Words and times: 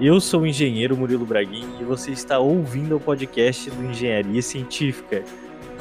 Eu 0.00 0.20
sou 0.20 0.42
o 0.42 0.46
engenheiro 0.46 0.96
Murilo 0.96 1.26
Braguin 1.26 1.66
e 1.80 1.82
você 1.82 2.12
está 2.12 2.38
ouvindo 2.38 2.96
o 2.96 3.00
podcast 3.00 3.68
do 3.68 3.84
Engenharia 3.84 4.40
Científica. 4.40 5.24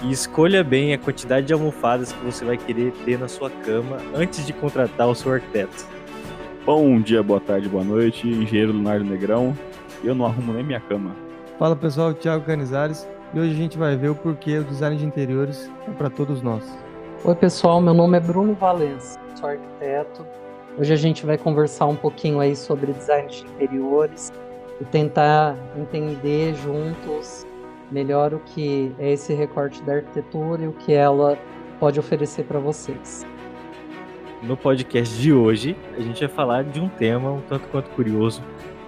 E 0.03 0.11
escolha 0.11 0.63
bem 0.63 0.91
a 0.91 0.97
quantidade 0.97 1.45
de 1.45 1.53
almofadas 1.53 2.11
que 2.11 2.25
você 2.25 2.43
vai 2.43 2.57
querer 2.57 2.91
ter 3.05 3.19
na 3.19 3.27
sua 3.27 3.51
cama 3.51 3.97
antes 4.15 4.43
de 4.43 4.53
contratar 4.53 5.07
o 5.07 5.13
seu 5.13 5.33
arquiteto. 5.33 5.85
Bom 6.65 6.99
dia, 6.99 7.21
boa 7.21 7.39
tarde, 7.39 7.69
boa 7.69 7.83
noite, 7.83 8.27
engenheiro 8.27 8.73
Leonardo 8.73 9.05
Negrão. 9.05 9.55
Eu 10.03 10.15
não 10.15 10.25
arrumo 10.25 10.51
nem 10.51 10.63
minha 10.63 10.79
cama. 10.79 11.15
Fala 11.59 11.75
pessoal, 11.75 12.11
Thiago 12.11 12.43
Canizares 12.43 13.07
e 13.35 13.39
hoje 13.39 13.51
a 13.51 13.55
gente 13.55 13.77
vai 13.77 13.95
ver 13.95 14.09
o 14.09 14.15
porquê 14.15 14.57
o 14.57 14.63
design 14.63 14.97
de 14.97 15.05
interiores 15.05 15.69
é 15.87 15.91
para 15.91 16.09
todos 16.09 16.41
nós. 16.41 16.63
Oi 17.23 17.35
pessoal, 17.35 17.79
meu 17.79 17.93
nome 17.93 18.17
é 18.17 18.19
Bruno 18.19 18.55
Valença, 18.55 19.19
sou 19.35 19.47
arquiteto. 19.47 20.25
Hoje 20.79 20.93
a 20.93 20.95
gente 20.95 21.25
vai 21.25 21.39
conversar 21.39 21.87
um 21.87 21.95
pouquinho 21.95 22.39
aí 22.39 22.55
sobre 22.55 22.93
design 22.93 23.27
de 23.27 23.43
interiores 23.43 24.31
e 24.79 24.85
tentar 24.85 25.57
entender 25.75 26.53
juntos 26.53 27.47
melhor 27.91 28.31
o 28.31 28.39
que 28.39 28.93
é 28.99 29.11
esse 29.11 29.33
recorte 29.33 29.81
da 29.81 29.95
arquitetura 29.95 30.65
e 30.65 30.67
o 30.67 30.73
que 30.73 30.93
ela 30.93 31.35
pode 31.79 31.99
oferecer 31.99 32.43
para 32.43 32.59
vocês. 32.59 33.25
No 34.43 34.55
podcast 34.55 35.19
de 35.19 35.33
hoje, 35.33 35.75
a 35.97 35.99
gente 35.99 36.19
vai 36.19 36.29
falar 36.29 36.63
de 36.63 36.79
um 36.79 36.87
tema 36.87 37.31
um 37.31 37.41
tanto 37.41 37.67
quanto 37.69 37.89
curioso, 37.91 38.43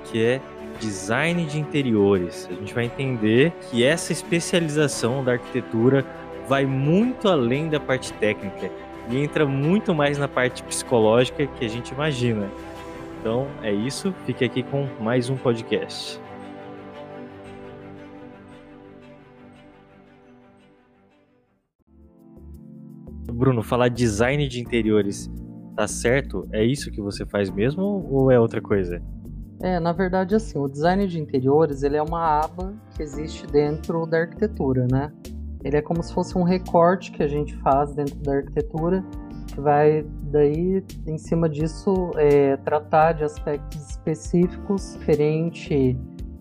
que 0.05 0.23
é 0.23 0.39
design 0.79 1.43
de 1.47 1.59
interiores. 1.59 2.47
A 2.51 2.53
gente 2.53 2.71
vai 2.71 2.85
entender 2.85 3.51
que 3.71 3.83
essa 3.83 4.11
especialização 4.11 5.23
da 5.23 5.31
arquitetura 5.31 6.05
vai 6.47 6.67
muito 6.67 7.27
além 7.27 7.67
da 7.67 7.79
parte 7.79 8.13
técnica 8.13 8.69
e 9.09 9.17
entra 9.17 9.45
muito 9.45 9.93
mais 9.93 10.17
na 10.17 10.27
parte 10.27 10.63
psicológica 10.63 11.47
que 11.47 11.65
a 11.65 11.67
gente 11.67 11.93
imagina. 11.93 12.49
Então 13.19 13.47
é 13.61 13.71
isso, 13.71 14.13
fique 14.25 14.45
aqui 14.45 14.63
com 14.63 14.87
mais 15.01 15.29
um 15.29 15.35
podcast. 15.35 16.19
Bruno, 23.31 23.63
falar 23.63 23.89
design 23.89 24.47
de 24.47 24.59
interiores 24.59 25.29
tá 25.79 25.87
certo? 25.87 26.45
É 26.51 26.61
isso 26.61 26.91
que 26.91 26.99
você 26.99 27.25
faz 27.25 27.49
mesmo 27.49 28.05
ou 28.11 28.29
é 28.29 28.37
outra 28.37 28.61
coisa? 28.61 29.01
É, 29.61 29.79
na 29.79 29.93
verdade, 29.93 30.35
assim, 30.35 30.59
o 30.59 30.67
design 30.67 31.07
de 31.07 31.17
interiores 31.17 31.83
ele 31.83 31.95
é 31.95 32.01
uma 32.03 32.41
aba 32.41 32.73
que 32.93 33.01
existe 33.01 33.47
dentro 33.47 34.05
da 34.05 34.19
arquitetura, 34.19 34.85
né? 34.91 35.09
Ele 35.63 35.77
é 35.77 35.81
como 35.81 36.01
se 36.01 36.13
fosse 36.13 36.37
um 36.37 36.43
recorte 36.43 37.11
que 37.11 37.21
a 37.21 37.27
gente 37.27 37.55
faz 37.57 37.93
dentro 37.93 38.15
da 38.19 38.35
arquitetura, 38.35 39.03
que 39.47 39.59
vai 39.59 40.05
daí, 40.23 40.83
em 41.05 41.17
cima 41.17 41.49
disso, 41.49 42.11
é, 42.15 42.55
tratar 42.57 43.13
de 43.13 43.23
aspectos 43.23 43.89
específicos 43.89 44.95
referente 44.95 45.97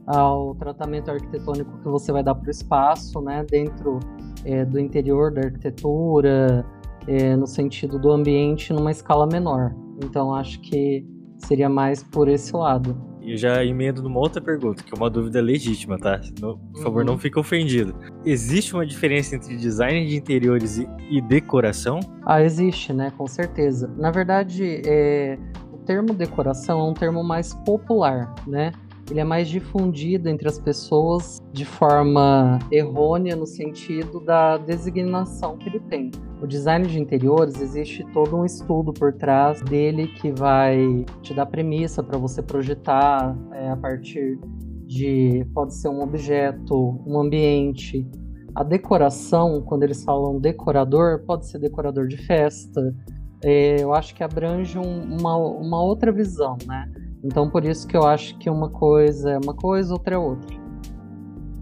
ao 0.07 0.55
tratamento 0.55 1.11
arquitetônico 1.11 1.79
que 1.79 1.89
você 1.89 2.13
vai 2.13 2.23
dar 2.23 2.35
para 2.35 2.49
o 2.49 2.51
espaço, 2.51 3.21
né? 3.21 3.45
Dentro 3.51 3.99
é, 4.45 4.65
do 4.65 4.79
interior 4.79 5.33
da 5.33 5.43
arquitetura, 5.43 6.65
é, 7.07 7.37
no 7.37 7.47
sentido 7.47 7.99
do 7.99 8.11
ambiente, 8.11 8.73
numa 8.73 8.91
escala 8.91 9.27
menor. 9.27 9.75
Então, 10.03 10.33
acho 10.33 10.61
que 10.61 11.05
seria 11.39 11.69
mais 11.69 12.03
por 12.03 12.29
esse 12.29 12.55
lado. 12.55 13.08
E 13.29 13.37
já 13.37 13.63
emendo 13.63 14.03
numa 14.03 14.19
outra 14.19 14.41
pergunta, 14.41 14.83
que 14.83 14.95
é 14.95 14.97
uma 14.97 15.11
dúvida 15.11 15.39
legítima, 15.39 15.99
tá? 15.99 16.19
No, 16.41 16.59
por 16.59 16.83
favor, 16.83 17.01
uhum. 17.01 17.09
não 17.09 17.19
fique 17.19 17.39
ofendido. 17.39 17.95
Existe 18.25 18.73
uma 18.73 18.87
diferença 18.87 19.37
entre 19.37 19.55
design 19.55 20.07
de 20.07 20.17
interiores 20.17 20.79
e, 20.79 20.89
e 21.11 21.21
decoração? 21.21 22.01
Ah, 22.25 22.43
existe, 22.43 22.91
né? 22.91 23.13
Com 23.19 23.27
certeza. 23.27 23.93
Na 23.99 24.11
verdade, 24.11 24.81
é, 24.87 25.39
o 25.71 25.77
termo 25.77 26.15
decoração 26.15 26.81
é 26.81 26.91
um 26.91 26.95
termo 26.95 27.23
mais 27.23 27.53
popular, 27.67 28.35
né? 28.47 28.73
Ele 29.11 29.21
é 29.21 29.25
mais 29.25 29.49
difundido 29.49 30.29
entre 30.29 30.49
as 30.49 30.59
pessoas 30.59 31.39
de 31.53 31.65
forma 31.65 32.59
errônea 32.71 33.35
no 33.35 33.47
sentido 33.47 34.21
da 34.21 34.57
designação 34.59 35.57
que 35.57 35.69
ele 35.69 35.81
tem. 35.81 36.11
O 36.41 36.47
design 36.47 36.87
de 36.87 37.01
interiores 37.01 37.61
existe 37.61 38.05
todo 38.13 38.37
um 38.37 38.45
estudo 38.45 38.93
por 38.93 39.13
trás 39.13 39.61
dele 39.63 40.09
que 40.09 40.31
vai 40.31 41.05
te 41.23 41.35
dar 41.35 41.47
premissa 41.47 42.03
para 42.03 42.19
você 42.19 42.43
projetar 42.43 43.37
é, 43.53 43.71
a 43.71 43.77
partir 43.77 44.39
de 44.87 45.45
pode 45.53 45.75
ser 45.75 45.89
um 45.89 46.03
objeto, 46.03 47.03
um 47.07 47.19
ambiente. 47.19 48.07
A 48.55 48.63
decoração, 48.63 49.63
quando 49.63 49.83
eles 49.83 50.05
falam 50.05 50.41
decorador, 50.41 51.25
pode 51.27 51.47
ser 51.47 51.59
decorador 51.59 52.07
de 52.07 52.17
festa. 52.17 52.95
É, 53.43 53.83
eu 53.83 53.95
acho 53.95 54.15
que 54.15 54.23
abrange 54.23 54.79
um, 54.79 55.03
uma, 55.19 55.37
uma 55.37 55.83
outra 55.83 56.11
visão, 56.11 56.57
né? 56.67 56.91
Então 57.23 57.51
por 57.51 57.65
isso 57.65 57.87
que 57.87 57.97
eu 57.97 58.05
acho 58.05 58.39
que 58.39 58.49
uma 58.49 58.71
coisa 58.71 59.33
é 59.33 59.39
uma 59.39 59.55
coisa, 59.55 59.93
outra 59.93 60.15
é 60.15 60.19
outra. 60.19 60.57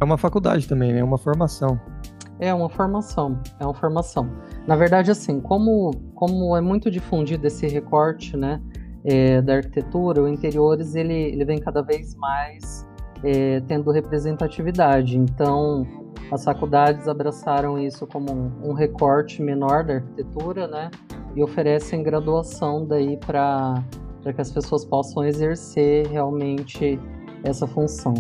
É 0.00 0.05
uma 0.05 0.19
faculdade 0.19 0.69
também, 0.69 0.93
né? 0.93 1.00
É 1.00 1.05
uma 1.05 1.19
formação. 1.19 1.81
É 2.39 2.53
uma 2.53 2.69
formação, 2.69 3.41
é 3.59 3.65
uma 3.65 3.72
formação. 3.72 4.31
Na 4.66 4.77
verdade, 4.77 5.11
assim, 5.11 5.41
como, 5.41 5.91
como 6.15 6.55
é 6.55 6.61
muito 6.61 6.91
difundido 6.91 7.47
esse 7.47 7.66
recorte, 7.66 8.37
né, 8.37 8.61
é, 9.05 9.41
da 9.41 9.55
arquitetura, 9.55 10.22
o 10.22 10.28
interiores 10.28 10.95
ele, 10.95 11.15
ele 11.15 11.45
vem 11.47 11.59
cada 11.59 11.81
vez 11.81 12.15
mais 12.16 12.87
é, 13.25 13.61
tendo 13.61 13.91
representatividade. 13.91 15.16
Então, 15.16 15.87
as 16.31 16.45
faculdades 16.45 17.09
abraçaram 17.09 17.78
isso 17.78 18.06
como 18.06 18.31
um, 18.31 18.71
um 18.71 18.72
recorte 18.75 19.41
menor 19.41 19.83
da 19.83 19.95
arquitetura, 19.95 20.69
né, 20.69 20.91
e 21.34 21.43
oferecem 21.43 22.03
graduação 22.03 22.84
daí 22.84 23.16
para 23.16 23.83
para 24.26 24.32
que 24.32 24.41
as 24.41 24.50
pessoas 24.50 24.84
possam 24.84 25.22
exercer 25.22 26.09
realmente 26.09 26.98
essa 27.44 27.64
função. 27.64 28.12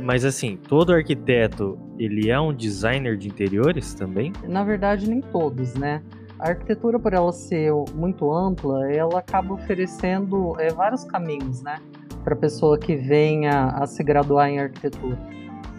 Mas 0.00 0.24
assim, 0.24 0.56
todo 0.56 0.92
arquiteto, 0.92 1.76
ele 1.98 2.30
é 2.30 2.38
um 2.40 2.54
designer 2.54 3.16
de 3.16 3.26
interiores 3.26 3.92
também? 3.92 4.32
Na 4.44 4.62
verdade, 4.62 5.10
nem 5.10 5.20
todos, 5.20 5.74
né? 5.74 6.04
A 6.38 6.50
arquitetura, 6.50 7.00
por 7.00 7.12
ela 7.12 7.32
ser 7.32 7.72
muito 7.96 8.32
ampla, 8.32 8.92
ela 8.92 9.18
acaba 9.18 9.54
oferecendo 9.54 10.54
é, 10.60 10.72
vários 10.72 11.02
caminhos, 11.02 11.60
né? 11.62 11.80
Para 12.22 12.34
a 12.34 12.38
pessoa 12.38 12.78
que 12.78 12.94
venha 12.94 13.70
a 13.70 13.88
se 13.88 14.04
graduar 14.04 14.48
em 14.48 14.60
arquitetura. 14.60 15.18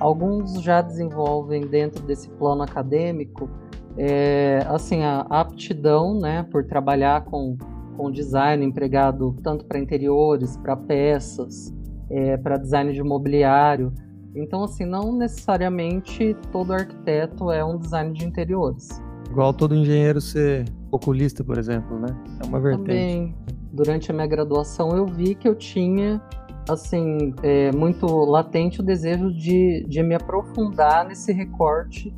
Alguns 0.02 0.62
já 0.62 0.82
desenvolvem 0.82 1.62
dentro 1.62 2.04
desse 2.04 2.28
plano 2.32 2.62
acadêmico, 2.62 3.50
é, 3.98 4.66
assim, 4.68 5.02
a 5.02 5.22
aptidão, 5.30 6.20
né, 6.20 6.46
por 6.52 6.66
trabalhar 6.66 7.24
com 7.24 7.58
com 8.02 8.10
design 8.10 8.66
empregado 8.66 9.36
tanto 9.44 9.64
para 9.64 9.78
interiores, 9.78 10.58
para 10.58 10.76
peças, 10.76 11.72
é, 12.10 12.36
para 12.36 12.58
design 12.58 12.92
de 12.92 13.04
mobiliário. 13.04 13.94
Então, 14.36 14.64
assim, 14.64 14.86
não 14.86 15.16
necessariamente 15.16 16.36
todo 16.52 16.74
arquiteto 16.74 17.52
é 17.52 17.64
um 17.64 17.78
design 17.78 18.12
de 18.12 18.26
interiores. 18.26 18.90
Igual 19.30 19.54
todo 19.54 19.76
engenheiro 19.76 20.20
ser 20.20 20.66
oculista, 20.90 21.44
por 21.44 21.60
exemplo, 21.60 22.00
né? 22.00 22.08
É 22.44 22.48
uma 22.48 22.60
vertente. 22.60 22.88
Também, 22.88 23.36
durante 23.72 24.10
a 24.10 24.14
minha 24.16 24.28
graduação, 24.28 24.90
eu 24.98 25.06
vi 25.06 25.36
que 25.36 25.48
eu 25.48 25.54
tinha, 25.54 26.20
assim, 26.68 27.36
é, 27.44 27.72
muito 27.72 28.08
latente 28.08 28.80
o 28.80 28.84
desejo 28.84 29.32
de, 29.32 29.86
de 29.88 30.02
me 30.02 30.16
aprofundar 30.16 31.06
nesse 31.06 31.32
recorte 31.32 32.12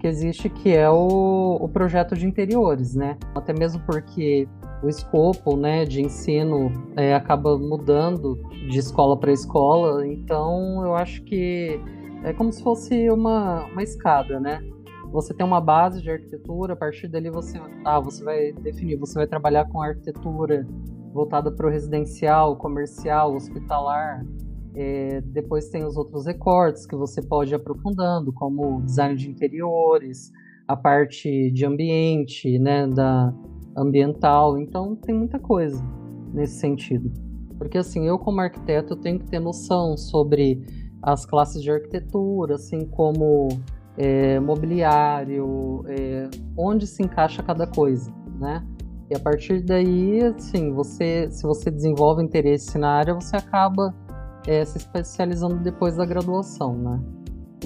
que 0.00 0.06
existe, 0.08 0.48
que 0.48 0.70
é 0.74 0.90
o, 0.90 1.58
o 1.60 1.68
projeto 1.68 2.16
de 2.16 2.26
interiores, 2.26 2.96
né? 2.96 3.16
Até 3.36 3.52
mesmo 3.52 3.80
porque 3.86 4.48
o 4.82 4.88
escopo 4.88 5.56
né, 5.56 5.84
de 5.84 6.00
ensino 6.00 6.70
é, 6.96 7.14
acaba 7.14 7.58
mudando 7.58 8.36
de 8.68 8.78
escola 8.78 9.18
para 9.18 9.32
escola, 9.32 10.06
então 10.06 10.84
eu 10.84 10.94
acho 10.94 11.22
que 11.24 11.80
é 12.24 12.32
como 12.32 12.52
se 12.52 12.62
fosse 12.62 13.10
uma, 13.10 13.64
uma 13.66 13.82
escada, 13.82 14.40
né? 14.40 14.60
Você 15.10 15.32
tem 15.32 15.44
uma 15.44 15.60
base 15.60 16.02
de 16.02 16.10
arquitetura, 16.10 16.74
a 16.74 16.76
partir 16.76 17.08
dali 17.08 17.30
você, 17.30 17.58
ah, 17.84 17.98
você 17.98 18.22
vai 18.22 18.52
definir, 18.52 18.96
você 18.96 19.14
vai 19.14 19.26
trabalhar 19.26 19.66
com 19.68 19.80
arquitetura 19.80 20.66
voltada 21.12 21.50
para 21.50 21.66
o 21.66 21.70
residencial, 21.70 22.56
comercial, 22.56 23.34
hospitalar. 23.34 24.24
É, 24.74 25.22
depois 25.22 25.70
tem 25.70 25.84
os 25.84 25.96
outros 25.96 26.26
recortes 26.26 26.86
que 26.86 26.94
você 26.94 27.22
pode 27.22 27.52
ir 27.52 27.54
aprofundando, 27.54 28.32
como 28.32 28.82
design 28.82 29.16
de 29.16 29.30
interiores, 29.30 30.30
a 30.66 30.76
parte 30.76 31.50
de 31.50 31.64
ambiente, 31.64 32.58
né, 32.58 32.86
da, 32.86 33.32
ambiental. 33.80 34.58
Então 34.58 34.94
tem 34.96 35.14
muita 35.14 35.38
coisa 35.38 35.82
nesse 36.32 36.58
sentido. 36.58 37.10
Porque 37.56 37.78
assim, 37.78 38.06
eu 38.06 38.18
como 38.18 38.40
arquiteto 38.40 38.94
eu 38.94 38.96
tenho 38.96 39.18
que 39.18 39.26
ter 39.26 39.40
noção 39.40 39.96
sobre 39.96 40.62
as 41.02 41.24
classes 41.24 41.62
de 41.62 41.70
arquitetura, 41.70 42.54
assim 42.54 42.86
como 42.86 43.48
é, 43.96 44.38
mobiliário, 44.38 45.84
é, 45.86 46.28
onde 46.56 46.86
se 46.86 47.02
encaixa 47.02 47.42
cada 47.42 47.66
coisa, 47.66 48.12
né? 48.38 48.64
E 49.10 49.16
a 49.16 49.18
partir 49.18 49.62
daí, 49.62 50.22
assim, 50.22 50.72
você, 50.72 51.30
se 51.30 51.42
você 51.42 51.70
desenvolve 51.70 52.22
interesse 52.22 52.76
na 52.76 52.90
área, 52.90 53.14
você 53.14 53.36
acaba 53.36 53.94
é, 54.46 54.64
se 54.64 54.78
especializando 54.78 55.56
depois 55.56 55.96
da 55.96 56.04
graduação, 56.04 56.76
né? 56.76 57.00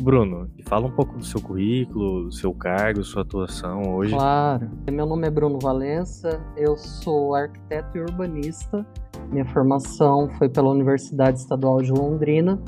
Bruno, 0.00 0.50
fala 0.65 0.87
um 0.87 0.91
pouco 0.91 1.19
do 1.19 1.25
seu 1.25 1.41
currículo, 1.41 2.25
do 2.25 2.33
seu 2.33 2.53
cargo, 2.55 3.05
sua 3.05 3.23
atuação 3.23 3.94
hoje. 3.94 4.15
Claro. 4.15 4.71
Meu 4.91 5.06
nome 5.06 5.27
é 5.27 5.31
Bruno 5.31 5.59
Valença, 5.61 6.41
eu 6.56 6.77
sou 6.77 7.35
arquiteto 7.35 7.99
e 7.99 8.00
urbanista. 8.00 8.87
minha 9.31 9.44
formação 9.44 10.29
foi 10.39 10.49
pela 10.49 10.71
Universidade 10.71 11.39
Estadual 11.39 11.83
de 11.83 11.93
Londrina. 11.93 12.61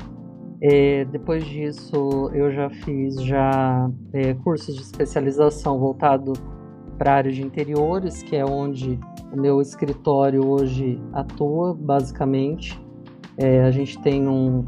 É, 0.61 1.05
depois 1.05 1.43
disso, 1.45 2.29
eu 2.33 2.51
já 2.51 2.69
fiz 2.69 3.21
já 3.21 3.89
é, 4.13 4.33
cursos 4.35 4.75
de 4.75 4.81
especialização 4.81 5.79
voltado 5.79 6.33
para 6.97 7.11
a 7.11 7.15
área 7.15 7.31
de 7.31 7.41
interiores, 7.41 8.23
que 8.23 8.35
é 8.35 8.45
onde 8.45 8.99
o 9.31 9.39
meu 9.39 9.61
escritório 9.61 10.47
hoje 10.47 10.99
atua, 11.13 11.73
basicamente. 11.73 12.79
É, 13.37 13.63
a 13.63 13.71
gente 13.71 14.01
tem 14.01 14.27
um, 14.27 14.63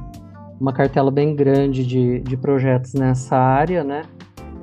uma 0.60 0.74
cartela 0.74 1.12
bem 1.12 1.36
grande 1.36 1.86
de, 1.86 2.20
de 2.20 2.38
projetos 2.38 2.94
nessa 2.94 3.38
área, 3.38 3.84
né? 3.84 4.04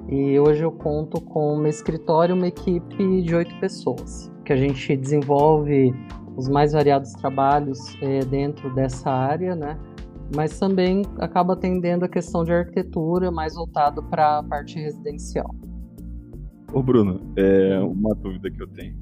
E 0.08 0.38
hoje 0.38 0.62
eu 0.62 0.70
conto 0.70 1.20
com 1.20 1.56
um 1.56 1.66
escritório, 1.66 2.34
uma 2.34 2.48
equipe 2.48 3.22
de 3.22 3.34
oito 3.34 3.54
pessoas, 3.58 4.30
que 4.44 4.52
a 4.52 4.56
gente 4.56 4.96
desenvolve 4.96 5.94
os 6.36 6.48
mais 6.48 6.72
variados 6.72 7.12
trabalhos 7.12 7.78
é, 8.02 8.20
dentro 8.24 8.74
dessa 8.74 9.10
área, 9.10 9.54
né? 9.54 9.78
Mas 10.34 10.58
também 10.58 11.02
acaba 11.18 11.54
atendendo 11.54 12.04
a 12.04 12.08
questão 12.08 12.44
de 12.44 12.52
arquitetura 12.52 13.30
mais 13.30 13.54
voltado 13.54 14.02
para 14.02 14.38
a 14.38 14.42
parte 14.42 14.78
residencial. 14.78 15.54
Ô 16.72 16.82
Bruno, 16.82 17.20
é 17.36 17.78
uma 17.78 18.14
dúvida 18.14 18.50
que 18.50 18.60
eu 18.60 18.66
tenho. 18.66 18.96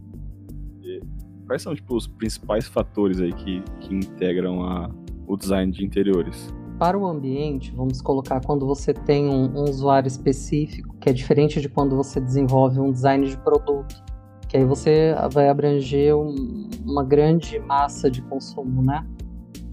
Quais 1.46 1.62
são 1.62 1.74
tipo, 1.74 1.96
os 1.96 2.06
principais 2.06 2.66
fatores 2.66 3.20
aí 3.20 3.32
que, 3.32 3.62
que 3.80 3.94
integram 3.94 4.62
a, 4.62 4.90
o 5.26 5.36
design 5.36 5.72
de 5.72 5.84
interiores? 5.84 6.54
Para 6.82 6.98
o 6.98 7.06
ambiente, 7.06 7.72
vamos 7.76 8.02
colocar 8.02 8.40
quando 8.44 8.66
você 8.66 8.92
tem 8.92 9.28
um, 9.28 9.56
um 9.56 9.62
usuário 9.70 10.08
específico, 10.08 10.96
que 10.96 11.08
é 11.08 11.12
diferente 11.12 11.60
de 11.60 11.68
quando 11.68 11.94
você 11.94 12.20
desenvolve 12.20 12.80
um 12.80 12.90
design 12.90 13.24
de 13.24 13.36
produto, 13.36 14.02
que 14.48 14.56
aí 14.56 14.64
você 14.64 15.14
vai 15.30 15.48
abranger 15.48 16.16
um, 16.16 16.68
uma 16.84 17.04
grande 17.04 17.60
massa 17.60 18.10
de 18.10 18.20
consumo, 18.22 18.82
né? 18.82 19.06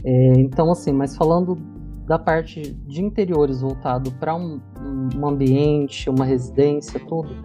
É, 0.05 0.33
então, 0.33 0.71
assim, 0.71 0.91
mas 0.91 1.17
falando 1.17 1.57
da 2.05 2.19
parte 2.19 2.73
de 2.85 3.03
interiores 3.03 3.61
voltado 3.61 4.11
para 4.19 4.35
um, 4.35 4.61
um, 4.79 5.27
ambiente, 5.27 6.11
uma 6.11 6.25
residência, 6.25 6.99
tudo, 7.07 7.35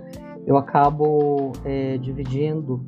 eu 0.46 0.58
acabo 0.58 1.52
é, 1.64 1.96
dividindo 1.96 2.84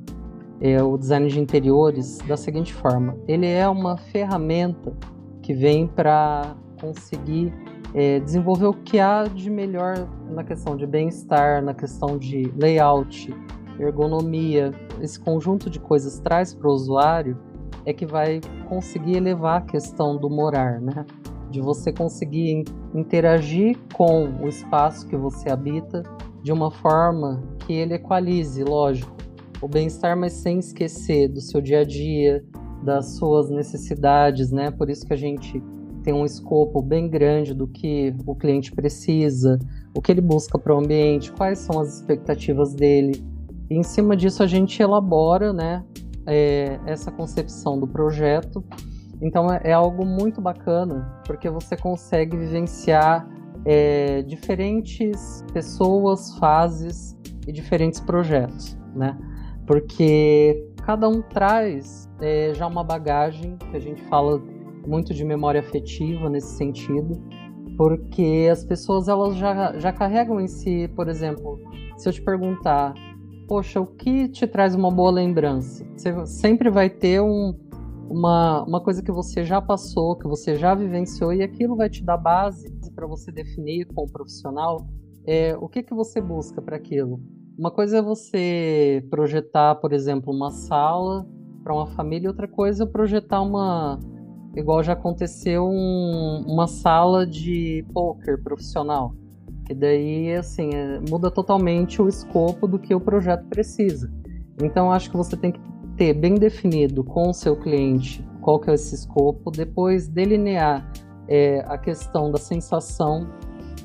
é, 0.61 0.83
o 0.83 0.99
design 0.99 1.27
de 1.27 1.41
interiores 1.41 2.19
da 2.29 2.37
seguinte 2.37 2.75
forma: 2.75 3.17
ele 3.27 3.47
é 3.47 3.67
uma 3.67 3.97
ferramenta 3.97 4.93
que 5.41 5.55
vem 5.55 5.87
para 5.87 6.55
conseguir 6.81 7.53
é, 7.95 8.21
desenvolver 8.21 8.67
o 8.67 8.75
que 8.75 8.99
há 8.99 9.25
de 9.25 9.51
melhor 9.51 10.09
na 10.31 10.45
questão 10.45 10.77
de 10.77 10.87
bem-estar, 10.87 11.63
na 11.63 11.75
questão 11.75 12.19
de 12.19 12.53
layout, 12.57 13.35
ergonomia. 13.79 14.73
Esse 15.01 15.19
conjunto 15.19 15.69
de 15.71 15.79
coisas 15.79 16.19
traz 16.19 16.55
para 16.55 16.69
o 16.69 16.73
usuário 16.73 17.39
é 17.85 17.93
que 17.93 18.05
vai 18.05 18.41
conseguir 18.69 19.17
elevar 19.17 19.59
a 19.59 19.65
questão 19.65 20.17
do 20.17 20.29
morar, 20.29 20.81
né? 20.81 21.07
De 21.51 21.61
você 21.61 21.93
conseguir 21.93 22.65
interagir 22.95 23.79
com 23.95 24.29
o 24.43 24.49
espaço 24.49 25.07
que 25.07 25.17
você 25.17 25.51
habita 25.51 26.03
de 26.43 26.53
uma 26.53 26.71
forma 26.71 27.43
que 27.61 27.73
ele 27.73 27.95
equalize, 27.95 28.63
lógico, 28.63 29.17
o 29.61 29.69
bem-estar, 29.69 30.17
mas 30.17 30.33
sem 30.33 30.59
esquecer 30.59 31.29
do 31.29 31.41
seu 31.41 31.61
dia 31.61 31.81
a 31.81 31.85
dia, 31.85 32.45
das 32.83 33.17
suas 33.17 33.51
necessidades, 33.51 34.51
né? 34.51 34.71
Por 34.71 34.91
isso 34.91 35.07
que 35.07 35.13
a 35.13 35.17
gente 35.17 35.63
tem 36.07 36.15
um 36.15 36.25
escopo 36.25 36.81
bem 36.81 37.09
grande 37.09 37.53
do 37.53 37.67
que 37.67 38.15
o 38.25 38.33
cliente 38.37 38.71
precisa, 38.71 39.59
o 39.93 40.01
que 40.01 40.13
ele 40.13 40.21
busca 40.21 40.57
para 40.57 40.73
o 40.73 40.79
ambiente, 40.79 41.33
quais 41.33 41.59
são 41.59 41.81
as 41.81 41.97
expectativas 41.97 42.73
dele. 42.73 43.25
E 43.69 43.77
em 43.77 43.83
cima 43.83 44.17
disso 44.17 44.41
a 44.41 44.47
gente 44.47 44.81
elabora, 44.81 45.53
né, 45.53 45.85
é, 46.25 46.79
essa 46.87 47.11
concepção 47.11 47.81
do 47.81 47.89
projeto. 47.89 48.65
Então 49.21 49.53
é, 49.53 49.61
é, 49.65 49.73
algo 49.73 50.07
muito 50.07 50.41
bacana, 50.41 51.21
porque 51.27 51.51
você 51.51 51.77
consegue 51.77 52.37
vivenciar 52.37 53.29
é, 53.65 54.23
diferentes 54.23 55.45
pessoas, 55.53 56.39
fases 56.39 57.19
e 57.49 57.53
diferentes 57.53 57.99
projetos, 57.99 58.79
né? 58.95 59.19
Porque 59.67 60.71
cada 60.85 61.09
um 61.09 61.21
traz 61.21 62.09
é, 62.21 62.53
já 62.55 62.65
uma 62.69 62.85
bagagem 62.85 63.57
que 63.57 63.77
a 63.77 63.81
gente 63.81 64.01
fala 64.05 64.41
muito 64.87 65.13
de 65.13 65.25
memória 65.25 65.61
afetiva 65.61 66.29
nesse 66.29 66.57
sentido, 66.57 67.21
porque 67.77 68.49
as 68.51 68.65
pessoas 68.65 69.09
elas 69.09 69.37
já, 69.37 69.79
já 69.79 69.93
carregam 69.93 70.41
em 70.41 70.49
si, 70.49 70.89
por 70.95 71.09
exemplo, 71.09 71.61
se 71.97 72.09
eu 72.09 72.13
te 72.13 72.23
perguntar, 72.23 72.95
poxa, 73.49 73.81
o 73.81 73.87
que 73.87 74.29
te 74.29 74.47
traz 74.47 74.75
uma 74.75 74.91
boa 74.91 75.11
lembrança? 75.11 75.85
Você 75.97 76.27
sempre 76.27 76.71
vai 76.71 76.89
ter 76.89 77.21
um, 77.21 77.55
uma, 78.09 78.65
uma 78.65 78.81
coisa 78.81 79.03
que 79.03 79.13
você 79.13 79.45
já 79.45 79.61
passou, 79.61 80.17
que 80.17 80.27
você 80.27 80.55
já 80.57 80.75
vivenciou, 80.75 81.33
e 81.33 81.43
aquilo 81.43 81.77
vai 81.77 81.91
te 81.91 82.05
dar 82.05 82.17
base 82.17 82.71
para 82.95 83.07
você 83.07 83.31
definir 83.31 83.87
com 83.87 84.05
o 84.05 84.11
profissional 84.11 84.87
é, 85.27 85.57
o 85.59 85.69
que, 85.69 85.83
que 85.83 85.95
você 85.95 86.21
busca 86.21 86.63
para 86.63 86.77
aquilo. 86.77 87.21
Uma 87.59 87.71
coisa 87.71 87.99
é 87.99 88.03
você 88.03 89.05
projetar, 89.11 89.77
por 89.77 89.93
exemplo, 89.93 90.33
uma 90.33 90.51
sala 90.51 91.27
para 91.65 91.75
uma 91.75 91.87
família, 91.87 92.29
outra 92.29 92.47
coisa 92.47 92.85
é 92.85 92.87
projetar 92.87 93.41
uma. 93.41 93.99
Igual 94.57 94.83
já 94.83 94.95
aconteceu 94.95 95.69
um, 95.69 96.45
uma 96.47 96.67
sala 96.67 97.27
de 97.27 97.85
poker 97.93 98.43
profissional. 98.43 99.15
Que 99.67 99.75
daí, 99.75 100.35
assim, 100.35 100.71
é, 100.73 101.01
muda 101.11 101.31
totalmente 101.31 102.01
o 102.01 102.09
escopo 102.09 102.67
do 102.67 102.79
que 102.79 102.95
o 102.95 103.01
projeto 103.01 103.45
precisa. 103.47 104.11
Então, 104.63 104.91
acho 104.91 105.11
que 105.11 105.17
você 105.17 105.37
tem 105.37 105.53
que 105.53 105.61
ter 105.97 106.15
bem 106.15 106.35
definido 106.37 107.05
com 107.05 107.31
o 107.31 107.35
seu 107.35 107.57
cliente 107.57 108.27
qual 108.47 108.61
que 108.61 108.71
é 108.71 108.75
esse 108.75 108.95
escopo, 108.95 109.51
depois 109.51 110.07
delinear 110.07 110.89
é, 111.27 111.65
a 111.67 111.77
questão 111.77 112.31
da 112.31 112.39
sensação 112.39 113.27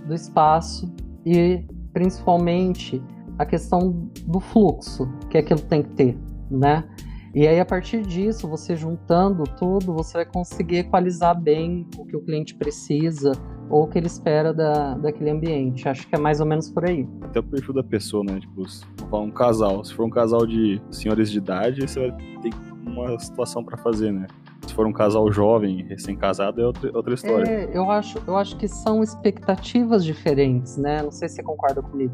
do 0.06 0.14
espaço 0.14 0.94
e, 1.26 1.66
principalmente, 1.92 3.02
a 3.40 3.46
questão 3.46 4.08
do 4.28 4.40
fluxo 4.40 5.12
que 5.32 5.38
aquilo 5.40 5.62
tem 5.62 5.82
que 5.82 5.90
ter, 5.96 6.20
né? 6.50 6.84
E 7.34 7.48
aí, 7.48 7.62
a 7.62 7.66
partir 7.66 8.02
disso, 8.02 8.46
você 8.46 8.76
juntando 8.76 9.44
tudo, 9.58 9.94
você 9.94 10.18
vai 10.18 10.26
conseguir 10.26 10.80
equalizar 10.80 11.40
bem 11.40 11.88
o 11.98 12.06
que 12.06 12.18
o 12.18 12.22
cliente 12.22 12.54
precisa 12.56 13.32
ou 13.70 13.84
o 13.84 13.88
que 13.88 13.98
ele 13.98 14.08
espera 14.08 14.54
da, 14.54 14.96
daquele 14.96 15.30
ambiente. 15.30 15.88
Acho 15.88 16.06
que 16.06 16.14
é 16.14 16.20
mais 16.20 16.42
ou 16.42 16.46
menos 16.46 16.70
por 16.70 16.84
aí. 16.84 17.08
Até 17.22 17.40
o 17.40 17.44
perfil 17.44 17.74
da 17.74 17.84
pessoa, 17.84 18.22
né? 18.22 18.38
Tipo, 18.38 18.68
se 18.68 18.84
for 19.10 19.22
um 19.22 19.32
casal. 19.32 19.84
Se 19.86 19.94
for 19.94 20.06
um 20.06 20.10
casal 20.10 20.46
de 20.46 20.82
senhores 20.92 21.32
de 21.32 21.38
idade, 21.38 21.88
você 21.88 22.02
vai 22.02 22.12
ter 22.42 22.52
uma 22.86 23.18
situação 23.18 23.64
para 23.64 23.78
fazer, 23.78 24.12
né? 24.12 24.28
Se 24.68 24.74
for 24.74 24.86
um 24.86 24.92
casal 24.92 25.32
jovem, 25.32 25.86
recém-casado, 25.88 26.62
é 26.62 26.66
outra, 26.66 26.92
outra 26.94 27.14
história. 27.14 27.50
É, 27.50 27.70
eu 27.74 27.90
acho, 27.90 28.22
eu 28.28 28.36
acho 28.36 28.58
que 28.58 28.68
são 28.68 29.02
expectativas 29.02 30.04
diferentes, 30.04 30.76
né? 30.76 31.02
Não 31.02 31.12
sei 31.12 31.30
se 31.30 31.36
você 31.36 31.44
concorda 31.44 31.82
comigo. 31.82 32.14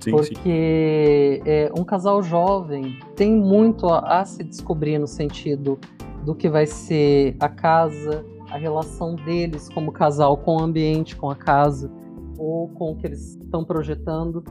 Sim, 0.00 0.10
porque 0.10 1.40
sim. 1.44 1.50
É, 1.50 1.70
um 1.76 1.84
casal 1.84 2.22
jovem 2.22 2.98
tem 3.14 3.34
muito 3.34 3.86
a, 3.88 4.20
a, 4.20 4.24
se 4.24 4.44
descobrir 4.44 4.98
no 4.98 5.06
sentido 5.06 5.78
do 6.24 6.34
que 6.34 6.48
vai 6.48 6.66
ser 6.66 7.36
a 7.40 7.48
casa, 7.48 8.24
a 8.50 8.58
relação 8.58 9.14
deles 9.14 9.68
como 9.68 9.92
casal 9.92 10.36
com 10.36 10.56
o 10.56 10.62
ambiente, 10.62 11.16
com 11.16 11.30
a 11.30 11.36
casa, 11.36 11.90
ou 12.38 12.68
com 12.68 12.92
o 12.92 12.96
que 12.96 13.06
eles 13.06 13.36
estão 13.36 13.64
projetando. 13.64 14.44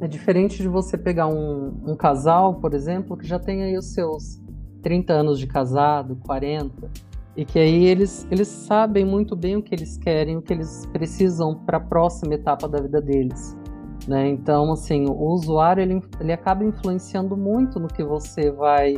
É 0.00 0.06
diferente 0.06 0.62
de 0.62 0.68
você 0.68 0.96
pegar 0.96 1.26
um, 1.26 1.72
um 1.86 1.96
casal, 1.96 2.54
por 2.54 2.74
exemplo, 2.74 3.16
que 3.16 3.26
já 3.26 3.38
tem 3.38 3.62
aí 3.62 3.76
os 3.76 3.92
seus 3.92 4.40
30 4.82 5.12
anos 5.12 5.38
de 5.38 5.46
casado, 5.46 6.16
40, 6.24 6.90
e 7.36 7.44
que 7.44 7.58
aí 7.58 7.84
eles, 7.84 8.26
eles 8.30 8.48
sabem 8.48 9.04
muito 9.04 9.34
bem 9.36 9.56
o 9.56 9.62
que 9.62 9.74
eles 9.74 9.96
querem, 9.96 10.36
o 10.36 10.42
que 10.42 10.52
eles 10.52 10.86
precisam 10.86 11.54
para 11.54 11.78
a 11.78 11.80
próxima 11.80 12.34
etapa 12.34 12.68
da 12.68 12.80
vida 12.80 13.00
deles. 13.00 13.56
Né? 14.08 14.26
Então, 14.30 14.72
assim, 14.72 15.04
o 15.06 15.32
usuário 15.34 15.82
ele, 15.82 16.02
ele 16.18 16.32
acaba 16.32 16.64
influenciando 16.64 17.36
muito 17.36 17.78
no 17.78 17.88
que 17.88 18.02
você 18.02 18.50
vai 18.50 18.96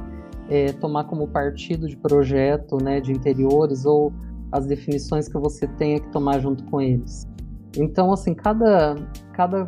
é, 0.49 0.73
tomar 0.75 1.03
como 1.05 1.27
partido 1.27 1.89
de 1.89 1.97
projeto, 1.97 2.77
né, 2.81 3.01
de 3.01 3.11
interiores 3.11 3.85
ou 3.85 4.13
as 4.53 4.67
definições 4.67 5.27
que 5.27 5.37
você 5.37 5.67
tenha 5.67 5.99
que 5.99 6.09
tomar 6.13 6.39
junto 6.39 6.63
com 6.67 6.81
eles. 6.81 7.29
Então, 7.77 8.13
assim, 8.13 8.35
cada, 8.35 8.95
cada 9.33 9.67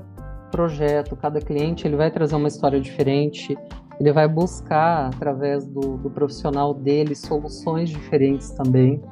projeto, 0.52 1.16
cada 1.16 1.40
cliente, 1.40 1.88
ele 1.88 1.96
vai 1.96 2.10
trazer 2.10 2.36
uma 2.36 2.46
história 2.46 2.80
diferente, 2.80 3.58
ele 3.98 4.12
vai 4.12 4.28
buscar, 4.28 5.08
através 5.08 5.66
do, 5.66 5.96
do 5.96 6.08
profissional 6.08 6.72
dele, 6.72 7.16
soluções 7.16 7.90
diferentes 7.90 8.50
também, 8.50 9.02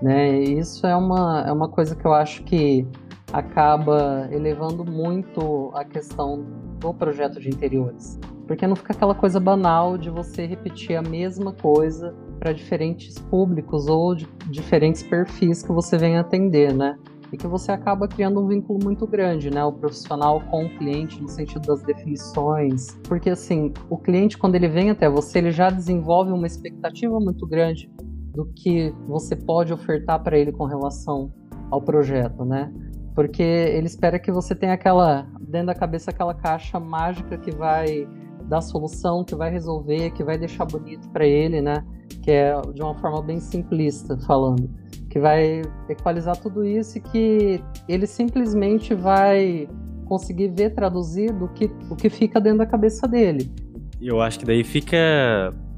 né? 0.00 0.42
E 0.42 0.58
isso 0.58 0.86
é 0.86 0.94
uma, 0.94 1.44
é 1.46 1.52
uma 1.52 1.68
coisa 1.68 1.96
que 1.96 2.04
eu 2.04 2.12
acho 2.12 2.44
que 2.44 2.86
acaba 3.32 4.28
elevando 4.30 4.84
muito 4.84 5.70
a 5.74 5.84
questão 5.84 6.44
do 6.78 6.92
projeto 6.92 7.40
de 7.40 7.48
interiores. 7.48 8.18
Porque 8.46 8.66
não 8.66 8.76
fica 8.76 8.92
aquela 8.92 9.14
coisa 9.14 9.40
banal 9.40 9.96
de 9.96 10.10
você 10.10 10.44
repetir 10.44 10.96
a 10.96 11.02
mesma 11.02 11.52
coisa 11.52 12.14
para 12.38 12.52
diferentes 12.52 13.18
públicos 13.18 13.86
ou 13.86 14.14
diferentes 14.50 15.02
perfis 15.02 15.62
que 15.62 15.72
você 15.72 15.96
vem 15.96 16.18
atender, 16.18 16.74
né? 16.74 16.98
e 17.32 17.36
que 17.36 17.46
você 17.46 17.72
acaba 17.72 18.06
criando 18.06 18.40
um 18.40 18.46
vínculo 18.46 18.78
muito 18.82 19.06
grande, 19.06 19.50
né? 19.50 19.64
O 19.64 19.72
profissional 19.72 20.42
com 20.50 20.66
o 20.66 20.76
cliente 20.76 21.20
no 21.20 21.28
sentido 21.28 21.66
das 21.66 21.82
definições, 21.82 22.94
porque 23.08 23.30
assim, 23.30 23.72
o 23.88 23.96
cliente 23.96 24.36
quando 24.36 24.54
ele 24.54 24.68
vem 24.68 24.90
até 24.90 25.08
você, 25.08 25.38
ele 25.38 25.50
já 25.50 25.70
desenvolve 25.70 26.30
uma 26.30 26.46
expectativa 26.46 27.18
muito 27.18 27.46
grande 27.46 27.90
do 28.34 28.44
que 28.54 28.94
você 29.08 29.34
pode 29.34 29.72
ofertar 29.72 30.22
para 30.22 30.38
ele 30.38 30.52
com 30.52 30.64
relação 30.64 31.32
ao 31.70 31.80
projeto, 31.80 32.44
né? 32.44 32.70
Porque 33.14 33.42
ele 33.42 33.86
espera 33.86 34.18
que 34.18 34.32
você 34.32 34.54
tenha 34.54 34.72
aquela 34.72 35.26
dentro 35.40 35.68
da 35.68 35.74
cabeça 35.74 36.10
aquela 36.10 36.34
caixa 36.34 36.80
mágica 36.80 37.36
que 37.36 37.50
vai 37.50 38.08
dar 38.44 38.60
solução, 38.60 39.24
que 39.24 39.34
vai 39.34 39.50
resolver, 39.50 40.10
que 40.10 40.24
vai 40.24 40.38
deixar 40.38 40.64
bonito 40.64 41.08
para 41.10 41.26
ele, 41.26 41.60
né? 41.60 41.84
Que 42.22 42.30
é 42.30 42.60
de 42.74 42.82
uma 42.82 42.94
forma 42.94 43.22
bem 43.22 43.38
simplista 43.40 44.18
falando 44.26 44.68
que 45.12 45.20
vai 45.20 45.60
equalizar 45.90 46.34
tudo 46.38 46.64
isso 46.64 46.96
e 46.96 47.00
que 47.02 47.62
ele 47.86 48.06
simplesmente 48.06 48.94
vai 48.94 49.68
conseguir 50.06 50.48
ver 50.48 50.70
traduzido 50.70 51.44
o 51.44 51.48
que, 51.48 51.70
o 51.90 51.94
que 51.94 52.08
fica 52.08 52.40
dentro 52.40 52.60
da 52.60 52.66
cabeça 52.66 53.06
dele. 53.06 53.52
Eu 54.00 54.22
acho 54.22 54.38
que 54.38 54.46
daí 54.46 54.64
fica 54.64 54.96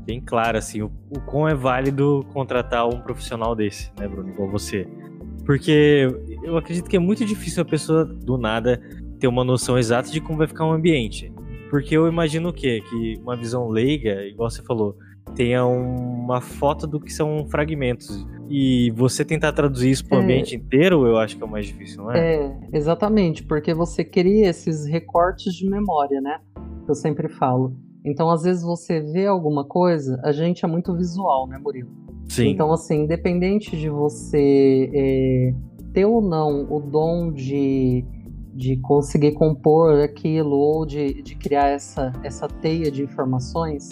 bem 0.06 0.20
claro 0.20 0.56
assim 0.56 0.82
o, 0.82 0.92
o 1.10 1.20
quão 1.20 1.48
é 1.48 1.54
válido 1.54 2.24
contratar 2.32 2.86
um 2.86 3.00
profissional 3.00 3.56
desse, 3.56 3.90
né, 3.98 4.06
Bruno, 4.06 4.30
igual 4.30 4.48
você. 4.48 4.86
Porque 5.44 6.08
eu 6.42 6.56
acredito 6.56 6.88
que 6.88 6.96
é 6.96 7.00
muito 7.00 7.24
difícil 7.24 7.62
a 7.62 7.66
pessoa 7.66 8.04
do 8.04 8.38
nada 8.38 8.80
ter 9.18 9.28
uma 9.28 9.44
noção 9.44 9.78
exata 9.78 10.10
de 10.10 10.20
como 10.20 10.38
vai 10.38 10.46
ficar 10.46 10.66
um 10.66 10.72
ambiente. 10.72 11.32
Porque 11.70 11.96
eu 11.96 12.06
imagino 12.06 12.50
o 12.50 12.52
quê? 12.52 12.82
Que 12.88 13.18
uma 13.20 13.36
visão 13.36 13.68
leiga, 13.68 14.24
igual 14.26 14.48
você 14.48 14.62
falou, 14.62 14.96
tenha 15.34 15.64
uma 15.64 16.40
foto 16.40 16.86
do 16.86 17.00
que 17.00 17.12
são 17.12 17.46
fragmentos. 17.48 18.24
E 18.48 18.90
você 18.92 19.24
tentar 19.24 19.52
traduzir 19.52 19.90
isso 19.90 20.06
para 20.06 20.18
o 20.18 20.20
é. 20.20 20.24
ambiente 20.24 20.54
inteiro, 20.54 21.06
eu 21.06 21.16
acho 21.16 21.36
que 21.36 21.42
é 21.42 21.46
o 21.46 21.50
mais 21.50 21.66
difícil, 21.66 22.04
não 22.04 22.12
é? 22.12 22.36
É, 22.36 22.58
exatamente, 22.72 23.42
porque 23.42 23.72
você 23.72 24.04
cria 24.04 24.48
esses 24.50 24.86
recortes 24.86 25.54
de 25.54 25.68
memória, 25.68 26.20
né? 26.20 26.38
Que 26.84 26.90
eu 26.90 26.94
sempre 26.94 27.28
falo. 27.28 27.74
Então, 28.04 28.28
às 28.28 28.42
vezes, 28.42 28.62
você 28.62 29.00
vê 29.00 29.26
alguma 29.26 29.64
coisa, 29.64 30.20
a 30.22 30.30
gente 30.30 30.64
é 30.64 30.68
muito 30.68 30.94
visual, 30.94 31.48
né, 31.48 31.58
Murilo? 31.58 32.03
Sim. 32.28 32.48
Então, 32.48 32.72
assim, 32.72 33.02
independente 33.02 33.76
de 33.76 33.88
você 33.88 34.90
é, 34.92 35.54
ter 35.92 36.04
ou 36.04 36.20
não 36.20 36.66
o 36.70 36.80
dom 36.80 37.32
de, 37.32 38.04
de 38.52 38.76
conseguir 38.78 39.32
compor 39.32 40.00
aquilo 40.00 40.56
ou 40.56 40.84
de, 40.84 41.22
de 41.22 41.36
criar 41.36 41.68
essa, 41.68 42.12
essa 42.22 42.48
teia 42.48 42.90
de 42.90 43.02
informações, 43.02 43.90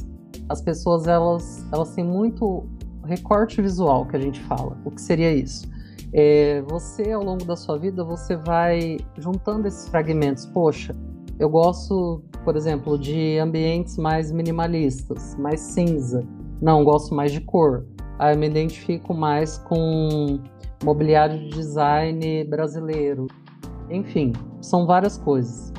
as 0.48 0.60
pessoas 0.60 1.06
elas, 1.06 1.66
elas 1.72 1.94
têm 1.94 2.04
muito 2.04 2.64
recorte 3.04 3.60
visual 3.60 4.06
que 4.06 4.16
a 4.16 4.20
gente 4.20 4.40
fala. 4.40 4.76
O 4.84 4.90
que 4.90 5.00
seria 5.00 5.32
isso? 5.32 5.70
É, 6.12 6.60
você 6.62 7.10
ao 7.10 7.24
longo 7.24 7.44
da 7.44 7.56
sua 7.56 7.78
vida 7.78 8.04
você 8.04 8.36
vai 8.36 8.98
juntando 9.18 9.66
esses 9.66 9.88
fragmentos. 9.88 10.44
Poxa, 10.46 10.94
eu 11.38 11.48
gosto, 11.48 12.22
por 12.44 12.56
exemplo, 12.56 12.98
de 12.98 13.38
ambientes 13.38 13.96
mais 13.96 14.30
minimalistas, 14.30 15.34
mais 15.36 15.60
cinza. 15.60 16.26
Não, 16.60 16.84
gosto 16.84 17.14
mais 17.14 17.32
de 17.32 17.40
cor. 17.40 17.86
Aí 18.22 18.36
eu 18.36 18.38
me 18.38 18.46
identifico 18.46 19.12
mais 19.12 19.58
com 19.58 20.38
mobiliário 20.84 21.36
de 21.40 21.48
design 21.48 22.44
brasileiro. 22.44 23.26
Enfim, 23.90 24.32
são 24.60 24.86
várias 24.86 25.18
coisas. 25.18 25.72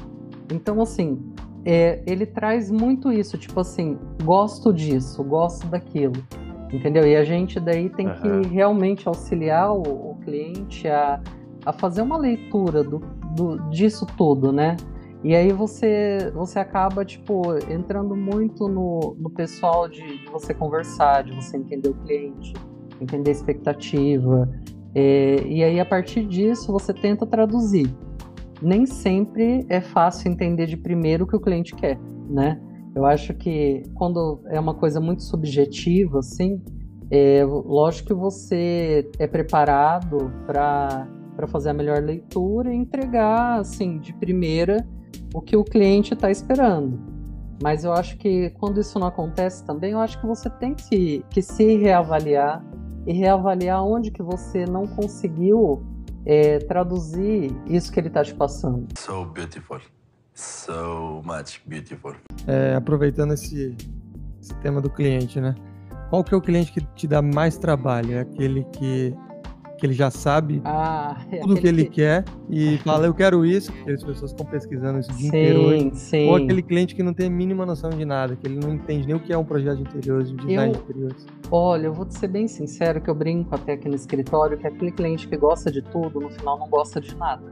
Então, 0.52 0.82
assim, 0.82 1.24
é, 1.64 2.04
ele 2.06 2.26
traz 2.26 2.70
muito 2.70 3.14
isso, 3.14 3.38
tipo 3.38 3.62
assim, 3.62 3.98
gosto 4.26 4.74
disso, 4.74 5.24
gosto 5.24 5.66
daquilo, 5.68 6.22
entendeu? 6.70 7.08
E 7.08 7.16
a 7.16 7.24
gente 7.24 7.62
daí 7.62 7.90
tem 7.90 8.10
uhum. 8.10 8.42
que 8.42 8.50
realmente 8.50 9.08
auxiliar 9.08 9.72
o, 9.72 10.12
o 10.12 10.18
cliente 10.26 10.86
a, 10.90 11.22
a, 11.66 11.72
fazer 11.72 12.02
uma 12.02 12.18
leitura 12.18 12.84
do, 12.84 13.00
do, 13.38 13.58
disso 13.70 14.06
tudo, 14.18 14.52
né? 14.52 14.76
E 15.24 15.36
aí 15.36 15.52
você, 15.54 16.32
você 16.34 16.60
acaba, 16.60 17.06
tipo, 17.06 17.56
entrando 17.72 18.16
muito 18.16 18.68
no, 18.68 19.16
no 19.18 19.30
pessoal 19.30 19.88
de, 19.88 20.02
de 20.20 20.30
você 20.30 20.54
conversar, 20.54 21.24
de 21.24 21.34
você 21.34 21.56
entender 21.56 21.90
o 21.90 21.94
cliente, 21.94 22.54
entender 23.00 23.30
a 23.30 23.34
expectativa. 23.34 24.50
É, 24.94 25.42
e 25.48 25.64
aí, 25.64 25.80
a 25.80 25.86
partir 25.86 26.26
disso, 26.26 26.72
você 26.72 26.94
tenta 26.94 27.26
traduzir 27.26 27.90
nem 28.64 28.86
sempre 28.86 29.66
é 29.68 29.82
fácil 29.82 30.32
entender 30.32 30.66
de 30.66 30.78
primeiro 30.78 31.26
o 31.26 31.28
que 31.28 31.36
o 31.36 31.40
cliente 31.40 31.76
quer, 31.76 32.00
né? 32.30 32.60
Eu 32.96 33.06
acho 33.06 33.34
que 33.34 33.84
quando 33.96 34.42
é 34.48 34.60
uma 34.60 34.74
coisa 34.74 35.02
muito 35.02 35.24
subjetiva, 35.24 36.20
assim, 36.20 36.62
é, 37.12 37.44
lógico 37.44 38.10
que 38.10 38.14
você 38.14 39.10
é 39.20 39.28
preparado 39.28 40.32
para 40.46 41.08
fazer 41.48 41.72
a 41.72 41.74
melhor 41.74 42.02
leitura 42.02 42.74
e 42.74 42.78
entregar, 42.78 43.60
assim, 43.60 44.00
de 44.00 44.14
primeira 44.14 44.88
o 45.34 45.42
que 45.42 45.58
o 45.58 45.64
cliente 45.64 46.14
está 46.14 46.30
esperando. 46.30 47.00
Mas 47.62 47.84
eu 47.84 47.94
acho 47.94 48.18
que 48.18 48.52
quando 48.52 48.80
isso 48.80 49.00
não 49.00 49.08
acontece 49.08 49.66
também, 49.66 49.92
eu 49.92 50.00
acho 50.00 50.20
que 50.20 50.28
você 50.28 50.50
tem 50.50 50.74
que, 50.74 51.26
que 51.30 51.42
se 51.42 51.78
reavaliar 51.78 52.64
e 53.06 53.14
reavaliar 53.14 53.84
onde 53.84 54.12
que 54.12 54.22
você 54.22 54.66
não 54.66 54.86
conseguiu 54.88 55.84
é, 56.26 56.60
traduzir 56.60 57.56
isso 57.68 57.92
que 57.92 58.00
ele 58.00 58.08
está 58.08 58.24
te 58.24 58.34
passando. 58.34 58.88
So 58.98 59.26
beautiful. 59.26 59.80
So 60.34 61.22
much 61.24 61.62
beautiful. 61.66 62.16
É, 62.48 62.76
aproveitando 62.76 63.34
esse, 63.34 63.76
esse 64.42 64.54
tema 64.56 64.82
do 64.82 64.90
cliente, 64.90 65.40
né? 65.40 65.56
Qual 66.10 66.24
que 66.24 66.34
é 66.34 66.38
o 66.38 66.42
cliente 66.42 66.72
que 66.72 66.82
te 66.96 67.08
dá 67.08 67.22
mais 67.22 67.58
trabalho? 67.58 68.14
É 68.14 68.20
aquele 68.20 68.64
que 68.66 69.16
que 69.84 69.88
ele 69.88 69.94
já 69.94 70.10
sabe 70.10 70.62
ah, 70.64 71.26
é 71.30 71.40
tudo 71.40 71.58
que 71.58 71.68
ele 71.68 71.84
que... 71.84 71.96
quer 71.96 72.24
e 72.50 72.78
fala, 72.78 73.06
eu 73.06 73.14
quero 73.14 73.46
isso, 73.46 73.70
porque 73.74 73.92
as 73.92 74.02
pessoas 74.02 74.32
estão 74.32 74.46
pesquisando 74.46 75.00
isso 75.00 75.12
o 75.12 75.16
dia 75.16 75.22
sim, 75.24 75.28
inteiro 75.28 75.62
hoje. 75.62 75.92
Sim. 75.96 76.30
Ou 76.30 76.38
aquele 76.38 76.62
cliente 76.62 76.96
que 76.96 77.04
não 77.04 77.14
tem 77.14 77.28
a 77.28 77.30
mínima 77.30 77.66
noção 77.66 77.90
de 77.90 78.06
nada, 78.06 78.34
que 78.34 78.48
ele 78.48 78.62
não 78.66 78.74
entende 78.74 79.06
nem 79.06 79.18
o 79.18 79.20
que 79.20 79.34
é 79.34 79.38
um 79.38 79.44
projeto 79.44 79.76
de 79.76 79.82
interiores, 79.82 80.32
um 80.32 80.38
design 80.38 80.68
eu, 80.68 80.72
de 80.72 80.80
interiores. 80.80 81.26
Olha, 81.52 81.88
eu 81.88 81.94
vou 81.94 82.06
te 82.06 82.18
ser 82.18 82.30
bem 82.30 82.48
sincero 82.48 83.02
que 83.02 83.10
eu 83.10 83.14
brinco 83.14 83.54
até 83.54 83.74
aqui 83.74 83.90
no 83.90 83.96
escritório 83.96 84.58
que 84.58 84.66
aquele 84.66 84.90
cliente 84.90 85.28
que 85.28 85.36
gosta 85.36 85.70
de 85.70 85.82
tudo, 85.82 86.22
no 86.22 86.30
final 86.30 86.58
não 86.58 86.70
gosta 86.70 87.02
de 87.02 87.14
nada, 87.18 87.44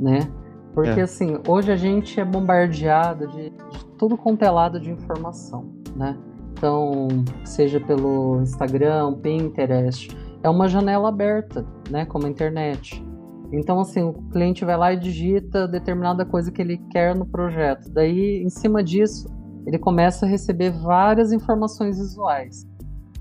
né? 0.00 0.28
Porque 0.74 0.98
é. 0.98 1.04
assim, 1.04 1.38
hoje 1.46 1.70
a 1.70 1.76
gente 1.76 2.18
é 2.18 2.24
bombardeado 2.24 3.28
de, 3.28 3.50
de 3.50 3.84
tudo 3.96 4.16
contelado 4.16 4.78
é 4.78 4.80
de 4.80 4.90
informação, 4.90 5.72
né? 5.94 6.18
Então, 6.50 7.06
seja 7.44 7.78
pelo 7.78 8.40
Instagram, 8.42 9.14
Pinterest, 9.22 10.16
é 10.44 10.48
uma 10.50 10.68
janela 10.68 11.08
aberta, 11.08 11.66
né, 11.90 12.04
como 12.04 12.26
a 12.26 12.28
internet. 12.28 13.02
Então, 13.50 13.80
assim, 13.80 14.02
o 14.02 14.12
cliente 14.30 14.62
vai 14.64 14.76
lá 14.76 14.92
e 14.92 14.96
digita 14.96 15.66
determinada 15.66 16.24
coisa 16.24 16.52
que 16.52 16.60
ele 16.60 16.76
quer 16.90 17.16
no 17.16 17.24
projeto. 17.24 17.90
Daí, 17.90 18.42
em 18.42 18.50
cima 18.50 18.84
disso, 18.84 19.26
ele 19.66 19.78
começa 19.78 20.26
a 20.26 20.28
receber 20.28 20.70
várias 20.70 21.32
informações 21.32 21.98
visuais. 21.98 22.68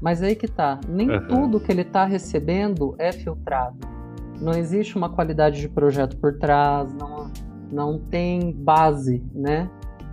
Mas 0.02 0.22
aí 0.22 0.36
que 0.36 0.50
tá, 0.50 0.82
nem 0.90 1.10
uhum. 1.10 1.28
tudo 1.28 1.60
que 1.62 1.72
ele 1.72 1.84
está 1.84 2.04
recebendo 2.04 2.94
é 2.98 3.14
filtrado. 3.14 3.78
Não 4.42 4.52
existe 4.52 4.98
uma 4.98 5.10
qualidade 5.10 5.62
de 5.62 5.70
projeto 5.70 6.18
por 6.18 6.38
trás, 6.38 6.94
não, 6.94 7.32
não 7.72 8.00
tem 8.00 8.52
base, 8.52 9.24
né? 9.34 9.70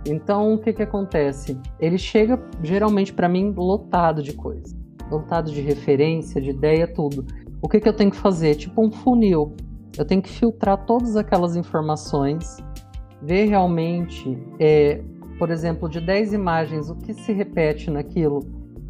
Então, 0.07 0.53
o 0.53 0.57
que 0.57 0.71
que 0.71 0.81
acontece? 0.81 1.59
Ele 1.77 1.97
chega, 1.97 2.41
geralmente, 2.63 3.11
para 3.11 3.27
mim, 3.27 3.53
lotado 3.55 4.23
de 4.23 4.31
coisa 4.31 4.80
lotado 5.11 5.51
de 5.51 5.61
referência, 5.61 6.41
de 6.41 6.49
ideia, 6.49 6.87
tudo. 6.87 7.25
O 7.61 7.69
que, 7.69 7.79
que 7.79 7.87
eu 7.87 7.93
tenho 7.93 8.09
que 8.09 8.17
fazer? 8.17 8.55
Tipo 8.55 8.85
um 8.85 8.91
funil. 8.91 9.55
Eu 9.97 10.05
tenho 10.05 10.21
que 10.21 10.29
filtrar 10.29 10.85
todas 10.85 11.15
aquelas 11.15 11.55
informações, 11.55 12.57
ver 13.21 13.45
realmente, 13.45 14.37
é, 14.59 15.03
por 15.37 15.49
exemplo, 15.51 15.89
de 15.89 15.99
10 15.99 16.33
imagens, 16.33 16.89
o 16.89 16.95
que 16.95 17.13
se 17.13 17.31
repete 17.33 17.91
naquilo 17.91 18.39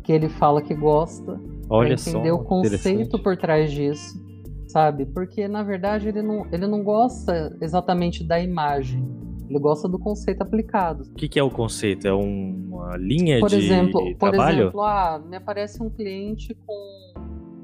que 0.03 0.11
ele 0.11 0.29
fala 0.29 0.61
que 0.61 0.73
gosta. 0.73 1.39
Olha 1.69 1.93
entender 1.93 2.29
só, 2.29 2.35
o 2.35 2.43
conceito 2.43 3.17
por 3.21 3.37
trás 3.37 3.71
disso, 3.71 4.21
sabe? 4.67 5.05
Porque 5.05 5.47
na 5.47 5.63
verdade 5.63 6.09
ele 6.09 6.21
não, 6.21 6.45
ele 6.51 6.67
não 6.67 6.83
gosta 6.83 7.55
exatamente 7.61 8.23
da 8.23 8.39
imagem, 8.39 9.03
ele 9.51 9.59
gosta 9.59 9.87
do 9.87 9.99
conceito 9.99 10.41
aplicado. 10.41 11.03
O 11.03 11.13
que, 11.15 11.27
que 11.27 11.37
é 11.37 11.43
o 11.43 11.49
conceito? 11.49 12.07
É 12.07 12.13
uma 12.13 12.95
linha 12.97 13.39
por 13.39 13.49
de 13.49 13.57
exemplo, 13.57 14.15
trabalho? 14.17 14.55
Por 14.55 14.61
exemplo, 14.61 14.81
ah, 14.81 15.21
me 15.27 15.35
aparece 15.35 15.83
um 15.83 15.89
cliente 15.89 16.55
com, 16.65 17.13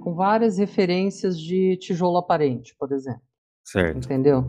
com 0.01 0.13
várias 0.13 0.57
referências 0.57 1.39
de 1.39 1.77
tijolo 1.77 2.17
aparente, 2.17 2.75
por 2.77 2.91
exemplo. 2.91 3.21
Certo. 3.63 4.05
Entendeu? 4.05 4.45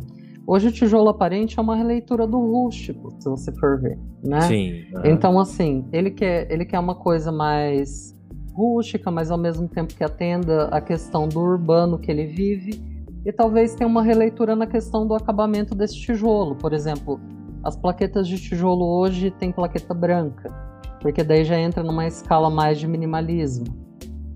Hoje 0.46 0.68
o 0.68 0.72
tijolo 0.72 1.10
aparente 1.10 1.58
é 1.58 1.62
uma 1.62 1.76
releitura 1.76 2.26
do 2.26 2.38
rústico, 2.38 3.14
se 3.20 3.28
você 3.28 3.52
for 3.52 3.80
ver, 3.80 3.98
né? 4.24 4.40
Sim. 4.42 4.84
Então, 5.04 5.38
assim, 5.38 5.86
ele 5.92 6.10
quer, 6.10 6.50
ele 6.50 6.64
quer 6.64 6.78
uma 6.78 6.94
coisa 6.94 7.30
mais 7.30 8.16
rústica, 8.54 9.10
mas 9.10 9.30
ao 9.30 9.38
mesmo 9.38 9.68
tempo 9.68 9.94
que 9.94 10.02
atenda 10.02 10.64
a 10.68 10.80
questão 10.80 11.28
do 11.28 11.38
urbano 11.38 11.98
que 11.98 12.10
ele 12.10 12.26
vive 12.26 12.97
e 13.28 13.32
talvez 13.32 13.74
tenha 13.74 13.86
uma 13.86 14.02
releitura 14.02 14.56
na 14.56 14.66
questão 14.66 15.06
do 15.06 15.14
acabamento 15.14 15.74
desse 15.74 16.00
tijolo. 16.00 16.56
Por 16.56 16.72
exemplo, 16.72 17.20
as 17.62 17.76
plaquetas 17.76 18.26
de 18.26 18.38
tijolo 18.40 18.86
hoje 18.86 19.30
têm 19.30 19.52
plaqueta 19.52 19.92
branca, 19.92 20.50
porque 20.98 21.22
daí 21.22 21.44
já 21.44 21.58
entra 21.58 21.82
numa 21.82 22.06
escala 22.06 22.48
mais 22.48 22.78
de 22.78 22.88
minimalismo. 22.88 23.66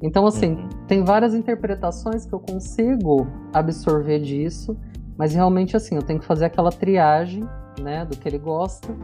Então, 0.02 0.26
assim, 0.26 0.56
uhum. 0.56 0.68
tem 0.86 1.02
várias 1.02 1.32
interpretações 1.32 2.26
que 2.26 2.34
eu 2.34 2.38
consigo 2.38 3.26
absorver 3.54 4.18
disso, 4.18 4.76
mas 5.16 5.32
realmente 5.32 5.74
assim, 5.74 5.96
eu 5.96 6.02
tenho 6.02 6.20
que 6.20 6.26
fazer 6.26 6.44
aquela 6.44 6.70
triagem, 6.70 7.48
né, 7.80 8.04
do 8.04 8.14
que 8.14 8.28
ele 8.28 8.38
gosta, 8.38 8.94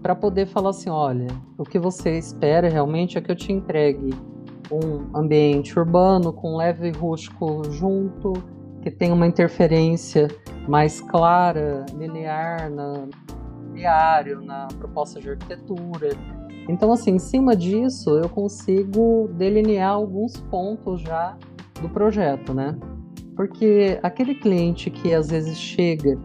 para 0.00 0.14
poder 0.14 0.46
falar 0.46 0.70
assim, 0.70 0.88
olha, 0.88 1.26
o 1.58 1.64
que 1.64 1.80
você 1.80 2.16
espera 2.16 2.68
realmente 2.68 3.18
é 3.18 3.20
que 3.20 3.32
eu 3.32 3.34
te 3.34 3.52
entregue 3.52 4.14
um 4.70 5.18
ambiente 5.18 5.76
urbano 5.76 6.32
com 6.32 6.56
leve 6.56 6.92
rústico 6.92 7.64
junto, 7.72 8.32
que 8.86 8.90
tem 8.92 9.10
uma 9.10 9.26
interferência 9.26 10.28
mais 10.68 11.00
clara, 11.00 11.84
linear 11.92 12.70
na 12.70 13.08
diário, 13.74 14.40
na 14.40 14.68
proposta 14.78 15.20
de 15.20 15.28
arquitetura. 15.28 16.10
Então, 16.68 16.92
assim, 16.92 17.16
em 17.16 17.18
cima 17.18 17.56
disso, 17.56 18.10
eu 18.10 18.28
consigo 18.28 19.28
delinear 19.32 19.90
alguns 19.90 20.36
pontos 20.36 21.00
já 21.00 21.36
do 21.82 21.88
projeto, 21.88 22.54
né? 22.54 22.78
Porque 23.34 23.98
aquele 24.04 24.36
cliente 24.36 24.88
que 24.88 25.12
às 25.12 25.30
vezes 25.30 25.58
chega 25.58 26.16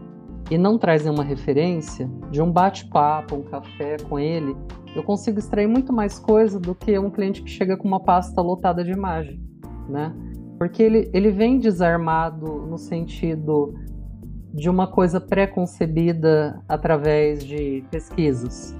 e 0.48 0.56
não 0.56 0.78
traz 0.78 1.02
nenhuma 1.02 1.24
referência, 1.24 2.08
de 2.30 2.40
um 2.40 2.52
bate-papo, 2.52 3.34
um 3.34 3.42
café 3.42 3.96
com 4.08 4.20
ele, 4.20 4.56
eu 4.94 5.02
consigo 5.02 5.40
extrair 5.40 5.66
muito 5.66 5.92
mais 5.92 6.16
coisa 6.16 6.60
do 6.60 6.76
que 6.76 6.96
um 6.96 7.10
cliente 7.10 7.42
que 7.42 7.50
chega 7.50 7.76
com 7.76 7.88
uma 7.88 7.98
pasta 7.98 8.40
lotada 8.40 8.84
de 8.84 8.92
imagem, 8.92 9.42
né? 9.88 10.14
Porque 10.62 10.80
ele, 10.80 11.10
ele 11.12 11.32
vem 11.32 11.58
desarmado 11.58 12.46
no 12.46 12.78
sentido 12.78 13.74
de 14.54 14.70
uma 14.70 14.86
coisa 14.86 15.20
pré-concebida 15.20 16.62
através 16.68 17.44
de 17.44 17.82
pesquisas, 17.90 18.72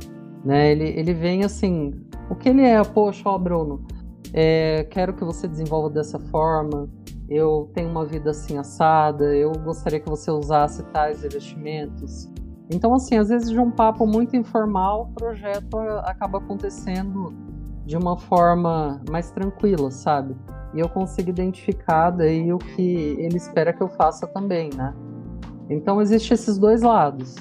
né? 0.45 0.71
Ele, 0.71 0.91
ele 0.91 1.13
vem 1.13 1.43
assim, 1.43 1.91
o 2.31 2.37
que 2.37 2.51
ele 2.51 2.63
é? 2.63 2.81
Poxa, 2.85 3.29
ó 3.29 3.37
Bruno, 3.37 3.85
é, 4.33 4.87
quero 4.93 5.13
que 5.13 5.25
você 5.25 5.49
desenvolva 5.49 5.91
dessa 5.91 6.21
forma, 6.21 6.89
eu 7.29 7.69
tenho 7.75 7.91
uma 7.91 8.07
vida 8.07 8.31
assim 8.31 8.59
assada, 8.59 9.35
eu 9.35 9.51
gostaria 9.51 9.99
que 9.99 10.09
você 10.09 10.31
usasse 10.31 10.85
tais 10.93 11.25
investimentos. 11.25 12.31
Então, 12.71 12.95
assim, 12.95 13.19
às 13.19 13.29
vezes 13.29 13.51
de 13.51 13.59
um 13.59 13.73
papo 13.73 14.07
muito 14.07 14.37
informal, 14.37 15.11
o 15.11 15.15
projeto 15.17 15.81
acaba 16.05 16.39
acontecendo 16.39 17.35
de 17.85 17.97
uma 17.97 18.17
forma 18.17 19.03
mais 19.11 19.33
tranquila, 19.33 19.91
sabe? 19.91 20.37
E 20.75 20.81
eu 20.81 20.89
consigo 20.89 21.31
identificar 21.31 22.11
daí 22.11 22.53
o 22.53 22.59
que 22.59 23.17
ele 23.19 23.37
espera 23.37 23.73
que 23.73 23.83
eu 23.83 23.89
faça 23.89 24.27
também, 24.27 24.71
né? 24.75 24.95
Então, 25.69 26.01
existe 26.01 26.35
esses 26.35 26.59
dois 26.59 26.83
lados. 26.83 27.37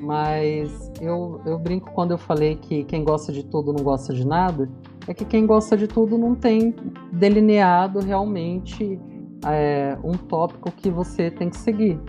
Mas 0.00 0.90
eu, 1.00 1.40
eu 1.46 1.58
brinco 1.58 1.92
quando 1.92 2.10
eu 2.10 2.18
falei 2.18 2.56
que 2.56 2.82
quem 2.84 3.04
gosta 3.04 3.32
de 3.32 3.44
tudo 3.44 3.72
não 3.72 3.84
gosta 3.84 4.12
de 4.12 4.26
nada, 4.26 4.68
é 5.06 5.14
que 5.14 5.24
quem 5.24 5.46
gosta 5.46 5.76
de 5.76 5.86
tudo 5.86 6.18
não 6.18 6.34
tem 6.34 6.74
delineado 7.12 8.00
realmente 8.00 8.98
é, 9.46 9.96
um 10.02 10.12
tópico 10.12 10.70
que 10.72 10.90
você 10.90 11.30
tem 11.30 11.48
que 11.50 11.56
seguir. 11.56 12.00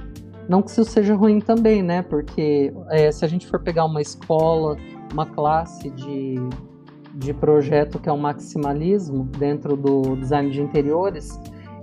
Não 0.47 0.61
que 0.61 0.71
isso 0.71 0.83
seja 0.83 1.15
ruim 1.15 1.39
também, 1.39 1.81
né? 1.81 2.01
Porque 2.01 2.73
é, 2.89 3.11
se 3.11 3.23
a 3.23 3.27
gente 3.27 3.47
for 3.47 3.59
pegar 3.59 3.85
uma 3.85 4.01
escola, 4.01 4.75
uma 5.11 5.25
classe 5.25 5.89
de, 5.91 6.35
de 7.13 7.33
projeto 7.33 7.99
que 7.99 8.09
é 8.09 8.11
o 8.11 8.17
maximalismo 8.17 9.25
dentro 9.37 9.75
do 9.75 10.15
design 10.15 10.49
de 10.49 10.61
interiores, 10.61 11.39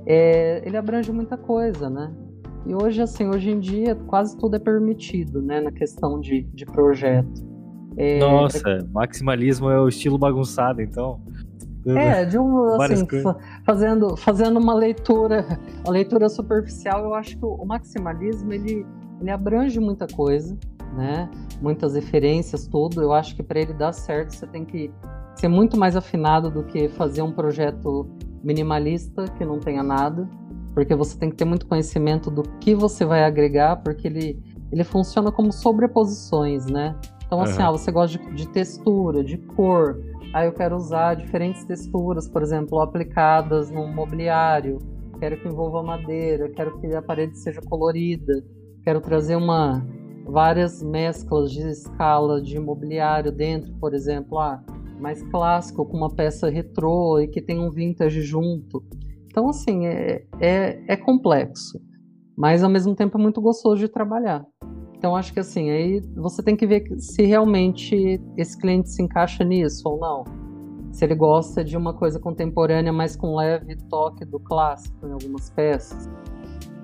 é, 0.07 0.63
ele 0.67 0.77
abrange 0.77 1.13
muita 1.13 1.37
coisa, 1.37 1.89
né? 1.89 2.13
E 2.67 2.75
hoje, 2.75 3.01
assim, 3.01 3.29
hoje 3.29 3.51
em 3.51 3.59
dia, 3.59 3.95
quase 3.95 4.37
tudo 4.37 4.57
é 4.57 4.59
permitido, 4.59 5.41
né? 5.41 5.61
Na 5.61 5.71
questão 5.71 6.21
de, 6.21 6.43
de 6.53 6.67
projeto. 6.67 7.49
É, 7.97 8.19
Nossa, 8.19 8.87
maximalismo 8.93 9.71
é 9.71 9.81
o 9.81 9.89
estilo 9.89 10.19
bagunçado, 10.19 10.83
então. 10.83 11.21
É, 11.87 12.25
de 12.25 12.39
um, 12.39 12.75
assim, 12.81 13.07
fazendo, 13.65 14.17
fazendo 14.17 14.59
uma 14.59 14.75
leitura, 14.75 15.47
uma 15.85 15.93
leitura 15.93 16.29
superficial, 16.29 17.05
eu 17.05 17.15
acho 17.15 17.39
que 17.39 17.45
o 17.45 17.65
maximalismo, 17.65 18.53
ele, 18.53 18.87
ele 19.21 19.31
abrange 19.31 19.81
muita 19.81 20.07
coisa, 20.07 20.57
né? 20.95 21.31
Muitas 21.63 21.95
referências, 21.95 22.67
tudo. 22.67 23.01
Eu 23.01 23.13
acho 23.13 23.35
que 23.35 23.43
para 23.43 23.61
ele 23.61 23.73
dar 23.73 23.93
certo, 23.93 24.35
você 24.35 24.47
tem 24.47 24.65
que 24.65 24.91
ser 25.41 25.49
muito 25.49 25.79
mais 25.79 25.97
afinado 25.97 26.51
do 26.51 26.65
que 26.65 26.89
fazer 26.89 27.23
um 27.23 27.33
projeto 27.33 28.09
minimalista 28.43 29.25
que 29.37 29.45
não 29.45 29.59
tenha 29.59 29.83
nada, 29.83 30.29
porque 30.75 30.95
você 30.95 31.19
tem 31.19 31.31
que 31.31 31.37
ter 31.37 31.45
muito 31.45 31.67
conhecimento 31.67 32.31
do 32.31 32.43
que 32.61 32.75
você 32.75 33.05
vai 33.05 33.25
agregar, 33.25 33.77
porque 33.77 34.07
ele, 34.07 34.43
ele 34.71 34.85
funciona 34.85 35.33
como 35.33 35.53
sobreposições, 35.53 36.67
né? 36.67 36.95
Então, 37.27 37.41
assim, 37.41 37.61
uhum. 37.61 37.69
ah, 37.69 37.71
você 37.73 37.91
gosta 37.93 38.19
de, 38.19 38.35
de 38.35 38.49
textura, 38.49 39.23
de 39.23 39.37
cor, 39.39 39.99
Aí 40.33 40.47
eu 40.47 40.53
quero 40.53 40.77
usar 40.77 41.15
diferentes 41.15 41.65
texturas, 41.65 42.29
por 42.29 42.41
exemplo, 42.41 42.81
aplicadas 42.81 43.69
no 43.71 43.87
mobiliário. 43.89 44.79
Quero 45.19 45.37
que 45.41 45.49
envolva 45.49 45.83
madeira, 45.83 46.49
quero 46.51 46.79
que 46.79 46.95
a 46.95 47.03
parede 47.03 47.37
seja 47.37 47.61
colorida. 47.63 48.45
Quero 48.85 49.01
trazer 49.01 49.35
uma 49.35 49.85
várias 50.25 50.83
mesclas 50.83 51.51
de 51.51 51.69
escala 51.69 52.41
de 52.41 52.61
mobiliário 52.61 53.33
dentro, 53.33 53.73
por 53.81 53.93
exemplo, 53.93 54.39
ah, 54.39 54.63
mais 55.01 55.23
clássico 55.25 55.87
com 55.87 55.97
uma 55.97 56.15
peça 56.15 56.49
retrô 56.49 57.19
e 57.19 57.29
que 57.29 57.41
tem 57.41 57.59
um 57.59 57.71
vintage 57.71 58.23
junto. 58.23 58.85
Então, 59.27 59.49
assim, 59.49 59.87
é, 59.87 60.25
é, 60.41 60.93
é 60.93 60.97
complexo, 60.97 61.81
mas 62.37 62.63
ao 62.63 62.71
mesmo 62.71 62.95
tempo 62.95 63.19
é 63.19 63.21
muito 63.21 63.41
gostoso 63.41 63.81
de 63.81 63.89
trabalhar. 63.89 64.45
Então 65.01 65.17
acho 65.17 65.33
que 65.33 65.41
assim, 65.41 65.71
aí 65.71 66.03
você 66.15 66.43
tem 66.43 66.55
que 66.55 66.67
ver 66.67 66.85
se 66.99 67.23
realmente 67.23 68.21
esse 68.37 68.55
cliente 68.59 68.91
se 68.91 69.03
encaixa 69.03 69.43
nisso 69.43 69.89
ou 69.89 69.99
não. 69.99 70.25
Se 70.93 71.07
ele 71.07 71.15
gosta 71.15 71.65
de 71.65 71.75
uma 71.75 71.95
coisa 71.95 72.21
contemporânea, 72.21 72.93
mas 72.93 73.17
com 73.17 73.35
leve 73.35 73.77
toque 73.89 74.27
do 74.27 74.39
clássico 74.39 75.07
em 75.07 75.13
algumas 75.13 75.49
peças. 75.49 76.07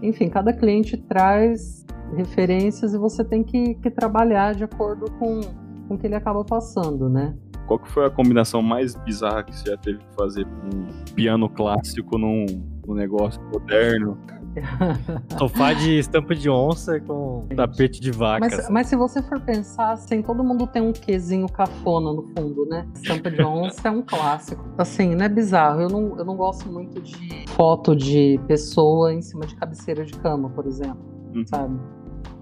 Enfim, 0.02 0.30
cada 0.30 0.50
cliente 0.54 0.96
traz 0.96 1.84
referências 2.16 2.94
e 2.94 2.98
você 2.98 3.22
tem 3.22 3.44
que, 3.44 3.74
que 3.74 3.90
trabalhar 3.90 4.54
de 4.54 4.64
acordo 4.64 5.10
com, 5.18 5.40
com 5.86 5.94
o 5.94 5.98
que 5.98 6.06
ele 6.06 6.14
acaba 6.14 6.42
passando, 6.42 7.10
né? 7.10 7.36
Qual 7.66 7.78
que 7.78 7.88
foi 7.88 8.06
a 8.06 8.10
combinação 8.10 8.62
mais 8.62 8.94
bizarra 8.94 9.42
que 9.42 9.56
você 9.56 9.70
já 9.70 9.76
teve 9.76 9.98
que 9.98 10.14
fazer 10.14 10.46
um 10.46 11.12
piano 11.14 11.48
clássico 11.48 12.16
num, 12.16 12.46
num 12.86 12.94
negócio 12.94 13.42
moderno? 13.52 14.16
Sofá 15.38 15.72
de 15.74 15.98
estampa 15.98 16.34
de 16.34 16.48
onça 16.48 16.98
com 17.00 17.46
tapete 17.54 18.00
de 18.00 18.10
vaca. 18.10 18.40
Mas, 18.40 18.70
mas, 18.70 18.86
se 18.86 18.96
você 18.96 19.22
for 19.22 19.40
pensar, 19.40 19.92
assim, 19.92 20.22
todo 20.22 20.42
mundo 20.42 20.66
tem 20.66 20.82
um 20.82 20.92
quezinho 20.92 21.46
cafona 21.48 22.12
no 22.12 22.22
fundo, 22.22 22.66
né? 22.66 22.86
Estampa 22.94 23.30
de 23.30 23.42
onça 23.42 23.88
é 23.88 23.90
um 23.90 24.02
clássico. 24.02 24.64
Assim, 24.78 25.14
não 25.14 25.24
é 25.24 25.28
bizarro. 25.28 25.82
Eu 25.82 25.88
não, 25.88 26.18
eu 26.18 26.24
não 26.24 26.36
gosto 26.36 26.70
muito 26.70 27.00
de 27.00 27.44
foto 27.50 27.94
de 27.94 28.40
pessoa 28.46 29.12
em 29.12 29.20
cima 29.20 29.46
de 29.46 29.54
cabeceira 29.56 30.04
de 30.04 30.14
cama, 30.14 30.48
por 30.50 30.66
exemplo. 30.66 30.98
Hum. 31.34 31.44
Sabe? 31.46 31.78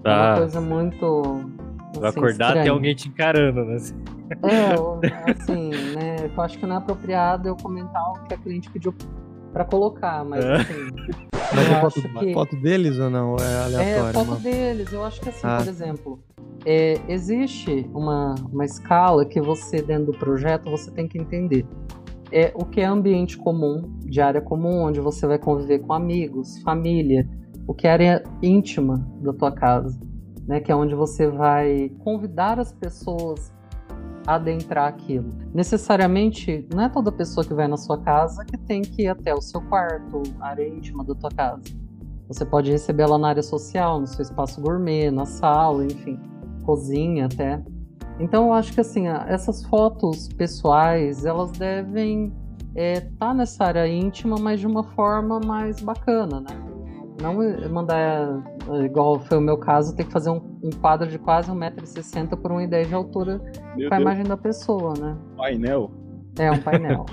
Tá. 0.02 0.10
É 0.10 0.14
uma 0.14 0.32
ah. 0.32 0.36
coisa 0.38 0.60
muito. 0.60 1.22
Assim, 1.90 2.00
Vai 2.00 2.10
acordar 2.10 2.46
estranha. 2.46 2.62
tem 2.62 2.72
alguém 2.72 2.94
te 2.94 3.08
encarando, 3.08 3.64
né? 3.64 3.76
É, 4.42 5.30
assim, 5.30 5.70
né? 5.94 6.30
Eu 6.34 6.42
acho 6.42 6.58
que 6.58 6.66
não 6.66 6.76
é 6.76 6.78
apropriado 6.78 7.48
eu 7.48 7.56
comentar 7.56 8.02
o 8.10 8.24
que 8.24 8.34
a 8.34 8.38
cliente 8.38 8.70
pediu 8.70 8.94
para 9.52 9.64
colocar, 9.64 10.24
mas 10.24 10.44
é. 10.44 10.54
assim. 10.54 10.90
Mas 11.54 11.70
é 11.70 11.80
foto, 11.80 12.02
que... 12.18 12.34
foto, 12.34 12.56
deles 12.56 12.98
ou 12.98 13.10
não? 13.10 13.36
É 13.36 13.64
aleatório? 13.64 14.08
É 14.08 14.12
foto 14.12 14.26
mano? 14.26 14.40
deles. 14.40 14.92
Eu 14.92 15.04
acho 15.04 15.20
que 15.20 15.28
assim, 15.28 15.46
ah. 15.46 15.58
por 15.58 15.68
exemplo, 15.68 16.24
é, 16.64 17.00
existe 17.08 17.88
uma, 17.94 18.34
uma 18.50 18.64
escala 18.64 19.24
que 19.24 19.40
você, 19.40 19.82
dentro 19.82 20.12
do 20.12 20.18
projeto, 20.18 20.70
você 20.70 20.90
tem 20.90 21.06
que 21.06 21.18
entender. 21.18 21.66
É 22.32 22.52
o 22.54 22.64
que 22.64 22.80
é 22.80 22.84
ambiente 22.84 23.36
comum, 23.36 23.96
de 24.00 24.20
área 24.20 24.40
comum, 24.40 24.82
onde 24.82 25.00
você 25.00 25.26
vai 25.26 25.38
conviver 25.38 25.80
com 25.80 25.92
amigos, 25.92 26.60
família, 26.62 27.28
o 27.66 27.74
que 27.74 27.86
é 27.86 27.92
área 27.92 28.24
íntima 28.42 29.06
da 29.20 29.32
tua 29.32 29.52
casa, 29.52 29.98
né? 30.46 30.58
Que 30.60 30.72
é 30.72 30.74
onde 30.76 30.94
você 30.94 31.28
vai 31.28 31.90
convidar 32.00 32.58
as 32.58 32.72
pessoas 32.72 33.52
adentrar 34.26 34.88
aquilo. 34.88 35.32
Necessariamente, 35.52 36.66
não 36.72 36.82
é 36.84 36.88
toda 36.88 37.12
pessoa 37.12 37.44
que 37.44 37.54
vai 37.54 37.68
na 37.68 37.76
sua 37.76 37.98
casa 37.98 38.44
que 38.44 38.56
tem 38.56 38.82
que 38.82 39.02
ir 39.02 39.08
até 39.08 39.34
o 39.34 39.40
seu 39.40 39.60
quarto, 39.62 40.22
área 40.40 40.66
íntima 40.66 41.04
da 41.04 41.14
tua 41.14 41.30
casa. 41.30 41.62
Você 42.28 42.44
pode 42.44 42.70
recebê-la 42.70 43.18
na 43.18 43.28
área 43.28 43.42
social, 43.42 44.00
no 44.00 44.06
seu 44.06 44.22
espaço 44.22 44.60
gourmet, 44.60 45.10
na 45.10 45.26
sala, 45.26 45.84
enfim, 45.84 46.18
cozinha 46.64 47.26
até. 47.26 47.62
Então 48.18 48.46
eu 48.46 48.52
acho 48.52 48.72
que 48.72 48.80
assim, 48.80 49.08
essas 49.08 49.64
fotos 49.64 50.28
pessoais, 50.28 51.24
elas 51.24 51.50
devem 51.52 52.32
estar 52.74 52.80
é, 52.80 53.00
tá 53.18 53.34
nessa 53.34 53.64
área 53.64 53.86
íntima, 53.86 54.36
mas 54.38 54.60
de 54.60 54.66
uma 54.66 54.82
forma 54.82 55.38
mais 55.40 55.80
bacana, 55.80 56.40
né? 56.40 56.73
Não 57.20 57.34
mandar, 57.70 58.42
igual 58.84 59.20
foi 59.20 59.38
o 59.38 59.40
meu 59.40 59.56
caso, 59.56 59.94
ter 59.94 60.04
que 60.04 60.12
fazer 60.12 60.30
um, 60.30 60.58
um 60.62 60.70
quadro 60.70 61.08
de 61.08 61.18
quase 61.18 61.50
1,60m 61.50 62.36
por 62.36 62.50
1,10m 62.50 62.86
de 62.86 62.94
altura 62.94 63.40
meu 63.76 63.88
com 63.88 63.94
a 63.94 63.98
Deus. 63.98 64.00
imagem 64.00 64.24
da 64.24 64.36
pessoa, 64.36 64.94
né? 64.98 65.16
Painel? 65.36 65.90
É, 66.38 66.50
um 66.50 66.60
painel. 66.60 67.06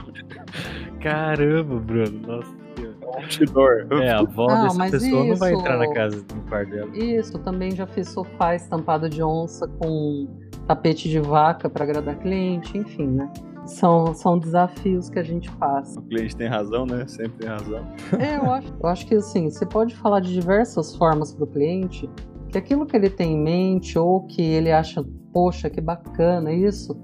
Caramba, 0.99 1.79
Bruno, 1.79 2.27
nossa. 2.27 2.61
Outdoor. 3.03 3.87
É, 4.01 4.11
a 4.11 4.19
avó 4.19 4.47
não, 4.47 4.63
dessa 4.63 4.91
pessoa 4.91 5.21
isso, 5.21 5.29
não 5.29 5.35
vai 5.35 5.53
entrar 5.53 5.77
na 5.77 5.93
casa 5.93 6.21
do 6.23 6.35
quarto 6.47 6.71
dela. 6.71 6.89
Isso, 6.97 7.37
também 7.39 7.71
já 7.71 7.85
fiz 7.85 8.09
sofá 8.09 8.55
estampado 8.55 9.09
de 9.09 9.21
onça 9.21 9.67
com 9.67 10.27
tapete 10.67 11.09
de 11.09 11.19
vaca 11.19 11.69
para 11.69 11.83
agradar 11.83 12.15
cliente, 12.19 12.77
enfim, 12.77 13.07
né? 13.07 13.31
São, 13.65 14.13
são 14.13 14.39
desafios 14.39 15.09
que 15.09 15.19
a 15.19 15.23
gente 15.23 15.51
passa. 15.51 15.99
O 15.99 16.03
cliente 16.03 16.35
tem 16.35 16.47
razão, 16.47 16.85
né? 16.85 17.05
Sempre 17.07 17.39
tem 17.39 17.49
razão. 17.49 17.85
É, 18.19 18.37
eu 18.37 18.51
acho, 18.51 18.73
eu 18.81 18.89
acho 18.89 19.05
que 19.05 19.15
assim, 19.15 19.49
você 19.49 19.65
pode 19.65 19.95
falar 19.95 20.19
de 20.19 20.33
diversas 20.33 20.95
formas 20.95 21.33
para 21.33 21.43
o 21.43 21.47
cliente, 21.47 22.09
que 22.49 22.57
aquilo 22.57 22.85
que 22.85 22.95
ele 22.95 23.09
tem 23.09 23.33
em 23.33 23.41
mente 23.41 23.97
ou 23.97 24.25
que 24.25 24.41
ele 24.41 24.71
acha, 24.71 25.05
poxa, 25.31 25.69
que 25.69 25.79
bacana 25.79 26.51
isso, 26.51 26.99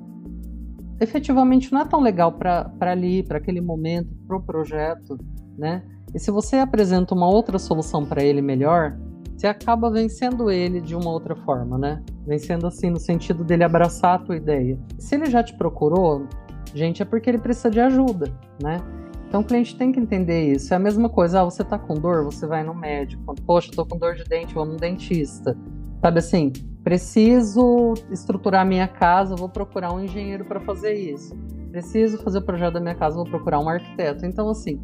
efetivamente 0.99 1.71
não 1.71 1.81
é 1.81 1.85
tão 1.85 2.01
legal 2.01 2.33
para 2.33 2.71
ali, 2.81 3.23
para 3.23 3.37
aquele 3.37 3.61
momento, 3.61 4.09
para 4.27 4.37
o 4.37 4.41
projeto, 4.41 5.17
né? 5.57 5.83
E 6.13 6.19
se 6.19 6.31
você 6.31 6.57
apresenta 6.57 7.13
uma 7.13 7.27
outra 7.27 7.59
solução 7.59 8.05
para 8.05 8.23
ele 8.23 8.41
melhor, 8.41 8.97
você 9.35 9.45
acaba 9.45 9.91
vencendo 9.91 10.49
ele 10.49 10.81
de 10.81 10.95
uma 10.95 11.11
outra 11.11 11.35
forma, 11.35 11.77
né? 11.77 12.03
Vencendo 12.25 12.65
assim 12.65 12.89
no 12.89 12.99
sentido 12.99 13.43
dele 13.43 13.63
abraçar 13.63 14.15
a 14.15 14.19
tua 14.19 14.35
ideia. 14.35 14.79
Se 14.97 15.15
ele 15.15 15.27
já 15.27 15.43
te 15.43 15.55
procurou, 15.55 16.27
gente, 16.73 17.01
é 17.01 17.05
porque 17.05 17.29
ele 17.29 17.37
precisa 17.37 17.69
de 17.69 17.79
ajuda, 17.79 18.31
né? 18.61 18.81
Então 19.27 19.41
o 19.41 19.43
cliente 19.43 19.75
tem 19.75 19.91
que 19.91 19.99
entender 19.99 20.53
isso. 20.53 20.73
É 20.73 20.77
a 20.77 20.79
mesma 20.79 21.09
coisa, 21.09 21.41
ah, 21.41 21.43
você 21.43 21.63
tá 21.63 21.77
com 21.77 21.95
dor, 21.95 22.23
você 22.23 22.47
vai 22.47 22.63
no 22.63 22.73
médico. 22.73 23.35
Poxa, 23.45 23.71
tô 23.73 23.85
com 23.85 23.97
dor 23.97 24.15
de 24.15 24.23
dente, 24.23 24.53
vou 24.53 24.65
no 24.65 24.77
dentista. 24.77 25.57
Sabe 26.01 26.19
assim, 26.19 26.53
preciso 26.83 27.93
estruturar 28.09 28.65
minha 28.65 28.87
casa, 28.87 29.35
vou 29.35 29.49
procurar 29.49 29.93
um 29.93 29.99
engenheiro 29.99 30.45
para 30.45 30.61
fazer 30.61 30.93
isso. 30.93 31.35
Preciso 31.71 32.17
fazer 32.19 32.37
o 32.37 32.41
projeto 32.41 32.75
da 32.75 32.79
minha 32.79 32.95
casa, 32.95 33.15
vou 33.15 33.25
procurar 33.25 33.59
um 33.59 33.67
arquiteto. 33.67 34.25
Então 34.25 34.49
assim, 34.49 34.79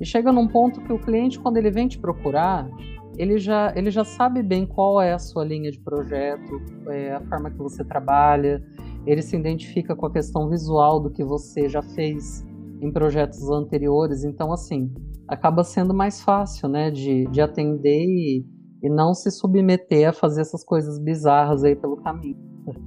e 0.00 0.04
chega 0.04 0.32
num 0.32 0.48
ponto 0.48 0.80
que 0.80 0.92
o 0.92 0.98
cliente, 0.98 1.38
quando 1.38 1.56
ele 1.56 1.70
vem 1.70 1.86
te 1.86 1.98
procurar, 1.98 2.68
ele 3.16 3.38
já, 3.38 3.72
ele 3.74 3.90
já 3.90 4.04
sabe 4.04 4.42
bem 4.42 4.66
qual 4.66 5.00
é 5.00 5.12
a 5.12 5.18
sua 5.18 5.44
linha 5.44 5.70
de 5.70 5.78
projeto, 5.78 6.60
é, 6.88 7.14
a 7.14 7.20
forma 7.22 7.50
que 7.50 7.58
você 7.58 7.82
trabalha, 7.84 8.62
ele 9.06 9.22
se 9.22 9.36
identifica 9.36 9.94
com 9.94 10.06
a 10.06 10.12
questão 10.12 10.48
visual 10.48 11.00
do 11.00 11.10
que 11.10 11.24
você 11.24 11.68
já 11.68 11.82
fez 11.82 12.44
em 12.80 12.92
projetos 12.92 13.48
anteriores, 13.50 14.24
então 14.24 14.52
assim, 14.52 14.92
acaba 15.28 15.64
sendo 15.64 15.94
mais 15.94 16.20
fácil, 16.20 16.68
né, 16.68 16.90
de, 16.90 17.26
de 17.26 17.40
atender 17.40 18.04
e, 18.04 18.44
e 18.82 18.88
não 18.90 19.14
se 19.14 19.30
submeter 19.30 20.08
a 20.08 20.12
fazer 20.12 20.42
essas 20.42 20.62
coisas 20.64 20.98
bizarras 20.98 21.64
aí 21.64 21.74
pelo 21.74 21.96
caminho. 21.96 22.46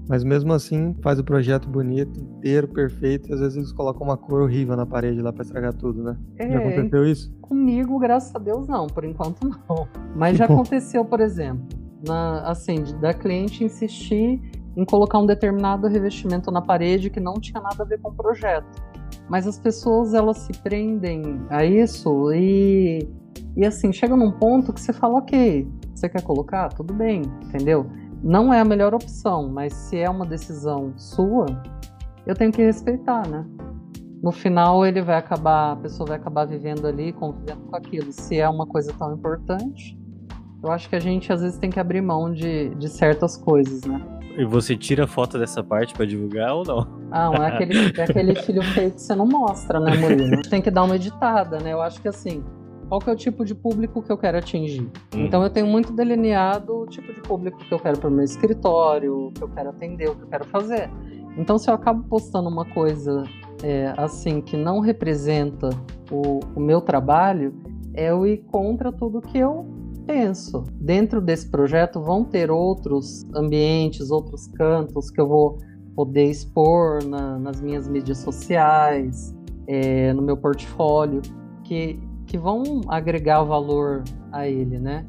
Mas 0.09 0.23
mesmo 0.23 0.51
assim, 0.51 0.93
faz 1.01 1.19
o 1.19 1.23
projeto 1.23 1.69
bonito, 1.69 2.19
inteiro, 2.19 2.67
perfeito, 2.67 3.29
e 3.29 3.33
às 3.33 3.39
vezes 3.39 3.55
eles 3.55 3.71
colocam 3.71 4.05
uma 4.05 4.17
cor 4.17 4.41
horrível 4.41 4.75
na 4.75 4.85
parede 4.85 5.21
lá 5.21 5.31
pra 5.31 5.43
estragar 5.43 5.73
tudo, 5.73 6.03
né? 6.03 6.17
É, 6.37 6.51
já 6.51 6.59
aconteceu 6.59 7.05
isso? 7.05 7.33
Comigo, 7.41 7.97
graças 7.97 8.35
a 8.35 8.39
Deus, 8.39 8.67
não. 8.67 8.87
Por 8.87 9.05
enquanto, 9.05 9.47
não. 9.47 9.87
Mas 10.15 10.37
já 10.37 10.45
aconteceu, 10.45 11.05
por 11.05 11.21
exemplo, 11.21 11.65
na, 12.05 12.41
assim, 12.41 12.83
da 12.99 13.13
cliente 13.13 13.63
insistir 13.63 14.41
em 14.79 14.85
colocar 14.85 15.19
um 15.19 15.25
determinado 15.25 15.87
revestimento 15.87 16.51
na 16.51 16.61
parede 16.61 17.09
que 17.09 17.19
não 17.19 17.33
tinha 17.35 17.61
nada 17.61 17.83
a 17.83 17.85
ver 17.85 17.99
com 17.99 18.09
o 18.09 18.13
projeto. 18.13 18.67
Mas 19.27 19.45
as 19.45 19.59
pessoas, 19.59 20.13
elas 20.13 20.37
se 20.37 20.53
prendem 20.63 21.41
a 21.49 21.65
isso 21.65 22.31
e, 22.33 23.07
e 23.55 23.65
assim, 23.65 23.91
chega 23.91 24.15
num 24.15 24.31
ponto 24.31 24.71
que 24.73 24.81
você 24.81 24.93
fala, 24.93 25.19
ok, 25.19 25.67
você 25.93 26.07
quer 26.07 26.21
colocar? 26.21 26.69
Tudo 26.69 26.93
bem, 26.93 27.23
entendeu? 27.43 27.85
não 28.23 28.53
é 28.53 28.59
a 28.59 28.65
melhor 28.65 28.93
opção, 28.93 29.49
mas 29.49 29.73
se 29.73 29.97
é 29.97 30.09
uma 30.09 30.25
decisão 30.25 30.93
sua, 30.97 31.45
eu 32.25 32.35
tenho 32.35 32.51
que 32.51 32.61
respeitar, 32.61 33.27
né? 33.27 33.45
No 34.21 34.31
final 34.31 34.85
ele 34.85 35.01
vai 35.01 35.15
acabar, 35.15 35.71
a 35.71 35.75
pessoa 35.77 36.07
vai 36.07 36.17
acabar 36.17 36.45
vivendo 36.45 36.85
ali, 36.85 37.13
convivendo 37.13 37.61
com 37.61 37.75
aquilo. 37.75 38.11
Se 38.11 38.37
é 38.37 38.49
uma 38.49 38.67
coisa 38.67 38.91
tão 38.93 39.13
importante, 39.13 39.97
eu 40.61 40.71
acho 40.71 40.89
que 40.89 40.95
a 40.95 40.99
gente 40.99 41.31
às 41.31 41.41
vezes 41.41 41.57
tem 41.57 41.69
que 41.69 41.79
abrir 41.79 42.01
mão 42.01 42.31
de, 42.31 42.75
de 42.75 42.89
certas 42.89 43.37
coisas, 43.37 43.85
né? 43.85 44.18
E 44.39 44.45
você 44.45 44.77
tira 44.77 45.05
foto 45.05 45.37
dessa 45.37 45.61
parte 45.61 45.93
para 45.93 46.05
divulgar 46.05 46.55
ou 46.55 46.63
não? 46.63 46.87
Ah, 47.11 47.29
é 47.33 47.47
aquele, 47.47 47.99
é 47.99 48.03
aquele 48.03 48.35
filho 48.35 48.63
feio 48.63 48.89
que 48.89 49.01
você 49.01 49.13
não 49.13 49.25
mostra, 49.25 49.81
né, 49.81 49.97
Murilo? 49.97 50.41
Tem 50.49 50.61
que 50.61 50.71
dar 50.71 50.83
uma 50.83 50.95
editada, 50.95 51.59
né? 51.59 51.73
Eu 51.73 51.81
acho 51.81 52.01
que 52.01 52.07
assim, 52.07 52.41
qual 52.87 53.01
que 53.01 53.09
é 53.09 53.13
o 53.13 53.17
tipo 53.17 53.43
de 53.43 53.53
público 53.53 54.01
que 54.01 54.09
eu 54.09 54.17
quero 54.17 54.37
atingir. 54.37 54.89
Hum. 55.13 55.25
Então 55.25 55.43
eu 55.43 55.49
tenho 55.49 55.67
muito 55.67 55.91
delineado 55.91 56.83
o 56.83 56.87
tipo 56.87 57.13
de 57.13 57.19
público 57.19 57.57
que 57.57 57.73
eu 57.73 57.79
quero 57.79 57.99
para 57.99 58.09
o 58.09 58.13
meu 58.13 58.23
escritório, 58.23 59.27
o 59.27 59.31
que 59.33 59.43
eu 59.43 59.49
quero 59.49 59.71
atender, 59.71 60.09
o 60.09 60.15
que 60.15 60.23
eu 60.23 60.27
quero 60.27 60.45
fazer. 60.45 60.89
Então 61.37 61.57
se 61.57 61.69
eu 61.69 61.73
acabo 61.73 62.03
postando 62.07 62.47
uma 62.47 62.63
coisa 62.63 63.25
é, 63.61 63.93
assim 63.97 64.39
que 64.39 64.55
não 64.55 64.79
representa 64.79 65.69
o, 66.09 66.39
o 66.55 66.61
meu 66.61 66.79
trabalho, 66.79 67.53
é 67.93 68.09
eu 68.09 68.25
ir 68.25 68.37
contra 68.49 68.89
tudo 68.89 69.19
que 69.19 69.37
eu 69.37 69.78
penso. 70.09 70.65
Dentro 70.73 71.21
desse 71.21 71.47
projeto 71.47 72.01
vão 72.01 72.25
ter 72.25 72.49
outros 72.49 73.23
ambientes, 73.35 74.09
outros 74.09 74.47
cantos 74.47 75.11
que 75.11 75.21
eu 75.21 75.27
vou 75.27 75.59
poder 75.95 76.25
expor 76.25 77.03
na, 77.05 77.37
nas 77.37 77.61
minhas 77.61 77.87
mídias 77.87 78.17
sociais, 78.17 79.35
é, 79.67 80.11
no 80.13 80.23
meu 80.23 80.35
portfólio, 80.35 81.21
que 81.63 81.99
que 82.25 82.37
vão 82.37 82.81
agregar 82.87 83.41
valor 83.41 84.03
a 84.31 84.47
ele, 84.47 84.77
né? 84.77 85.03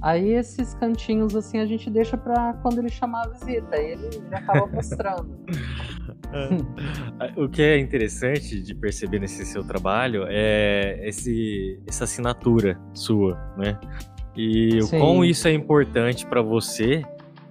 Aí 0.00 0.34
esses 0.34 0.72
cantinhos 0.74 1.34
assim 1.34 1.58
a 1.58 1.66
gente 1.66 1.90
deixa 1.90 2.16
para 2.16 2.54
quando 2.62 2.78
ele 2.78 2.88
chamar 2.88 3.26
a 3.26 3.28
visita, 3.30 3.74
aí 3.74 3.90
ele, 3.90 4.06
ele 4.06 4.34
acaba 4.34 4.66
mostrando. 4.72 5.36
o 7.36 7.48
que 7.48 7.60
é 7.60 7.76
interessante 7.76 8.62
de 8.62 8.72
perceber 8.72 9.18
nesse 9.18 9.44
seu 9.44 9.64
trabalho 9.64 10.24
é 10.28 11.00
esse, 11.02 11.82
essa 11.88 12.04
assinatura 12.04 12.80
sua, 12.94 13.36
né? 13.58 13.76
E 14.36 14.78
o 14.80 14.88
quão 14.88 15.24
isso 15.24 15.48
é 15.48 15.52
importante 15.52 16.26
para 16.26 16.40
você 16.40 17.04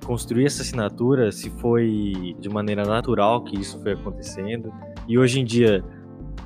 construir 0.05 0.45
essa 0.45 0.63
assinatura, 0.63 1.31
se 1.31 1.49
foi 1.51 2.35
de 2.39 2.49
maneira 2.49 2.83
natural 2.83 3.43
que 3.43 3.59
isso 3.59 3.79
foi 3.81 3.93
acontecendo. 3.93 4.73
E 5.07 5.19
hoje 5.19 5.39
em 5.39 5.45
dia, 5.45 5.83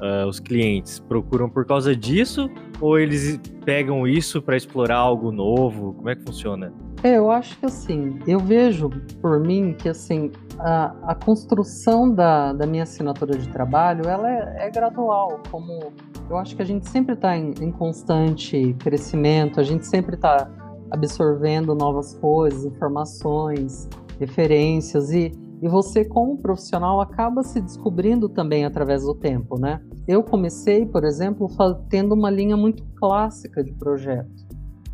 uh, 0.02 0.28
os 0.28 0.40
clientes 0.40 1.00
procuram 1.00 1.50
por 1.50 1.66
causa 1.66 1.96
disso 1.96 2.50
ou 2.82 3.00
eles 3.00 3.40
pegam 3.64 4.06
isso 4.08 4.42
para 4.42 4.58
explorar 4.58 4.98
algo 4.98 5.32
novo? 5.32 5.94
Como 5.94 6.10
é 6.10 6.16
que 6.16 6.24
funciona? 6.24 6.74
É, 7.04 7.18
eu 7.18 7.32
acho 7.32 7.58
que 7.58 7.66
assim, 7.66 8.20
eu 8.28 8.40
vejo 8.40 8.90
por 9.22 9.40
mim 9.40 9.74
que 9.74 9.90
assim 9.90 10.32
a, 10.60 11.12
a 11.12 11.16
construção 11.16 12.14
da, 12.14 12.54
da 12.54 12.66
minha 12.66 12.84
assinatura 12.84 13.38
de 13.38 13.48
trabalho 13.50 14.08
ela 14.08 14.30
é, 14.30 14.68
é 14.68 14.70
gradual, 14.70 15.42
como 15.50 15.92
eu 16.30 16.38
acho 16.38 16.56
que 16.56 16.62
a 16.62 16.66
gente 16.66 16.88
sempre 16.90 17.16
está 17.16 17.38
em, 17.38 17.54
em 17.62 17.72
constante 17.72 18.74
crescimento, 18.80 19.60
a 19.60 19.64
gente 19.64 19.86
sempre 19.86 20.16
está 20.16 20.50
absorvendo 20.92 21.74
novas 21.74 22.16
coisas, 22.16 22.66
informações, 22.66 23.90
referências 24.20 25.12
e 25.12 25.32
e 25.64 25.68
você, 25.70 26.04
como 26.04 26.38
profissional, 26.38 27.00
acaba 27.00 27.42
se 27.42 27.62
descobrindo 27.62 28.28
também 28.28 28.66
através 28.66 29.04
do 29.04 29.16
tempo, 29.16 29.58
né? 29.58 29.80
Eu 30.06 30.22
comecei, 30.22 30.86
por 30.86 31.06
exemplo, 31.06 31.48
tendo 31.90 32.14
uma 32.14 32.30
linha 32.30 32.58
muito 32.58 32.84
clássica 32.98 33.64
de 33.64 33.72
projeto, 33.72 34.30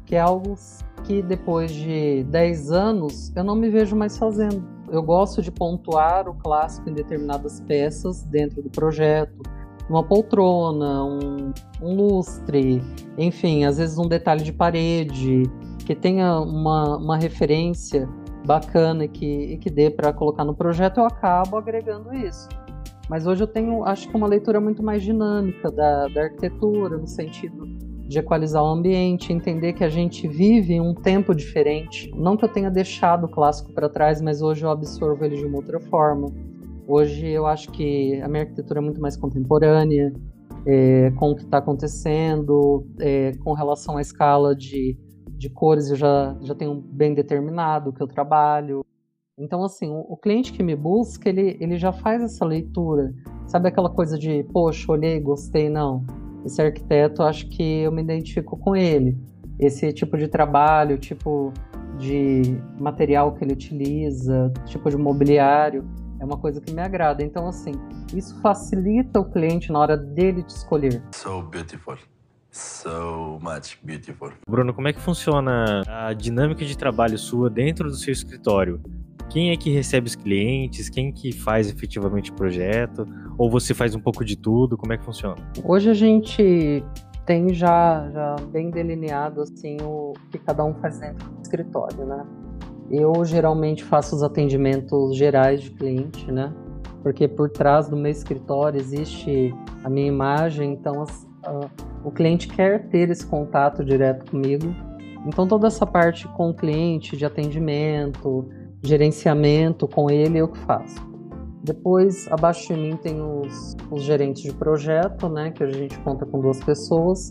que 0.05 0.15
é 0.15 0.19
algo 0.19 0.53
que 1.05 1.23
depois 1.23 1.71
de 1.71 2.23
10 2.25 2.71
anos 2.71 3.35
eu 3.35 3.43
não 3.43 3.55
me 3.55 3.67
vejo 3.67 3.95
mais 3.95 4.15
fazendo. 4.15 4.63
Eu 4.91 5.01
gosto 5.01 5.41
de 5.41 5.51
pontuar 5.51 6.29
o 6.29 6.35
clássico 6.35 6.87
em 6.87 6.93
determinadas 6.93 7.59
peças 7.61 8.21
dentro 8.25 8.61
do 8.61 8.69
projeto, 8.69 9.41
uma 9.89 10.03
poltrona, 10.03 11.03
um, 11.03 11.51
um 11.81 11.95
lustre, 11.95 12.81
enfim, 13.17 13.65
às 13.65 13.77
vezes 13.77 13.97
um 13.97 14.07
detalhe 14.07 14.43
de 14.43 14.53
parede 14.53 15.43
que 15.85 15.95
tenha 15.95 16.39
uma, 16.39 16.97
uma 16.97 17.17
referência 17.17 18.07
bacana 18.45 19.05
e 19.05 19.07
que, 19.07 19.57
que 19.57 19.69
dê 19.69 19.89
para 19.89 20.13
colocar 20.13 20.45
no 20.45 20.53
projeto, 20.55 20.99
eu 20.99 21.05
acabo 21.05 21.57
agregando 21.57 22.13
isso. 22.13 22.47
Mas 23.09 23.25
hoje 23.25 23.43
eu 23.43 23.47
tenho, 23.47 23.83
acho 23.83 24.07
que 24.07 24.15
uma 24.15 24.27
leitura 24.27 24.61
muito 24.61 24.83
mais 24.83 25.01
dinâmica 25.01 25.71
da, 25.71 26.07
da 26.07 26.23
arquitetura, 26.23 26.95
no 26.95 27.07
sentido 27.07 27.67
de 28.07 28.17
equalizar 28.17 28.63
o 28.63 28.67
ambiente, 28.67 29.31
entender 29.31 29.73
que 29.73 29.83
a 29.83 29.89
gente 29.89 30.27
vive 30.27 30.73
em 30.73 30.81
um 30.81 30.95
tempo 30.95 31.33
diferente. 31.33 32.11
Não 32.15 32.35
que 32.35 32.43
eu 32.43 32.49
tenha 32.49 32.69
deixado 32.69 33.25
o 33.25 33.29
clássico 33.29 33.71
para 33.71 33.87
trás, 33.87 34.19
mas 34.19 34.41
hoje 34.41 34.65
eu 34.65 34.71
absorvo 34.71 35.23
ele 35.23 35.37
de 35.37 35.45
uma 35.45 35.57
outra 35.57 35.79
forma. 35.79 36.31
Hoje 36.91 37.27
eu 37.27 37.45
acho 37.45 37.71
que 37.71 38.19
a 38.19 38.27
minha 38.27 38.41
arquitetura 38.41 38.79
é 38.79 38.81
muito 38.81 38.99
mais 38.99 39.15
contemporânea, 39.15 40.11
é, 40.65 41.11
com 41.11 41.29
o 41.29 41.35
que 41.35 41.43
está 41.43 41.59
acontecendo, 41.59 42.83
é, 42.99 43.33
com 43.43 43.53
relação 43.53 43.97
à 43.97 44.01
escala 44.01 44.55
de 44.55 44.97
de 45.39 45.49
cores 45.49 45.89
eu 45.89 45.95
já, 45.95 46.35
já 46.41 46.53
tenho 46.53 46.75
bem 46.75 47.13
determinado 47.13 47.93
que 47.93 48.03
eu 48.03 48.07
trabalho. 48.07 48.83
Então, 49.37 49.63
assim, 49.63 49.89
o, 49.89 49.99
o, 50.01 50.17
cliente 50.17 50.51
que 50.51 50.61
me 50.61 50.75
busca, 50.75 51.29
ele, 51.29 51.57
ele 51.61 51.77
já 51.77 51.93
faz 51.93 52.21
essa 52.21 52.43
leitura. 52.43 53.13
Sabe 53.47 53.69
aquela 53.69 53.89
coisa 53.89 54.19
de, 54.19 54.43
poxa, 54.51 54.91
olhei, 54.91 55.17
gostei, 55.17 55.69
não. 55.69 56.05
Esse 56.45 56.61
arquiteto, 56.61 57.23
acho 57.23 57.47
que 57.47 57.63
eu 57.63 57.91
me 57.91 58.01
identifico 58.01 58.57
com 58.57 58.75
ele. 58.75 59.17
Esse 59.57 59.93
tipo 59.93 60.17
de 60.17 60.27
trabalho, 60.27 60.97
tipo 60.97 61.53
de 61.97 62.61
material 62.77 63.33
que 63.33 63.43
ele 63.45 63.53
utiliza, 63.53 64.51
tipo 64.65 64.89
de 64.89 64.97
mobiliário, 64.97 65.85
é 66.19 66.25
uma 66.25 66.37
coisa 66.37 66.59
que 66.61 66.73
me 66.73 66.81
agrada. 66.81 67.23
Então, 67.23 67.47
assim, 67.47 67.71
isso 68.13 68.39
facilita 68.41 69.19
o 69.19 69.25
cliente 69.25 69.71
na 69.71 69.79
hora 69.79 69.97
dele 69.97 70.43
te 70.43 70.49
escolher. 70.49 71.01
So 71.11 71.41
beautiful 71.43 71.97
so 72.51 73.39
much 73.41 73.77
beautiful. 73.83 74.31
Bruno, 74.47 74.73
como 74.73 74.87
é 74.87 74.93
que 74.93 74.99
funciona 74.99 75.83
a 75.87 76.13
dinâmica 76.13 76.65
de 76.65 76.75
trabalho 76.75 77.17
sua 77.17 77.47
dentro 77.47 77.87
do 77.87 77.95
seu 77.95 78.11
escritório? 78.11 78.81
quem 79.29 79.51
é 79.51 79.57
que 79.57 79.69
recebe 79.69 80.07
os 80.07 80.15
clientes, 80.15 80.89
quem 80.89 81.11
que 81.11 81.31
faz 81.31 81.69
efetivamente 81.69 82.31
o 82.31 82.33
projeto, 82.33 83.07
ou 83.37 83.49
você 83.49 83.73
faz 83.73 83.95
um 83.95 83.99
pouco 83.99 84.25
de 84.25 84.35
tudo, 84.35 84.75
como 84.75 84.91
é 84.91 84.97
que 84.97 85.05
funciona? 85.05 85.35
Hoje 85.63 85.89
a 85.89 85.93
gente 85.93 86.83
tem 87.25 87.53
já, 87.53 88.09
já 88.11 88.35
bem 88.51 88.71
delineado 88.71 89.41
assim 89.41 89.77
o 89.83 90.13
que 90.31 90.39
cada 90.39 90.65
um 90.65 90.73
faz 90.73 90.99
dentro 90.99 91.29
do 91.29 91.41
escritório, 91.43 92.05
né? 92.05 92.25
Eu 92.91 93.23
geralmente 93.23 93.83
faço 93.83 94.15
os 94.15 94.23
atendimentos 94.23 95.15
gerais 95.15 95.61
de 95.61 95.69
cliente, 95.69 96.31
né? 96.31 96.51
Porque 97.03 97.27
por 97.27 97.49
trás 97.49 97.87
do 97.87 97.95
meu 97.95 98.11
escritório 98.11 98.79
existe 98.79 99.53
a 99.83 99.89
minha 99.89 100.07
imagem, 100.07 100.73
então 100.73 101.01
as, 101.03 101.27
a, 101.45 101.69
o 102.03 102.11
cliente 102.11 102.47
quer 102.47 102.89
ter 102.89 103.09
esse 103.09 103.25
contato 103.25 103.85
direto 103.85 104.29
comigo. 104.31 104.73
Então 105.25 105.47
toda 105.47 105.67
essa 105.67 105.85
parte 105.85 106.27
com 106.29 106.49
o 106.49 106.53
cliente 106.53 107.15
de 107.15 107.25
atendimento, 107.25 108.49
gerenciamento 108.81 109.87
com 109.87 110.09
ele 110.09 110.39
eu 110.39 110.47
que 110.47 110.57
faço. 110.59 111.07
Depois, 111.61 112.27
abaixo 112.31 112.73
de 112.73 112.79
mim 112.79 112.95
tem 112.95 113.21
os, 113.21 113.75
os 113.91 114.01
gerentes 114.01 114.41
de 114.41 114.53
projeto, 114.53 115.27
né, 115.29 115.51
que 115.51 115.61
a 115.61 115.69
gente 115.69 115.99
conta 115.99 116.25
com 116.25 116.39
duas 116.39 116.63
pessoas, 116.63 117.29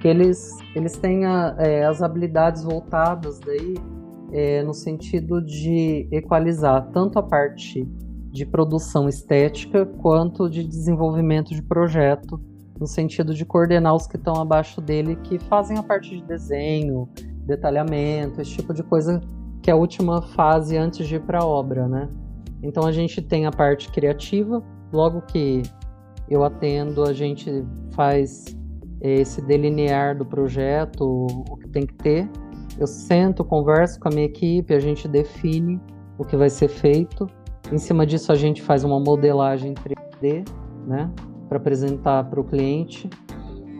que 0.00 0.06
eles, 0.06 0.50
eles 0.76 0.96
têm 0.98 1.24
a, 1.24 1.56
é, 1.58 1.84
as 1.84 2.02
habilidades 2.02 2.62
voltadas 2.62 3.40
daí 3.40 3.74
é, 4.32 4.62
no 4.62 4.74
sentido 4.74 5.40
de 5.42 6.08
equalizar 6.10 6.90
tanto 6.92 7.18
a 7.18 7.22
parte 7.22 7.86
de 8.30 8.46
produção 8.46 9.08
estética 9.08 9.84
quanto 9.84 10.48
de 10.48 10.62
desenvolvimento 10.64 11.54
de 11.54 11.62
projeto, 11.62 12.40
no 12.78 12.86
sentido 12.86 13.34
de 13.34 13.44
coordenar 13.44 13.94
os 13.94 14.06
que 14.06 14.16
estão 14.16 14.36
abaixo 14.36 14.80
dele, 14.80 15.16
que 15.16 15.38
fazem 15.38 15.76
a 15.76 15.82
parte 15.82 16.16
de 16.16 16.22
desenho, 16.22 17.08
detalhamento, 17.44 18.40
esse 18.40 18.52
tipo 18.52 18.72
de 18.72 18.82
coisa 18.82 19.20
que 19.62 19.70
é 19.70 19.72
a 19.72 19.76
última 19.76 20.22
fase 20.22 20.76
antes 20.76 21.06
de 21.06 21.16
ir 21.16 21.20
para 21.20 21.40
a 21.40 21.44
obra, 21.44 21.86
né? 21.86 22.08
Então 22.62 22.86
a 22.86 22.92
gente 22.92 23.20
tem 23.20 23.46
a 23.46 23.50
parte 23.50 23.90
criativa, 23.90 24.62
logo 24.92 25.22
que 25.22 25.62
eu 26.28 26.44
atendo, 26.44 27.02
a 27.02 27.12
gente 27.12 27.64
faz 27.92 28.44
esse 29.00 29.42
delinear 29.42 30.16
do 30.16 30.24
projeto, 30.24 31.04
o 31.04 31.56
que 31.56 31.68
tem 31.68 31.86
que 31.86 31.94
ter. 31.94 32.28
Eu 32.80 32.86
sento, 32.86 33.44
converso 33.44 34.00
com 34.00 34.08
a 34.08 34.10
minha 34.10 34.24
equipe, 34.24 34.72
a 34.72 34.80
gente 34.80 35.06
define 35.06 35.78
o 36.16 36.24
que 36.24 36.34
vai 36.34 36.48
ser 36.48 36.68
feito. 36.68 37.26
Em 37.70 37.76
cima 37.76 38.06
disso, 38.06 38.32
a 38.32 38.34
gente 38.34 38.62
faz 38.62 38.84
uma 38.84 38.98
modelagem 38.98 39.74
3D, 39.74 40.48
né, 40.86 41.10
para 41.46 41.58
apresentar 41.58 42.24
para 42.24 42.40
o 42.40 42.44
cliente. 42.44 43.10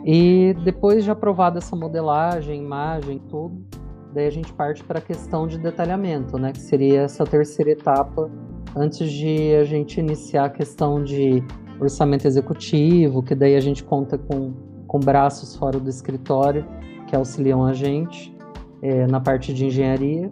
E 0.04 0.54
depois 0.64 1.02
de 1.02 1.10
aprovada 1.10 1.56
essa 1.56 1.74
modelagem, 1.74 2.62
imagem, 2.62 3.18
tudo, 3.20 3.64
daí 4.12 4.26
a 4.26 4.30
gente 4.30 4.52
parte 4.52 4.84
para 4.84 4.98
a 4.98 5.02
questão 5.02 5.46
de 5.46 5.56
detalhamento, 5.56 6.36
né, 6.36 6.52
que 6.52 6.60
seria 6.60 7.00
essa 7.00 7.24
terceira 7.24 7.70
etapa 7.70 8.30
antes 8.76 9.10
de 9.10 9.54
a 9.54 9.64
gente 9.64 9.98
iniciar 9.98 10.44
a 10.44 10.50
questão 10.50 11.02
de 11.02 11.42
orçamento 11.80 12.26
executivo, 12.26 13.22
que 13.22 13.34
daí 13.34 13.56
a 13.56 13.60
gente 13.60 13.82
conta 13.82 14.18
com, 14.18 14.52
com 14.86 15.00
braços 15.00 15.56
fora 15.56 15.80
do 15.80 15.88
escritório 15.88 16.66
que 17.06 17.16
auxiliam 17.16 17.64
a 17.64 17.72
gente 17.72 18.38
é, 18.82 19.06
na 19.06 19.20
parte 19.20 19.52
de 19.52 19.66
engenharia 19.66 20.30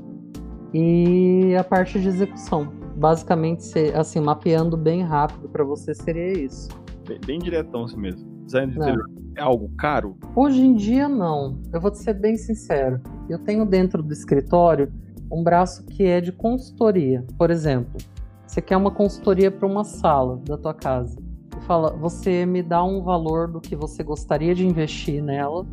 e 0.72 1.54
a 1.58 1.64
parte 1.64 2.00
de 2.00 2.08
execução. 2.08 2.72
Basicamente, 2.96 3.78
assim, 3.94 4.20
mapeando 4.20 4.76
bem 4.76 5.02
rápido 5.02 5.48
para 5.48 5.64
você 5.64 5.94
seria 5.94 6.32
isso. 6.32 6.68
Bem, 7.06 7.20
bem 7.24 7.38
diretão 7.38 7.84
assim 7.84 7.96
mesmo. 7.96 8.28
Design 8.44 8.72
de 8.72 8.78
interior 8.78 9.18
é 9.38 9.42
algo 9.42 9.70
caro? 9.78 10.16
Hoje 10.34 10.60
em 10.60 10.74
dia, 10.74 11.08
não. 11.08 11.60
Eu 11.72 11.80
vou 11.80 11.90
te 11.90 11.98
ser 11.98 12.14
bem 12.14 12.36
sincero. 12.36 13.00
Eu 13.28 13.38
tenho 13.38 13.64
dentro 13.64 14.02
do 14.02 14.12
escritório 14.12 14.92
um 15.30 15.42
braço 15.42 15.84
que 15.86 16.04
é 16.04 16.20
de 16.20 16.32
consultoria. 16.32 17.24
Por 17.38 17.50
exemplo, 17.50 17.98
você 18.46 18.60
quer 18.60 18.76
uma 18.76 18.90
consultoria 18.90 19.50
para 19.50 19.66
uma 19.66 19.84
sala 19.84 20.40
da 20.44 20.56
tua 20.56 20.74
casa. 20.74 21.18
E 21.56 21.60
fala, 21.66 21.90
você 21.92 22.44
me 22.44 22.62
dá 22.62 22.82
um 22.82 23.02
valor 23.02 23.48
do 23.48 23.60
que 23.60 23.76
você 23.76 24.02
gostaria 24.02 24.54
de 24.54 24.66
investir 24.66 25.22
nela. 25.22 25.66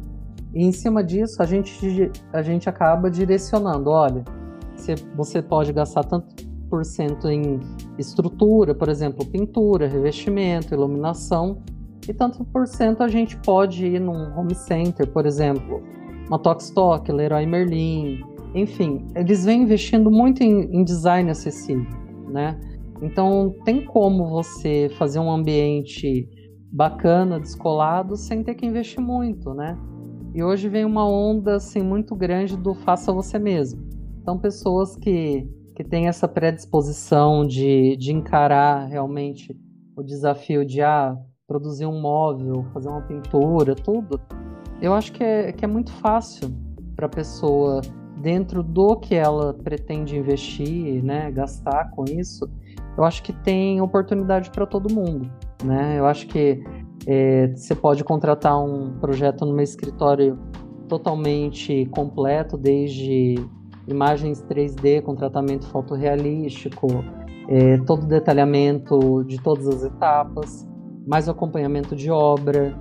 E 0.55 0.63
em 0.63 0.71
cima 0.71 1.03
disso, 1.03 1.41
a 1.43 1.45
gente, 1.45 2.11
a 2.33 2.41
gente 2.41 2.69
acaba 2.69 3.11
direcionando. 3.11 3.89
Olha, 3.89 4.23
você, 4.75 4.95
você 5.15 5.41
pode 5.41 5.73
gastar 5.73 6.03
tanto 6.05 6.33
por 6.69 6.83
cento 6.85 7.29
em 7.29 7.59
estrutura, 7.97 8.73
por 8.73 8.89
exemplo, 8.89 9.25
pintura, 9.25 9.87
revestimento, 9.87 10.73
iluminação, 10.73 11.61
e 12.07 12.13
tanto 12.13 12.43
por 12.45 12.67
cento 12.67 13.03
a 13.03 13.07
gente 13.07 13.37
pode 13.37 13.85
ir 13.85 13.99
num 13.99 14.37
home 14.37 14.55
center, 14.55 15.07
por 15.07 15.25
exemplo, 15.25 15.83
uma 16.27 16.39
Tokstok, 16.39 17.11
Leroy 17.11 17.45
Merlin, 17.45 18.21
enfim, 18.55 19.05
eles 19.15 19.45
vêm 19.45 19.63
investindo 19.63 20.09
muito 20.09 20.41
em, 20.41 20.61
em 20.75 20.83
design 20.83 21.29
acessível 21.29 22.05
né? 22.35 22.59
Então 23.01 23.53
tem 23.63 23.85
como 23.85 24.29
você 24.29 24.89
fazer 24.97 25.19
um 25.19 25.31
ambiente 25.31 26.29
bacana, 26.71 27.39
descolado, 27.39 28.17
sem 28.17 28.43
ter 28.43 28.55
que 28.55 28.65
investir 28.65 29.01
muito, 29.01 29.53
né? 29.53 29.77
E 30.35 30.43
hoje 30.43 30.67
vem 30.67 30.83
uma 30.83 31.09
onda 31.09 31.55
assim 31.55 31.81
muito 31.81 32.13
grande 32.13 32.57
do 32.57 32.73
faça 32.73 33.13
você 33.13 33.39
mesmo. 33.39 33.81
Então 34.21 34.37
pessoas 34.37 34.93
que, 34.97 35.49
que 35.73 35.81
têm 35.81 36.09
essa 36.09 36.27
predisposição 36.27 37.47
de, 37.47 37.95
de 37.95 38.11
encarar 38.11 38.85
realmente 38.85 39.57
o 39.95 40.03
desafio 40.03 40.65
de 40.65 40.81
ah, 40.81 41.15
produzir 41.47 41.85
um 41.85 42.01
móvel, 42.01 42.65
fazer 42.73 42.89
uma 42.89 43.01
pintura, 43.01 43.75
tudo, 43.75 44.19
eu 44.81 44.93
acho 44.93 45.13
que 45.13 45.23
é, 45.23 45.53
que 45.53 45.63
é 45.63 45.67
muito 45.69 45.93
fácil 45.93 46.49
para 46.97 47.05
a 47.05 47.09
pessoa 47.09 47.79
dentro 48.17 48.61
do 48.61 48.97
que 48.97 49.15
ela 49.15 49.53
pretende 49.53 50.17
investir, 50.17 51.01
né, 51.01 51.31
gastar 51.31 51.91
com 51.91 52.03
isso, 52.03 52.49
eu 52.97 53.05
acho 53.05 53.23
que 53.23 53.31
tem 53.31 53.79
oportunidade 53.79 54.49
para 54.49 54.65
todo 54.65 54.93
mundo, 54.93 55.31
né? 55.63 55.99
Eu 55.99 56.05
acho 56.05 56.27
que 56.27 56.63
é, 57.07 57.47
você 57.55 57.75
pode 57.75 58.03
contratar 58.03 58.59
um 58.63 58.97
projeto 58.99 59.45
no 59.45 59.53
meu 59.53 59.63
escritório 59.63 60.37
totalmente 60.87 61.85
completo, 61.87 62.57
desde 62.57 63.35
imagens 63.87 64.43
3D 64.43 65.01
com 65.01 65.15
tratamento 65.15 65.67
fotorrealístico, 65.67 66.87
é, 67.47 67.77
todo 67.79 68.03
o 68.03 68.07
detalhamento 68.07 69.23
de 69.25 69.41
todas 69.41 69.67
as 69.67 69.83
etapas, 69.83 70.67
mais 71.07 71.27
o 71.27 71.31
acompanhamento 71.31 71.95
de 71.95 72.09
obra. 72.09 72.75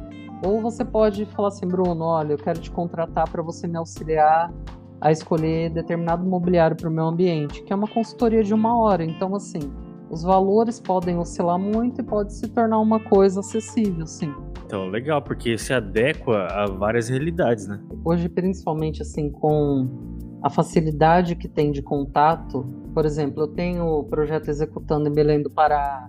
Ou 0.44 0.60
você 0.60 0.84
pode 0.84 1.26
falar 1.26 1.48
assim, 1.48 1.66
Bruno, 1.66 2.04
olha, 2.04 2.32
eu 2.32 2.38
quero 2.38 2.58
te 2.58 2.70
contratar 2.70 3.28
para 3.30 3.42
você 3.42 3.66
me 3.66 3.76
auxiliar 3.76 4.52
a 5.00 5.12
escolher 5.12 5.70
determinado 5.70 6.24
mobiliário 6.24 6.76
para 6.76 6.88
o 6.88 6.92
meu 6.92 7.06
ambiente, 7.06 7.62
que 7.62 7.72
é 7.72 7.76
uma 7.76 7.88
consultoria 7.88 8.42
de 8.42 8.54
uma 8.54 8.80
hora. 8.80 9.04
Então, 9.04 9.34
assim, 9.34 9.60
os 10.10 10.22
valores 10.22 10.80
podem 10.80 11.18
oscilar 11.18 11.58
muito 11.58 12.00
e 12.00 12.04
pode 12.04 12.32
se 12.32 12.48
tornar 12.48 12.78
uma 12.78 13.00
coisa 13.00 13.40
acessível, 13.40 14.06
sim. 14.06 14.32
Então, 14.66 14.86
legal, 14.88 15.20
porque 15.22 15.58
se 15.58 15.72
adequa 15.72 16.46
a 16.46 16.66
várias 16.66 17.08
realidades, 17.08 17.66
né? 17.66 17.80
Hoje, 18.04 18.28
principalmente, 18.28 19.02
assim, 19.02 19.30
com 19.30 19.88
a 20.42 20.50
facilidade 20.50 21.36
que 21.36 21.48
tem 21.48 21.70
de 21.70 21.82
contato, 21.82 22.64
por 22.92 23.04
exemplo, 23.04 23.42
eu 23.42 23.48
tenho 23.48 23.86
o 23.86 24.04
projeto 24.04 24.48
executando 24.48 25.08
em 25.08 25.12
Belém 25.12 25.42
do 25.42 25.50
Pará, 25.50 26.08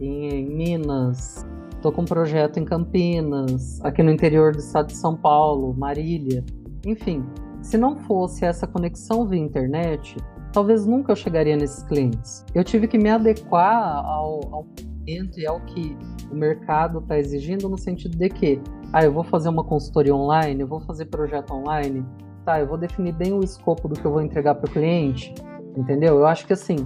em 0.00 0.46
Minas, 0.48 1.46
estou 1.74 1.92
com 1.92 2.02
um 2.02 2.06
projeto 2.06 2.58
em 2.58 2.64
Campinas, 2.64 3.80
aqui 3.84 4.02
no 4.02 4.10
interior 4.10 4.52
do 4.52 4.58
estado 4.58 4.86
de 4.88 4.96
São 4.96 5.16
Paulo, 5.16 5.74
Marília, 5.74 6.42
enfim, 6.86 7.24
se 7.62 7.76
não 7.76 7.96
fosse 7.96 8.44
essa 8.44 8.66
conexão 8.66 9.26
via 9.26 9.40
internet, 9.40 10.16
talvez 10.54 10.86
nunca 10.86 11.10
eu 11.10 11.16
chegaria 11.16 11.56
nesses 11.56 11.82
clientes. 11.82 12.44
Eu 12.54 12.62
tive 12.62 12.86
que 12.86 12.96
me 12.96 13.10
adequar 13.10 14.06
ao, 14.06 14.40
ao 14.54 14.66
momento 15.00 15.38
e 15.38 15.46
ao 15.46 15.60
que 15.60 15.98
o 16.30 16.34
mercado 16.34 17.00
está 17.00 17.18
exigindo, 17.18 17.68
no 17.68 17.76
sentido 17.76 18.16
de 18.16 18.28
que, 18.28 18.60
ah, 18.92 19.04
eu 19.04 19.12
vou 19.12 19.24
fazer 19.24 19.48
uma 19.48 19.64
consultoria 19.64 20.14
online, 20.14 20.60
eu 20.60 20.68
vou 20.68 20.80
fazer 20.80 21.06
projeto 21.06 21.52
online, 21.52 22.06
tá, 22.44 22.60
eu 22.60 22.68
vou 22.68 22.78
definir 22.78 23.12
bem 23.12 23.32
o 23.32 23.40
escopo 23.40 23.88
do 23.88 23.98
que 23.98 24.04
eu 24.04 24.12
vou 24.12 24.22
entregar 24.22 24.54
para 24.54 24.70
o 24.70 24.72
cliente, 24.72 25.34
entendeu? 25.76 26.18
Eu 26.18 26.26
acho 26.26 26.46
que 26.46 26.52
assim, 26.52 26.76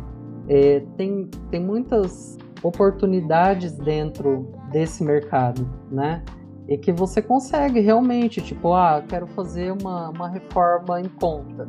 é, 0.49 0.81
tem, 0.97 1.29
tem 1.51 1.61
muitas 1.61 2.39
oportunidades 2.63 3.73
dentro 3.73 4.51
desse 4.73 5.05
mercado, 5.05 5.69
né? 5.91 6.25
e 6.69 6.77
que 6.77 6.93
você 6.93 7.23
consegue 7.23 7.81
realmente, 7.81 8.43
tipo, 8.43 8.75
ah, 8.75 9.03
quero 9.09 9.27
fazer 9.29 9.73
uma, 9.73 10.11
uma 10.11 10.29
reforma 10.29 11.01
em 11.01 11.09
conta. 11.09 11.67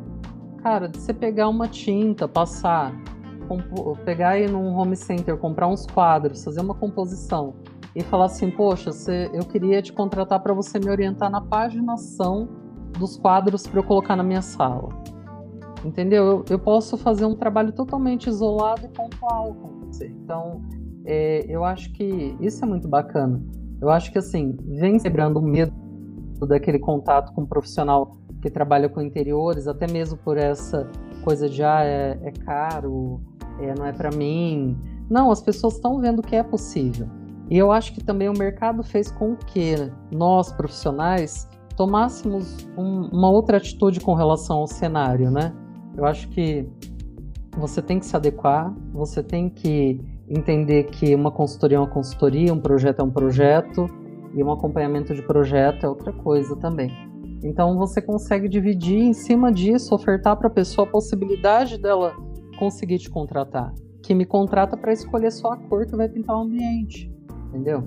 Cara, 0.62 0.88
de 0.88 0.98
você 0.98 1.14
pegar 1.14 1.48
uma 1.48 1.66
tinta, 1.66 2.28
passar, 2.28 2.92
pegar 4.04 4.30
aí 4.30 4.46
num 4.46 4.76
home 4.76 4.94
center, 4.94 5.36
comprar 5.38 5.66
uns 5.68 5.86
quadros, 5.86 6.44
fazer 6.44 6.60
uma 6.60 6.74
composição 6.74 7.54
e 7.96 8.02
falar 8.02 8.26
assim, 8.26 8.50
poxa, 8.50 8.92
você, 8.92 9.30
eu 9.32 9.44
queria 9.44 9.80
te 9.82 9.92
contratar 9.92 10.40
para 10.40 10.52
você 10.52 10.78
me 10.78 10.90
orientar 10.90 11.30
na 11.30 11.40
paginação 11.40 12.48
dos 12.98 13.16
quadros 13.16 13.66
para 13.66 13.80
eu 13.80 13.84
colocar 13.84 14.14
na 14.16 14.22
minha 14.22 14.42
sala. 14.42 14.90
Entendeu? 15.84 16.26
Eu, 16.26 16.44
eu, 16.50 16.58
posso 16.58 16.98
fazer 16.98 17.24
um 17.24 17.34
trabalho 17.34 17.72
totalmente 17.72 18.26
isolado 18.26 18.84
e 18.84 18.88
pontual 18.88 19.54
com 19.54 19.86
você. 19.86 20.08
Então, 20.08 20.60
é, 21.06 21.46
eu 21.48 21.64
acho 21.64 21.90
que 21.94 22.36
isso 22.38 22.62
é 22.62 22.68
muito 22.68 22.86
bacana. 22.86 23.42
Eu 23.80 23.88
acho 23.88 24.12
que 24.12 24.18
assim, 24.18 24.56
vem 24.66 24.98
quebrando 24.98 25.38
o 25.38 25.42
medo 25.42 25.72
daquele 26.46 26.78
contato 26.78 27.32
com 27.32 27.42
um 27.42 27.46
profissional 27.46 28.19
que 28.40 28.50
trabalha 28.50 28.88
com 28.88 29.00
interiores, 29.00 29.66
até 29.66 29.90
mesmo 29.90 30.16
por 30.18 30.36
essa 30.36 30.88
coisa 31.22 31.48
de 31.48 31.62
ah, 31.62 31.84
é, 31.84 32.18
é 32.22 32.30
caro, 32.44 33.20
é, 33.60 33.74
não 33.76 33.86
é 33.86 33.92
para 33.92 34.10
mim. 34.10 34.78
Não, 35.08 35.30
as 35.30 35.42
pessoas 35.42 35.74
estão 35.74 36.00
vendo 36.00 36.22
que 36.22 36.36
é 36.36 36.42
possível. 36.42 37.08
E 37.50 37.58
eu 37.58 37.72
acho 37.72 37.92
que 37.92 38.02
também 38.02 38.28
o 38.28 38.32
mercado 38.32 38.82
fez 38.82 39.10
com 39.10 39.34
que 39.34 39.74
nós, 40.10 40.52
profissionais, 40.52 41.48
tomássemos 41.76 42.68
um, 42.76 43.08
uma 43.12 43.28
outra 43.28 43.56
atitude 43.56 44.00
com 44.00 44.14
relação 44.14 44.58
ao 44.58 44.66
cenário, 44.66 45.30
né? 45.30 45.52
Eu 45.96 46.04
acho 46.04 46.28
que 46.28 46.68
você 47.58 47.82
tem 47.82 47.98
que 47.98 48.06
se 48.06 48.14
adequar, 48.14 48.72
você 48.92 49.22
tem 49.22 49.48
que 49.48 50.00
entender 50.28 50.84
que 50.84 51.12
uma 51.14 51.32
consultoria 51.32 51.76
é 51.76 51.80
uma 51.80 51.88
consultoria, 51.88 52.54
um 52.54 52.60
projeto 52.60 53.00
é 53.00 53.02
um 53.02 53.10
projeto 53.10 53.86
e 54.32 54.42
um 54.44 54.52
acompanhamento 54.52 55.12
de 55.12 55.22
projeto 55.22 55.84
é 55.84 55.88
outra 55.88 56.12
coisa 56.12 56.54
também. 56.54 57.09
Então 57.42 57.76
você 57.78 58.02
consegue 58.02 58.48
dividir 58.48 58.98
em 58.98 59.12
cima 59.12 59.50
disso, 59.52 59.94
ofertar 59.94 60.36
para 60.36 60.48
a 60.48 60.50
pessoa 60.50 60.86
a 60.86 60.90
possibilidade 60.90 61.78
dela 61.78 62.14
conseguir 62.58 62.98
te 62.98 63.08
contratar, 63.08 63.72
que 64.02 64.14
me 64.14 64.26
contrata 64.26 64.76
para 64.76 64.92
escolher 64.92 65.30
só 65.30 65.52
a 65.52 65.56
cor 65.56 65.86
que 65.86 65.96
vai 65.96 66.08
pintar 66.08 66.36
o 66.36 66.40
ambiente, 66.42 67.10
entendeu? 67.48 67.82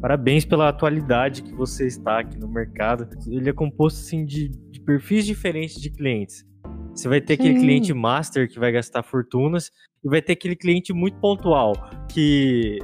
Parabéns 0.00 0.44
pela 0.44 0.68
atualidade 0.68 1.42
que 1.42 1.52
você 1.52 1.86
está 1.86 2.20
aqui 2.20 2.38
no 2.38 2.46
mercado. 2.46 3.08
Ele 3.26 3.50
é 3.50 3.52
composto 3.52 4.00
assim 4.00 4.24
de, 4.24 4.48
de 4.48 4.80
perfis 4.80 5.24
diferentes 5.24 5.80
de 5.80 5.90
clientes. 5.90 6.46
Você 6.94 7.08
vai 7.08 7.20
ter 7.20 7.36
Sim. 7.36 7.42
aquele 7.42 7.60
cliente 7.60 7.94
master 7.94 8.48
que 8.48 8.60
vai 8.60 8.70
gastar 8.70 9.02
fortunas 9.02 9.72
e 10.04 10.08
vai 10.08 10.22
ter 10.22 10.34
aquele 10.34 10.54
cliente 10.54 10.92
muito 10.92 11.18
pontual 11.18 11.72
que 12.08 12.78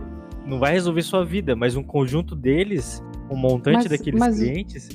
não 0.46 0.58
vai 0.58 0.72
resolver 0.72 1.02
sua 1.02 1.24
vida, 1.24 1.54
mas 1.54 1.76
um 1.76 1.82
conjunto 1.82 2.34
deles, 2.34 3.02
um 3.30 3.36
montante 3.36 3.88
mas, 3.88 3.90
daqueles 3.90 4.20
mas... 4.20 4.38
clientes 4.38 4.88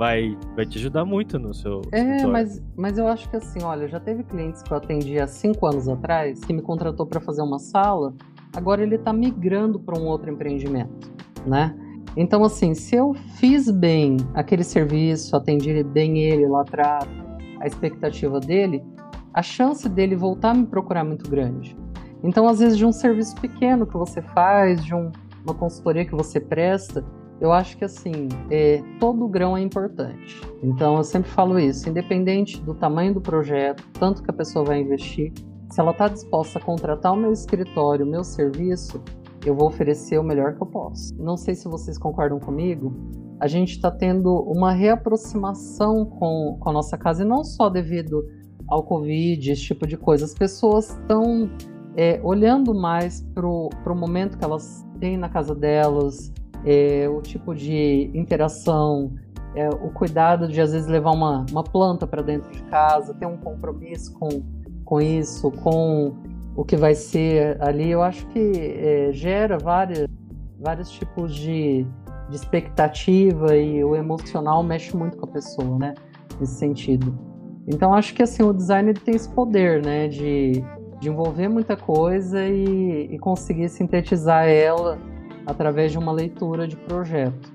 vai, 0.00 0.34
vai 0.56 0.64
te 0.64 0.78
ajudar 0.78 1.04
muito 1.04 1.38
no 1.38 1.52
seu. 1.52 1.82
É, 1.92 2.24
mas, 2.24 2.62
mas 2.74 2.96
eu 2.96 3.06
acho 3.06 3.28
que 3.28 3.36
assim, 3.36 3.62
olha, 3.62 3.86
já 3.86 4.00
teve 4.00 4.24
clientes 4.24 4.62
que 4.62 4.72
eu 4.72 4.78
atendi 4.78 5.20
há 5.20 5.26
cinco 5.26 5.66
anos 5.66 5.86
atrás 5.90 6.40
que 6.40 6.54
me 6.54 6.62
contratou 6.62 7.04
para 7.04 7.20
fazer 7.20 7.42
uma 7.42 7.58
sala, 7.58 8.14
agora 8.56 8.82
ele 8.82 8.94
está 8.94 9.12
migrando 9.12 9.78
para 9.78 10.00
um 10.00 10.06
outro 10.06 10.30
empreendimento, 10.30 11.12
né? 11.46 11.76
Então, 12.16 12.42
assim, 12.42 12.72
se 12.72 12.96
eu 12.96 13.12
fiz 13.38 13.70
bem 13.70 14.16
aquele 14.32 14.64
serviço, 14.64 15.36
atendi 15.36 15.84
bem 15.84 16.18
ele 16.22 16.48
lá 16.48 16.62
atrás, 16.62 17.06
a 17.60 17.66
expectativa 17.66 18.40
dele, 18.40 18.82
a 19.34 19.42
chance 19.42 19.86
dele 19.86 20.16
voltar 20.16 20.52
a 20.52 20.54
me 20.54 20.66
procurar 20.66 21.00
é 21.00 21.04
muito 21.04 21.30
grande. 21.30 21.76
Então, 22.24 22.48
às 22.48 22.58
vezes, 22.58 22.78
de 22.78 22.86
um 22.86 22.92
serviço 22.92 23.34
pequeno 23.38 23.86
que 23.86 23.98
você 23.98 24.22
faz, 24.22 24.82
de 24.82 24.94
um, 24.94 25.12
uma 25.44 25.52
consultoria 25.52 26.06
que 26.06 26.14
você 26.14 26.40
presta, 26.40 27.04
eu 27.40 27.52
acho 27.52 27.76
que 27.76 27.84
assim, 27.84 28.28
é, 28.50 28.82
todo 28.98 29.26
grão 29.26 29.56
é 29.56 29.60
importante. 29.60 30.40
Então, 30.62 30.96
eu 30.96 31.04
sempre 31.04 31.30
falo 31.30 31.58
isso, 31.58 31.88
independente 31.88 32.60
do 32.60 32.74
tamanho 32.74 33.14
do 33.14 33.20
projeto, 33.20 33.82
tanto 33.98 34.22
que 34.22 34.30
a 34.30 34.34
pessoa 34.34 34.64
vai 34.64 34.80
investir, 34.80 35.32
se 35.70 35.80
ela 35.80 35.92
está 35.92 36.08
disposta 36.08 36.58
a 36.58 36.62
contratar 36.62 37.12
o 37.12 37.16
meu 37.16 37.32
escritório, 37.32 38.04
o 38.04 38.08
meu 38.08 38.24
serviço, 38.24 39.00
eu 39.46 39.54
vou 39.54 39.68
oferecer 39.68 40.18
o 40.18 40.22
melhor 40.22 40.54
que 40.54 40.62
eu 40.62 40.66
posso. 40.66 41.14
Não 41.16 41.36
sei 41.36 41.54
se 41.54 41.66
vocês 41.68 41.96
concordam 41.96 42.38
comigo, 42.38 42.92
a 43.40 43.46
gente 43.46 43.70
está 43.70 43.90
tendo 43.90 44.34
uma 44.42 44.72
reaproximação 44.72 46.04
com, 46.04 46.58
com 46.60 46.68
a 46.68 46.72
nossa 46.72 46.98
casa, 46.98 47.22
e 47.22 47.26
não 47.26 47.42
só 47.42 47.70
devido 47.70 48.26
ao 48.68 48.82
Covid, 48.82 49.50
esse 49.50 49.62
tipo 49.62 49.86
de 49.86 49.96
coisa. 49.96 50.24
As 50.24 50.34
pessoas 50.34 50.90
estão 50.90 51.48
é, 51.96 52.20
olhando 52.22 52.74
mais 52.74 53.22
para 53.34 53.46
o 53.46 53.70
momento 53.96 54.36
que 54.36 54.44
elas 54.44 54.86
têm 54.98 55.16
na 55.16 55.28
casa 55.28 55.54
delas, 55.54 56.32
é, 56.64 57.08
o 57.08 57.20
tipo 57.20 57.54
de 57.54 58.10
interação, 58.14 59.12
é, 59.54 59.68
o 59.68 59.90
cuidado 59.90 60.48
de 60.48 60.60
às 60.60 60.72
vezes 60.72 60.88
levar 60.88 61.12
uma, 61.12 61.44
uma 61.50 61.64
planta 61.64 62.06
para 62.06 62.22
dentro 62.22 62.50
de 62.50 62.62
casa, 62.64 63.14
ter 63.14 63.26
um 63.26 63.36
compromisso 63.36 64.12
com, 64.14 64.28
com 64.84 65.00
isso, 65.00 65.50
com 65.50 66.14
o 66.54 66.64
que 66.64 66.76
vai 66.76 66.94
ser 66.94 67.60
ali. 67.62 67.90
Eu 67.90 68.02
acho 68.02 68.26
que 68.28 68.52
é, 68.54 69.10
gera 69.12 69.58
várias, 69.58 70.06
vários 70.60 70.90
tipos 70.90 71.34
de, 71.34 71.86
de 72.28 72.36
expectativa 72.36 73.56
e 73.56 73.82
o 73.82 73.96
emocional 73.96 74.62
mexe 74.62 74.96
muito 74.96 75.16
com 75.16 75.26
a 75.26 75.28
pessoa, 75.28 75.78
né? 75.78 75.94
Nesse 76.38 76.54
sentido. 76.54 77.18
Então 77.66 77.94
acho 77.94 78.14
que 78.14 78.22
assim 78.22 78.42
o 78.42 78.52
design 78.52 78.92
tem 78.94 79.14
esse 79.14 79.28
poder, 79.28 79.84
né, 79.84 80.08
de, 80.08 80.64
de 80.98 81.08
envolver 81.08 81.48
muita 81.48 81.76
coisa 81.76 82.44
e, 82.46 83.08
e 83.12 83.18
conseguir 83.18 83.68
sintetizar 83.68 84.48
ela 84.48 84.98
através 85.46 85.92
de 85.92 85.98
uma 85.98 86.12
leitura 86.12 86.66
de 86.66 86.76
projeto. 86.76 87.52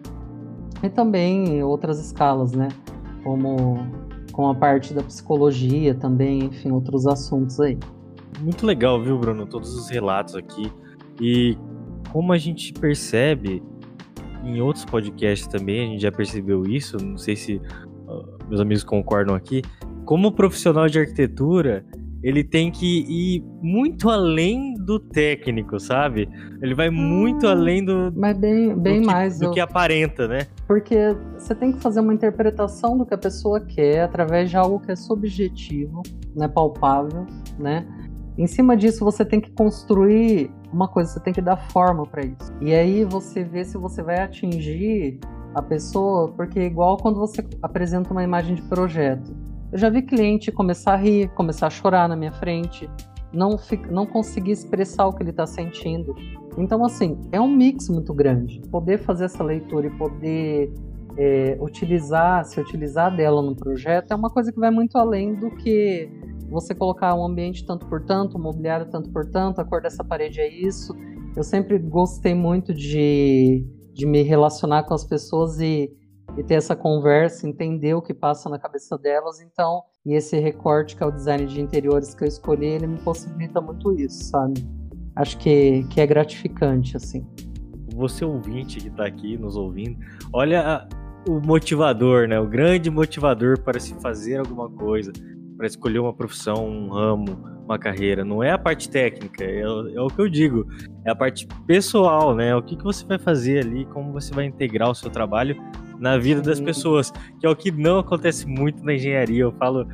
E 0.83 0.89
também 0.89 1.63
outras 1.63 1.99
escalas, 1.99 2.51
né, 2.51 2.69
como 3.23 3.77
com 4.31 4.49
a 4.49 4.53
parte 4.53 4.93
da 4.93 5.01
psicologia 5.01 5.95
também, 5.95 6.45
enfim, 6.45 6.71
outros 6.71 7.07
assuntos 7.07 7.59
aí. 7.59 7.77
Muito 8.41 8.65
legal, 8.65 9.01
viu, 9.01 9.17
Bruno, 9.17 9.45
todos 9.45 9.73
os 9.73 9.89
relatos 9.89 10.35
aqui. 10.35 10.71
E 11.21 11.57
como 12.11 12.33
a 12.33 12.37
gente 12.37 12.73
percebe 12.73 13.63
em 14.43 14.61
outros 14.61 14.83
podcasts 14.85 15.47
também, 15.47 15.81
a 15.81 15.91
gente 15.91 16.01
já 16.01 16.11
percebeu 16.11 16.63
isso, 16.65 16.97
não 16.97 17.17
sei 17.17 17.35
se 17.35 17.55
uh, 17.55 18.47
meus 18.49 18.59
amigos 18.59 18.83
concordam 18.83 19.35
aqui, 19.35 19.61
como 20.05 20.31
profissional 20.31 20.87
de 20.87 20.99
arquitetura, 20.99 21.85
ele 22.21 22.43
tem 22.43 22.69
que 22.71 23.05
ir 23.07 23.43
muito 23.61 24.09
além 24.09 24.74
do 24.85 24.99
técnico, 24.99 25.79
sabe? 25.79 26.29
Ele 26.61 26.75
vai 26.75 26.89
muito 26.89 27.45
hum, 27.45 27.49
além 27.49 27.83
do. 27.83 28.13
Mas 28.15 28.37
bem, 28.37 28.77
bem 28.77 28.97
do 28.97 29.01
que, 29.01 29.05
mais. 29.05 29.39
Do 29.39 29.51
que 29.51 29.59
aparenta, 29.59 30.27
né? 30.27 30.47
Porque 30.67 30.95
você 31.37 31.55
tem 31.55 31.71
que 31.71 31.81
fazer 31.81 31.99
uma 31.99 32.13
interpretação 32.13 32.97
do 32.97 33.05
que 33.05 33.13
a 33.13 33.17
pessoa 33.17 33.59
quer 33.59 34.01
através 34.01 34.49
de 34.49 34.57
algo 34.57 34.79
que 34.79 34.91
é 34.91 34.95
subjetivo, 34.95 36.03
né? 36.35 36.47
Palpável, 36.47 37.25
né? 37.59 37.85
Em 38.37 38.47
cima 38.47 38.75
disso, 38.75 39.03
você 39.03 39.23
tem 39.23 39.39
que 39.39 39.51
construir 39.51 40.51
uma 40.71 40.87
coisa, 40.87 41.11
você 41.11 41.19
tem 41.21 41.33
que 41.33 41.41
dar 41.41 41.57
forma 41.71 42.05
para 42.05 42.25
isso. 42.25 42.53
E 42.61 42.73
aí 42.73 43.05
você 43.05 43.43
vê 43.43 43.63
se 43.63 43.77
você 43.77 44.03
vai 44.03 44.19
atingir 44.19 45.19
a 45.53 45.61
pessoa, 45.61 46.33
porque 46.33 46.59
é 46.59 46.65
igual 46.65 46.97
quando 46.97 47.17
você 47.17 47.45
apresenta 47.61 48.11
uma 48.11 48.23
imagem 48.23 48.55
de 48.55 48.61
projeto 48.63 49.33
eu 49.75 49.79
já 49.79 49.89
vi 49.89 50.01
cliente 50.01 50.53
começar 50.53 50.93
a 50.93 50.95
rir, 50.95 51.27
começar 51.35 51.67
a 51.67 51.69
chorar 51.69 52.07
na 52.07 52.15
minha 52.15 52.31
frente, 52.31 52.89
não, 53.35 53.59
não 53.91 54.05
conseguir 54.05 54.51
expressar 54.51 55.07
o 55.07 55.13
que 55.13 55.23
ele 55.23 55.31
está 55.31 55.45
sentindo. 55.45 56.15
Então, 56.57 56.83
assim, 56.85 57.19
é 57.31 57.39
um 57.39 57.47
mix 57.47 57.89
muito 57.89 58.13
grande. 58.13 58.61
Poder 58.71 58.99
fazer 58.99 59.25
essa 59.25 59.43
leitura 59.43 59.87
e 59.87 59.89
poder 59.91 60.73
é, 61.17 61.57
utilizar, 61.59 62.45
se 62.45 62.59
utilizar 62.59 63.15
dela 63.15 63.41
no 63.41 63.55
projeto 63.55 64.11
é 64.11 64.15
uma 64.15 64.29
coisa 64.29 64.51
que 64.51 64.59
vai 64.59 64.71
muito 64.71 64.97
além 64.97 65.35
do 65.35 65.49
que 65.51 66.09
você 66.49 66.75
colocar 66.75 67.15
um 67.15 67.25
ambiente 67.25 67.65
tanto 67.65 67.85
por 67.87 68.03
tanto, 68.05 68.37
um 68.37 68.41
mobiliário 68.41 68.85
tanto 68.89 69.09
por 69.11 69.25
tanto, 69.25 69.59
a 69.59 69.65
cor 69.65 69.81
dessa 69.81 70.03
parede 70.03 70.39
é 70.39 70.49
isso. 70.49 70.93
Eu 71.35 71.43
sempre 71.43 71.77
gostei 71.79 72.33
muito 72.33 72.73
de, 72.73 73.65
de 73.93 74.05
me 74.05 74.21
relacionar 74.21 74.83
com 74.83 74.93
as 74.93 75.03
pessoas 75.03 75.59
e 75.59 75.91
e 76.37 76.43
ter 76.43 76.55
essa 76.55 76.75
conversa, 76.75 77.47
entender 77.47 77.93
o 77.93 78.01
que 78.01 78.13
passa 78.13 78.49
na 78.49 78.59
cabeça 78.59 78.97
delas. 78.97 79.39
Então, 79.41 79.83
e 80.05 80.13
esse 80.13 80.39
recorte 80.39 80.95
que 80.95 81.03
é 81.03 81.05
o 81.05 81.11
design 81.11 81.45
de 81.47 81.59
interiores 81.59 82.13
que 82.13 82.23
eu 82.23 82.27
escolhi, 82.27 82.67
ele 82.67 82.87
me 82.87 82.97
possibilita 82.99 83.59
muito 83.59 83.91
isso, 83.99 84.25
sabe? 84.25 84.63
Acho 85.15 85.37
que, 85.37 85.83
que 85.89 85.99
é 85.99 86.05
gratificante, 86.05 86.95
assim. 86.95 87.25
Você 87.95 88.23
ouvinte 88.23 88.79
que 88.79 88.89
está 88.89 89.05
aqui 89.05 89.37
nos 89.37 89.55
ouvindo, 89.55 89.97
olha 90.31 90.87
o 91.27 91.39
motivador, 91.39 92.27
né? 92.27 92.39
O 92.39 92.47
grande 92.47 92.91
motivador 92.91 93.59
para 93.59 93.79
se 93.79 93.95
fazer 93.95 94.37
alguma 94.37 94.69
coisa, 94.69 95.11
para 95.57 95.65
escolher 95.65 95.99
uma 95.99 96.13
profissão, 96.13 96.67
um 96.67 96.89
ramo, 96.89 97.55
uma 97.63 97.79
carreira, 97.79 98.23
não 98.23 98.43
é 98.43 98.51
a 98.51 98.59
parte 98.59 98.89
técnica, 98.89 99.43
é, 99.43 99.61
é, 99.61 100.01
o 100.01 100.07
que 100.07 100.21
eu 100.21 100.29
digo, 100.29 100.67
é 101.03 101.11
a 101.11 101.15
parte 101.15 101.47
pessoal, 101.65 102.35
né? 102.35 102.55
O 102.55 102.61
que, 102.61 102.75
que 102.75 102.83
você 102.83 103.03
vai 103.05 103.17
fazer 103.17 103.65
ali, 103.65 103.85
como 103.85 104.11
você 104.11 104.31
vai 104.33 104.45
integrar 104.45 104.91
o 104.91 104.93
seu 104.93 105.09
trabalho 105.09 105.55
na 105.99 106.17
vida 106.17 106.41
das 106.41 106.59
pessoas, 106.59 107.11
que 107.39 107.45
é 107.45 107.49
o 107.49 107.55
que 107.55 107.71
não 107.71 107.99
acontece 107.99 108.47
muito 108.47 108.83
na 108.83 108.93
engenharia. 108.93 109.43
Eu 109.43 109.51
falo, 109.53 109.87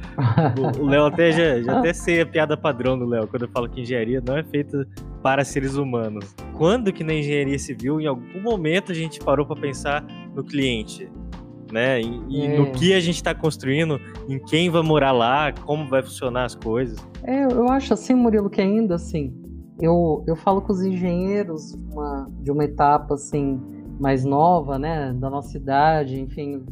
o 0.79 0.85
Léo 0.85 1.05
até 1.05 1.31
já, 1.31 1.61
já 1.61 1.79
até 1.79 1.93
sei 1.93 2.21
a 2.21 2.25
piada 2.25 2.57
padrão 2.57 2.97
do 2.97 3.05
Léo, 3.05 3.27
quando 3.27 3.43
eu 3.43 3.49
falo 3.49 3.69
que 3.69 3.81
engenharia 3.81 4.21
não 4.25 4.37
é 4.37 4.43
feita 4.43 4.87
para 5.21 5.43
seres 5.43 5.75
humanos. 5.75 6.35
Quando 6.57 6.91
que 6.91 7.03
na 7.03 7.13
engenharia 7.13 7.59
civil, 7.59 8.01
em 8.01 8.07
algum 8.07 8.41
momento 8.41 8.91
a 8.91 8.95
gente 8.95 9.19
parou 9.19 9.45
para 9.45 9.59
pensar 9.59 10.05
no 10.35 10.43
cliente? 10.43 11.09
né? 11.71 12.01
E, 12.01 12.23
e 12.29 12.45
é. 12.45 12.57
no 12.57 12.71
que 12.71 12.93
a 12.93 12.99
gente 12.99 13.15
está 13.15 13.33
construindo, 13.33 13.99
em 14.27 14.37
quem 14.37 14.69
vai 14.69 14.81
morar 14.81 15.11
lá, 15.11 15.53
como 15.53 15.87
vai 15.87 16.03
funcionar 16.03 16.45
as 16.45 16.53
coisas. 16.53 16.99
É, 17.23 17.45
eu 17.45 17.69
acho 17.69 17.93
assim, 17.93 18.13
Murilo, 18.13 18.49
que 18.49 18.61
ainda 18.61 18.95
assim, 18.95 19.33
eu, 19.79 20.23
eu 20.27 20.35
falo 20.35 20.61
com 20.61 20.73
os 20.73 20.81
engenheiros 20.81 21.73
uma, 21.91 22.29
de 22.41 22.51
uma 22.51 22.63
etapa 22.63 23.15
assim 23.15 23.59
mais 23.99 24.23
nova, 24.25 24.77
né, 24.79 25.13
da 25.13 25.29
nossa 25.29 25.57
idade, 25.57 26.19
enfim, 26.19 26.63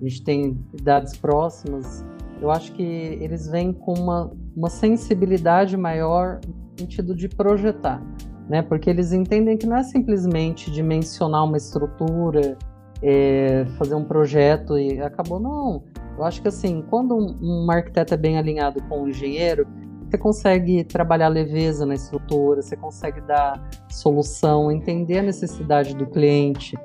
a 0.00 0.04
gente 0.04 0.22
tem 0.22 0.58
idades 0.78 1.16
próximas. 1.16 2.04
Eu 2.40 2.50
acho 2.50 2.72
que 2.72 2.82
eles 2.82 3.48
vêm 3.48 3.72
com 3.72 3.94
uma, 3.94 4.30
uma 4.56 4.70
sensibilidade 4.70 5.76
maior 5.76 6.40
no 6.46 6.78
sentido 6.78 7.14
de 7.14 7.28
projetar, 7.28 8.00
né? 8.48 8.62
Porque 8.62 8.88
eles 8.88 9.12
entendem 9.12 9.56
que 9.56 9.66
não 9.66 9.76
é 9.76 9.82
simplesmente 9.82 10.70
dimensionar 10.70 11.44
uma 11.44 11.56
estrutura 11.56 12.56
é, 13.02 13.64
fazer 13.76 13.94
um 13.94 14.04
projeto 14.04 14.78
e 14.78 15.00
acabou. 15.00 15.40
Não, 15.40 15.82
eu 16.16 16.24
acho 16.24 16.40
que 16.40 16.48
assim, 16.48 16.82
quando 16.88 17.16
um, 17.16 17.64
um 17.66 17.70
arquiteto 17.70 18.14
é 18.14 18.16
bem 18.16 18.38
alinhado 18.38 18.82
com 18.84 19.02
um 19.02 19.08
engenheiro, 19.08 19.66
Você 20.08 20.16
consegue 20.16 20.84
trabalhar 20.84 21.28
leveza 21.28 21.84
na 21.84 21.94
estrutura, 21.94 22.62
você 22.62 22.74
consegue 22.76 23.20
dar 23.20 23.62
solução, 23.90 24.72
entender 24.72 25.18
a 25.18 25.22
necessidade 25.22 25.94
do 25.94 26.06
cliente, 26.06 26.78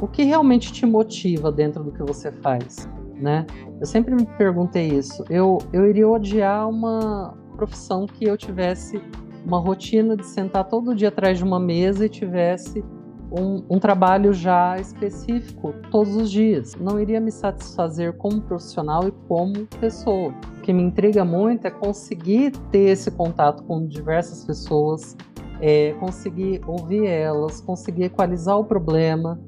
o 0.00 0.06
que 0.06 0.22
realmente 0.22 0.72
te 0.72 0.86
motiva 0.86 1.50
dentro 1.50 1.82
do 1.82 1.90
que 1.90 2.02
você 2.04 2.30
faz, 2.30 2.88
né? 3.16 3.44
Eu 3.80 3.86
sempre 3.86 4.14
me 4.14 4.24
perguntei 4.24 4.86
isso. 4.88 5.24
Eu, 5.28 5.58
eu 5.72 5.88
iria 5.88 6.08
odiar 6.08 6.68
uma 6.68 7.36
profissão 7.56 8.06
que 8.06 8.24
eu 8.24 8.36
tivesse 8.36 9.02
uma 9.44 9.58
rotina 9.58 10.16
de 10.16 10.24
sentar 10.24 10.68
todo 10.68 10.94
dia 10.94 11.08
atrás 11.08 11.38
de 11.38 11.44
uma 11.44 11.58
mesa 11.58 12.06
e 12.06 12.08
tivesse 12.08 12.84
um, 13.30 13.64
um, 13.68 13.78
trabalho 13.78 14.32
já 14.32 14.78
específico 14.78 15.74
todos 15.90 16.16
os 16.16 16.30
dias. 16.30 16.74
Não 16.76 16.98
iria 16.98 17.20
me 17.20 17.30
satisfazer 17.30 18.14
como 18.14 18.40
profissional 18.40 19.06
e 19.06 19.12
como 19.28 19.66
pessoa. 19.80 20.32
O 20.58 20.60
que 20.62 20.72
me 20.72 20.82
intriga 20.82 21.24
muito 21.24 21.66
é 21.66 21.70
conseguir 21.70 22.52
ter 22.70 22.90
esse 22.90 23.10
contato 23.10 23.62
com 23.64 23.86
diversas 23.86 24.44
pessoas, 24.44 25.16
é, 25.60 25.92
conseguir 26.00 26.60
ouvir 26.66 27.06
elas, 27.06 27.60
conseguir 27.60 28.04
equalizar 28.04 28.58
o 28.58 28.64
problema, 28.64 29.38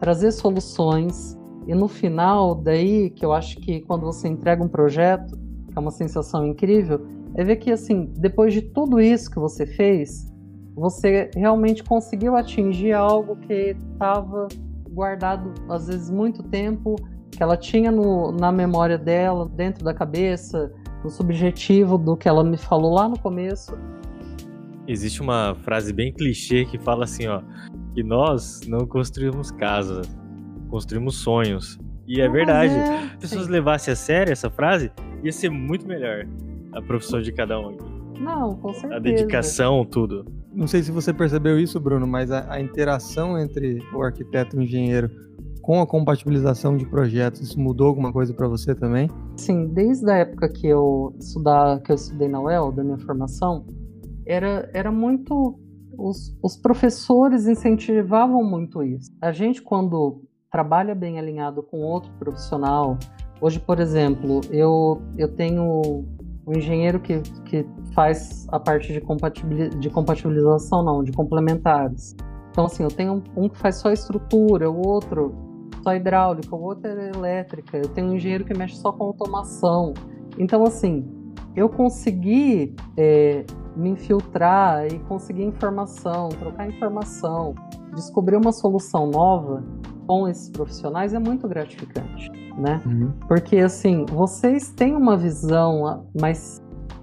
trazer 0.00 0.32
soluções 0.32 1.36
e 1.66 1.74
no 1.74 1.88
final 1.88 2.54
daí 2.54 3.10
que 3.10 3.24
eu 3.24 3.32
acho 3.32 3.56
que 3.58 3.80
quando 3.80 4.02
você 4.02 4.28
entrega 4.28 4.62
um 4.62 4.68
projeto 4.68 5.36
é 5.74 5.80
uma 5.80 5.90
sensação 5.90 6.46
incrível 6.46 7.04
é 7.34 7.42
ver 7.42 7.56
que 7.56 7.72
assim 7.72 8.12
depois 8.16 8.52
de 8.52 8.62
tudo 8.62 9.00
isso 9.00 9.30
que 9.30 9.38
você 9.38 9.66
fez 9.66 10.32
você 10.76 11.30
realmente 11.34 11.82
conseguiu 11.82 12.36
atingir 12.36 12.92
algo 12.92 13.36
que 13.36 13.74
estava 13.92 14.46
guardado 14.90 15.54
às 15.70 15.86
vezes 15.86 16.10
muito 16.10 16.42
tempo, 16.42 16.96
que 17.30 17.42
ela 17.42 17.56
tinha 17.56 17.90
no, 17.90 18.30
na 18.30 18.52
memória 18.52 18.98
dela, 18.98 19.48
dentro 19.48 19.82
da 19.82 19.94
cabeça, 19.94 20.70
no 21.02 21.08
subjetivo 21.08 21.96
do 21.96 22.16
que 22.16 22.28
ela 22.28 22.44
me 22.44 22.58
falou 22.58 22.92
lá 22.92 23.08
no 23.08 23.18
começo. 23.18 23.76
Existe 24.86 25.22
uma 25.22 25.54
frase 25.62 25.92
bem 25.92 26.12
clichê 26.12 26.64
que 26.66 26.78
fala 26.78 27.04
assim, 27.04 27.26
ó, 27.26 27.40
que 27.94 28.02
nós 28.02 28.60
não 28.68 28.86
construímos 28.86 29.50
casas, 29.50 30.06
construímos 30.68 31.16
sonhos. 31.16 31.78
E 32.06 32.20
é 32.20 32.28
verdade. 32.28 32.74
É, 32.74 32.86
Se 32.86 33.04
as 33.04 33.16
pessoas 33.16 33.48
levassem 33.48 33.92
a 33.92 33.96
sério 33.96 34.32
essa 34.32 34.50
frase, 34.50 34.92
ia 35.24 35.32
ser 35.32 35.50
muito 35.50 35.88
melhor 35.88 36.26
a 36.72 36.82
profissão 36.82 37.20
de 37.20 37.32
cada 37.32 37.58
um. 37.58 37.76
Não, 38.20 38.54
com 38.56 38.72
certeza. 38.72 38.94
A 38.94 38.98
dedicação, 38.98 39.84
tudo. 39.84 40.24
Não 40.56 40.66
sei 40.66 40.82
se 40.82 40.90
você 40.90 41.12
percebeu 41.12 41.60
isso, 41.60 41.78
Bruno, 41.78 42.06
mas 42.06 42.30
a, 42.30 42.50
a 42.50 42.58
interação 42.58 43.38
entre 43.38 43.78
o 43.94 44.00
arquiteto 44.00 44.56
e 44.56 44.58
o 44.58 44.62
engenheiro 44.62 45.10
com 45.60 45.82
a 45.82 45.86
compatibilização 45.86 46.78
de 46.78 46.86
projetos, 46.86 47.42
isso 47.42 47.60
mudou 47.60 47.88
alguma 47.88 48.10
coisa 48.10 48.32
para 48.32 48.48
você 48.48 48.74
também? 48.74 49.10
Sim, 49.36 49.66
desde 49.66 50.10
a 50.10 50.16
época 50.16 50.48
que 50.48 50.66
eu 50.66 51.14
estudar, 51.18 51.80
que 51.82 51.92
eu 51.92 51.96
estudei 51.96 52.26
na 52.26 52.40
UEL, 52.40 52.72
da 52.72 52.82
minha 52.82 52.96
formação, 52.96 53.66
era, 54.24 54.70
era 54.72 54.90
muito 54.90 55.58
os, 55.98 56.34
os 56.42 56.56
professores 56.56 57.46
incentivavam 57.46 58.42
muito 58.42 58.82
isso. 58.82 59.10
A 59.20 59.32
gente 59.32 59.60
quando 59.60 60.22
trabalha 60.50 60.94
bem 60.94 61.18
alinhado 61.18 61.62
com 61.62 61.80
outro 61.80 62.10
profissional, 62.18 62.96
hoje, 63.42 63.60
por 63.60 63.78
exemplo, 63.78 64.40
eu 64.50 65.02
eu 65.18 65.28
tenho 65.28 66.06
um 66.46 66.56
engenheiro 66.56 67.00
que, 67.00 67.20
que 67.44 67.66
faz 67.92 68.46
a 68.52 68.60
parte 68.60 68.92
de, 68.92 69.00
de 69.70 69.90
compatibilização, 69.90 70.84
não, 70.84 71.02
de 71.02 71.12
complementares. 71.12 72.14
Então, 72.50 72.66
assim, 72.66 72.82
eu 72.82 72.90
tenho 72.90 73.22
um, 73.36 73.48
que 73.48 73.58
faz 73.58 73.76
só 73.76 73.90
estrutura, 73.90 74.70
o 74.70 74.86
outro 74.86 75.34
só 75.82 75.94
hidráulica, 75.94 76.54
o 76.54 76.62
outro 76.62 76.88
é 76.88 77.10
elétrica, 77.10 77.76
eu 77.76 77.88
tenho 77.88 78.08
um 78.08 78.14
engenheiro 78.14 78.44
que 78.44 78.56
mexe 78.56 78.76
só 78.76 78.92
com 78.92 79.04
automação. 79.04 79.92
Então, 80.38 80.62
assim, 80.64 81.06
eu 81.54 81.68
consegui 81.68 82.74
é, 82.96 83.44
me 83.76 83.90
infiltrar 83.90 84.86
e 84.86 84.98
conseguir 85.00 85.44
informação, 85.44 86.28
trocar 86.28 86.68
informação, 86.68 87.54
descobrir 87.94 88.36
uma 88.36 88.52
solução 88.52 89.06
nova 89.06 89.64
com 90.06 90.28
esses 90.28 90.48
profissionais 90.50 91.12
é 91.12 91.18
muito 91.18 91.48
gratificante, 91.48 92.30
né? 92.56 92.80
Uhum. 92.86 93.12
Porque 93.28 93.56
assim, 93.58 94.04
vocês 94.06 94.70
têm 94.70 94.94
uma 94.94 95.16
visão 95.16 96.06
mais 96.18 96.62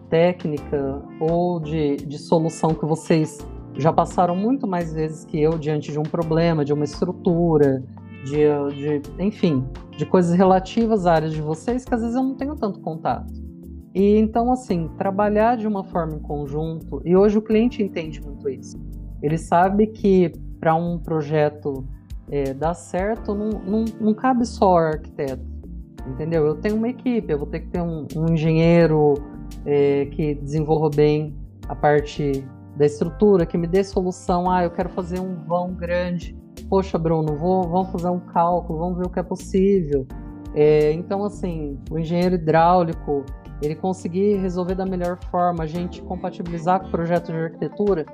técnica 0.10 1.02
ou 1.20 1.60
de, 1.60 1.98
de 1.98 2.18
solução 2.18 2.74
que 2.74 2.86
vocês 2.86 3.38
já 3.76 3.92
passaram 3.92 4.36
muito 4.36 4.68
mais 4.68 4.94
vezes 4.94 5.26
que 5.26 5.42
eu 5.42 5.58
diante 5.58 5.92
de 5.92 6.00
um 6.00 6.04
problema, 6.04 6.64
de 6.64 6.72
uma 6.74 6.84
estrutura, 6.84 7.84
de, 8.24 9.02
de 9.02 9.02
enfim, 9.20 9.66
de 9.98 10.06
coisas 10.06 10.36
relativas 10.36 11.06
à 11.06 11.14
área 11.14 11.30
de 11.30 11.42
vocês 11.42 11.84
que 11.84 11.94
às 11.94 12.02
vezes 12.02 12.16
eu 12.16 12.24
não 12.24 12.36
tenho 12.36 12.56
tanto 12.56 12.80
contato. 12.80 13.34
E 13.94 14.18
então, 14.18 14.52
assim, 14.52 14.90
trabalhar 14.98 15.56
de 15.56 15.68
uma 15.68 15.84
forma 15.84 16.16
em 16.16 16.20
conjunto, 16.20 17.02
e 17.06 17.16
hoje 17.16 17.38
o 17.38 17.42
cliente 17.42 17.84
entende 17.84 18.20
muito 18.22 18.50
isso. 18.50 18.80
Ele 19.22 19.38
sabe 19.38 19.88
que 19.88 20.32
para 20.60 20.74
um 20.74 20.98
projeto 20.98 21.86
é, 22.34 22.52
dar 22.52 22.74
certo, 22.74 23.36
não, 23.36 23.50
não, 23.50 23.86
não 24.02 24.14
cabe 24.16 24.44
só 24.44 24.74
o 24.74 24.78
arquiteto, 24.78 25.46
entendeu? 26.08 26.48
Eu 26.48 26.56
tenho 26.56 26.76
uma 26.76 26.90
equipe, 26.90 27.32
eu 27.32 27.38
vou 27.38 27.46
ter 27.46 27.60
que 27.60 27.68
ter 27.68 27.80
um, 27.80 28.08
um 28.16 28.34
engenheiro 28.34 29.14
é, 29.64 30.08
que 30.08 30.34
desenvolva 30.34 30.90
bem 30.90 31.38
a 31.70 31.76
parte 31.76 32.44
da 32.76 32.88
estrutura, 32.88 33.46
que 33.46 33.56
me 33.56 33.68
dê 33.68 33.84
solução. 33.84 34.50
Ah, 34.50 34.64
eu 34.64 34.72
quero 34.72 34.90
fazer 34.90 35.20
um 35.20 35.36
vão 35.46 35.76
grande. 35.76 36.36
Poxa, 36.68 36.98
Bruno, 36.98 37.36
vou, 37.36 37.70
vamos 37.70 37.92
fazer 37.92 38.10
um 38.10 38.20
cálculo, 38.20 38.80
vamos 38.80 38.98
ver 38.98 39.06
o 39.06 39.10
que 39.12 39.20
é 39.20 39.24
possível. 39.24 40.08
É, 40.56 40.92
então, 40.92 41.24
assim, 41.24 41.78
o 41.92 42.00
engenheiro 42.00 42.34
hidráulico, 42.34 43.24
ele 43.62 43.76
conseguir 43.76 44.38
resolver 44.38 44.74
da 44.74 44.88
melhor 44.88 45.20
forma, 45.30 45.66
a 45.66 45.68
gente 45.68 46.02
compatibilizar 46.02 46.80
com 46.80 46.88
o 46.88 46.90
projeto 46.90 47.32
de 47.32 47.38
arquitetura, 47.38 48.08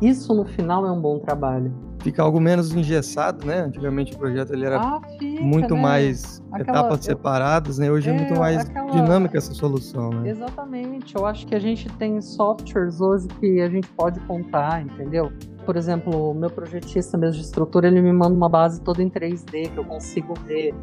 isso 0.00 0.34
no 0.34 0.44
final 0.44 0.86
é 0.86 0.92
um 0.92 1.00
bom 1.00 1.18
trabalho. 1.18 1.72
Fica 2.00 2.22
algo 2.22 2.38
menos 2.38 2.74
engessado, 2.74 3.46
né? 3.46 3.60
Antigamente 3.60 4.14
o 4.14 4.18
projeto 4.18 4.52
ele 4.52 4.66
era 4.66 4.78
ah, 4.78 5.00
fica, 5.18 5.42
muito 5.42 5.74
né? 5.74 5.80
mais 5.80 6.42
aquela, 6.52 6.78
etapas 6.80 6.98
eu, 6.98 7.14
separadas, 7.14 7.78
né? 7.78 7.90
Hoje 7.90 8.10
é, 8.10 8.14
é 8.14 8.16
muito 8.18 8.38
mais 8.38 8.60
aquela... 8.60 8.90
dinâmica 8.90 9.38
essa 9.38 9.54
solução, 9.54 10.10
né? 10.10 10.28
Exatamente. 10.28 11.16
Eu 11.16 11.24
acho 11.24 11.46
que 11.46 11.54
a 11.54 11.58
gente 11.58 11.88
tem 11.94 12.20
softwares 12.20 13.00
hoje 13.00 13.28
que 13.40 13.60
a 13.60 13.70
gente 13.70 13.88
pode 13.88 14.20
contar, 14.20 14.82
entendeu? 14.82 15.32
Por 15.64 15.76
exemplo, 15.76 16.32
o 16.32 16.34
meu 16.34 16.50
projetista 16.50 17.16
mesmo 17.16 17.40
de 17.40 17.46
estrutura, 17.46 17.88
ele 17.88 18.02
me 18.02 18.12
manda 18.12 18.34
uma 18.34 18.50
base 18.50 18.82
toda 18.82 19.02
em 19.02 19.08
3D 19.08 19.70
que 19.70 19.78
eu 19.78 19.84
consigo 19.84 20.34
ver, 20.46 20.74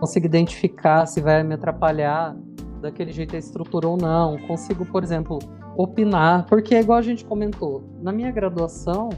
consigo 0.00 0.26
identificar 0.26 1.06
se 1.06 1.20
vai 1.20 1.44
me 1.44 1.54
atrapalhar 1.54 2.34
daquele 2.84 3.12
jeito 3.12 3.34
a 3.34 3.38
estrutura 3.38 3.88
ou 3.88 3.96
não. 3.96 4.38
Consigo, 4.46 4.84
por 4.84 5.02
exemplo, 5.02 5.38
opinar, 5.76 6.46
porque 6.46 6.74
é 6.74 6.80
igual 6.80 6.98
a 6.98 7.02
gente 7.02 7.24
comentou, 7.24 7.82
na 8.00 8.12
minha 8.12 8.30
graduação, 8.30 9.08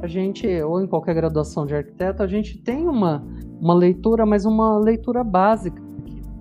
a 0.00 0.06
gente, 0.06 0.46
ou 0.62 0.80
em 0.80 0.86
qualquer 0.86 1.14
graduação 1.14 1.66
de 1.66 1.74
arquiteto, 1.74 2.22
a 2.22 2.26
gente 2.26 2.58
tem 2.58 2.86
uma, 2.86 3.24
uma 3.60 3.74
leitura, 3.74 4.24
mas 4.24 4.44
uma 4.44 4.78
leitura 4.78 5.24
básica. 5.24 5.82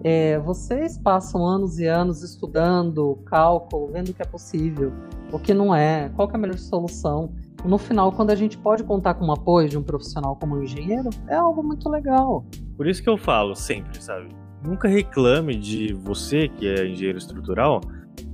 É, 0.04 0.38
vocês 0.40 0.98
passam 0.98 1.44
anos 1.44 1.80
e 1.80 1.88
anos 1.88 2.22
estudando 2.22 3.18
cálculo, 3.26 3.88
vendo 3.92 4.10
o 4.10 4.14
que 4.14 4.22
é 4.22 4.26
possível, 4.26 4.94
o 5.32 5.40
que 5.40 5.54
não 5.54 5.74
é, 5.74 6.10
qual 6.16 6.30
é 6.30 6.36
a 6.36 6.38
melhor 6.38 6.58
solução. 6.58 7.32
No 7.66 7.80
final, 7.80 8.12
quando 8.12 8.30
a 8.30 8.36
gente 8.36 8.58
pode 8.58 8.84
contar 8.84 9.16
com 9.16 9.26
o 9.26 9.32
apoio 9.32 9.68
de 9.68 9.78
um 9.78 9.82
profissional 9.82 10.36
como 10.36 10.56
um 10.56 10.64
engenheiro, 10.64 11.10
é 11.28 11.36
algo 11.36 11.64
muito 11.64 11.90
legal. 11.90 12.46
Por 12.76 12.86
isso 12.86 13.02
que 13.02 13.10
eu 13.10 13.18
falo 13.18 13.56
sempre, 13.56 14.02
sabe? 14.02 14.47
Nunca 14.68 14.90
reclame 14.90 15.56
de 15.56 15.94
você, 15.94 16.50
que 16.50 16.68
é 16.68 16.86
engenheiro 16.86 17.18
estrutural, 17.18 17.80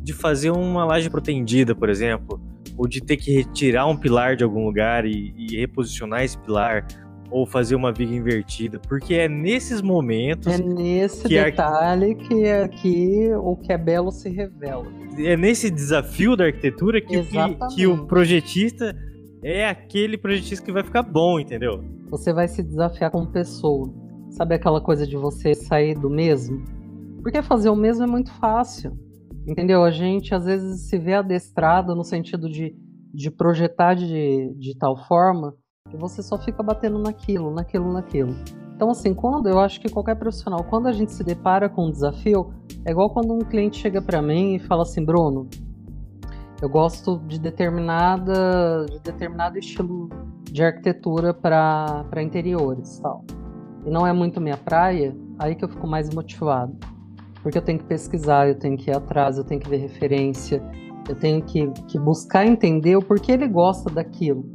de 0.01 0.13
fazer 0.13 0.49
uma 0.49 0.84
laje 0.84 1.07
protendida, 1.07 1.75
por 1.75 1.89
exemplo, 1.89 2.41
ou 2.75 2.88
de 2.88 3.01
ter 3.01 3.17
que 3.17 3.31
retirar 3.31 3.86
um 3.86 3.95
pilar 3.95 4.36
de 4.36 4.43
algum 4.43 4.65
lugar 4.65 5.05
e, 5.05 5.31
e 5.38 5.59
reposicionar 5.59 6.23
esse 6.23 6.36
pilar, 6.39 6.88
ou 7.29 7.45
fazer 7.45 7.75
uma 7.75 7.91
viga 7.91 8.15
invertida, 8.15 8.79
porque 8.79 9.13
é 9.13 9.29
nesses 9.29 9.79
momentos. 9.81 10.47
É 10.47 10.57
nesse 10.57 11.27
que 11.27 11.36
detalhe 11.36 12.11
a... 12.11 12.15
que 12.15 12.49
aqui 12.49 13.31
o 13.36 13.55
que 13.55 13.71
é 13.71 13.77
belo 13.77 14.11
se 14.11 14.29
revela. 14.29 14.86
É 15.17 15.38
nesse 15.38 15.69
desafio 15.69 16.36
da 16.36 16.45
arquitetura 16.45 16.99
que, 16.99 17.21
que, 17.23 17.75
que 17.75 17.88
o 17.88 18.07
projetista 18.07 18.95
é 19.43 19.67
aquele 19.67 20.17
projetista 20.17 20.65
que 20.65 20.71
vai 20.71 20.84
ficar 20.84 21.03
bom, 21.03 21.39
entendeu? 21.39 21.84
Você 22.09 22.34
vai 22.34 22.47
se 22.47 22.63
desafiar 22.63 23.11
como 23.11 23.27
pessoa. 23.31 24.02
Sabe 24.34 24.55
aquela 24.55 24.81
coisa 24.81 25.05
de 25.05 25.15
você 25.15 25.53
sair 25.53 25.93
do 25.93 26.09
mesmo? 26.09 26.63
Porque 27.21 27.43
fazer 27.43 27.69
o 27.69 27.75
mesmo 27.75 28.03
é 28.03 28.07
muito 28.07 28.34
fácil. 28.34 28.97
Entendeu? 29.45 29.84
A 29.84 29.91
gente 29.91 30.34
às 30.34 30.45
vezes 30.45 30.89
se 30.89 30.97
vê 30.97 31.13
adestrado 31.13 31.95
no 31.95 32.03
sentido 32.03 32.49
de, 32.49 32.75
de 33.13 33.29
projetar 33.29 33.93
de, 33.93 34.51
de 34.57 34.75
tal 34.75 34.97
forma 35.07 35.53
que 35.88 35.95
você 35.95 36.23
só 36.23 36.39
fica 36.39 36.63
batendo 36.63 36.97
naquilo, 36.97 37.51
naquilo, 37.51 37.93
naquilo. 37.93 38.34
Então, 38.75 38.89
assim, 38.89 39.13
quando 39.13 39.47
eu 39.47 39.59
acho 39.59 39.79
que 39.79 39.88
qualquer 39.88 40.15
profissional, 40.15 40.63
quando 40.63 40.88
a 40.88 40.91
gente 40.91 41.11
se 41.11 41.23
depara 41.23 41.69
com 41.69 41.86
um 41.86 41.91
desafio, 41.91 42.51
é 42.86 42.89
igual 42.91 43.11
quando 43.13 43.36
um 43.36 43.39
cliente 43.39 43.77
chega 43.77 44.01
para 44.01 44.19
mim 44.19 44.55
e 44.55 44.59
fala 44.59 44.81
assim, 44.81 45.05
Bruno, 45.05 45.47
eu 46.59 46.67
gosto 46.67 47.19
de 47.27 47.39
determinada, 47.39 48.88
de 48.89 48.99
determinado 48.99 49.59
estilo 49.59 50.09
de 50.51 50.63
arquitetura 50.63 51.36
para 51.36 52.23
interiores, 52.23 52.97
tal. 52.97 53.23
E 53.86 53.89
não 53.89 54.05
é 54.07 54.13
muito 54.13 54.39
minha 54.39 54.57
praia, 54.57 55.15
aí 55.38 55.55
que 55.55 55.63
eu 55.63 55.69
fico 55.69 55.88
mais 55.88 56.09
motivado 56.13 56.77
porque 57.43 57.57
eu 57.57 57.61
tenho 57.61 57.77
que 57.77 57.86
pesquisar, 57.86 58.47
eu 58.47 58.55
tenho 58.55 58.77
que 58.77 58.89
ir 58.89 58.95
atrás, 58.95 59.38
eu 59.38 59.43
tenho 59.43 59.59
que 59.59 59.69
ver 59.69 59.77
referência, 59.77 60.63
Eu 61.09 61.15
tenho 61.15 61.43
que, 61.43 61.67
que 61.89 61.99
buscar 61.99 62.45
entender 62.45 62.95
o 62.95 63.01
porquê 63.01 63.34
ele 63.34 63.45
gosta 63.45 63.89
daquilo. 63.93 64.45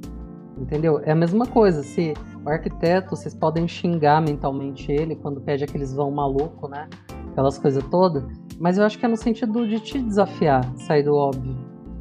Entendeu? 0.57 0.99
É 1.05 1.13
a 1.13 1.15
mesma 1.15 1.45
coisa. 1.45 1.83
Se 1.83 2.15
o 2.43 2.49
arquiteto, 2.49 3.11
vocês 3.11 3.35
podem 3.35 3.69
xingar 3.69 4.23
mentalmente 4.23 4.91
ele 4.91 5.15
quando 5.15 5.43
pede 5.43 5.65
aqueles 5.65 5.93
vão 5.93 6.11
maluco, 6.11 6.67
né? 6.67 6.89
Aquelas 7.31 7.59
coisas 7.59 7.85
todas. 7.91 8.25
Mas 8.59 8.79
eu 8.79 8.85
acho 8.85 8.99
que 8.99 9.05
é 9.05 9.09
no 9.09 9.17
sentido 9.19 9.69
de 9.69 9.79
te 9.79 9.99
desafiar, 9.99 10.65
sair 10.79 11.03
do 11.03 11.15
óbvio. 11.15 11.55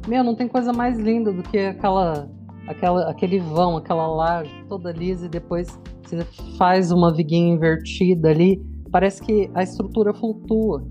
Meu, 0.08 0.24
não 0.24 0.34
tem 0.34 0.48
coisa 0.48 0.72
mais 0.72 0.98
linda 0.98 1.30
do 1.30 1.42
que 1.42 1.58
aquela, 1.58 2.26
aquela, 2.68 3.10
aquele 3.10 3.38
vão, 3.40 3.76
aquela 3.76 4.06
laje 4.06 4.52
toda 4.68 4.92
lisa 4.92 5.26
e 5.26 5.28
depois 5.28 5.68
você 6.02 6.24
faz 6.56 6.92
uma 6.92 7.12
viguinha 7.12 7.54
invertida 7.54 8.30
ali. 8.30 8.62
Parece 8.90 9.22
que 9.22 9.50
a 9.54 9.62
estrutura 9.62 10.14
flutua. 10.14 10.86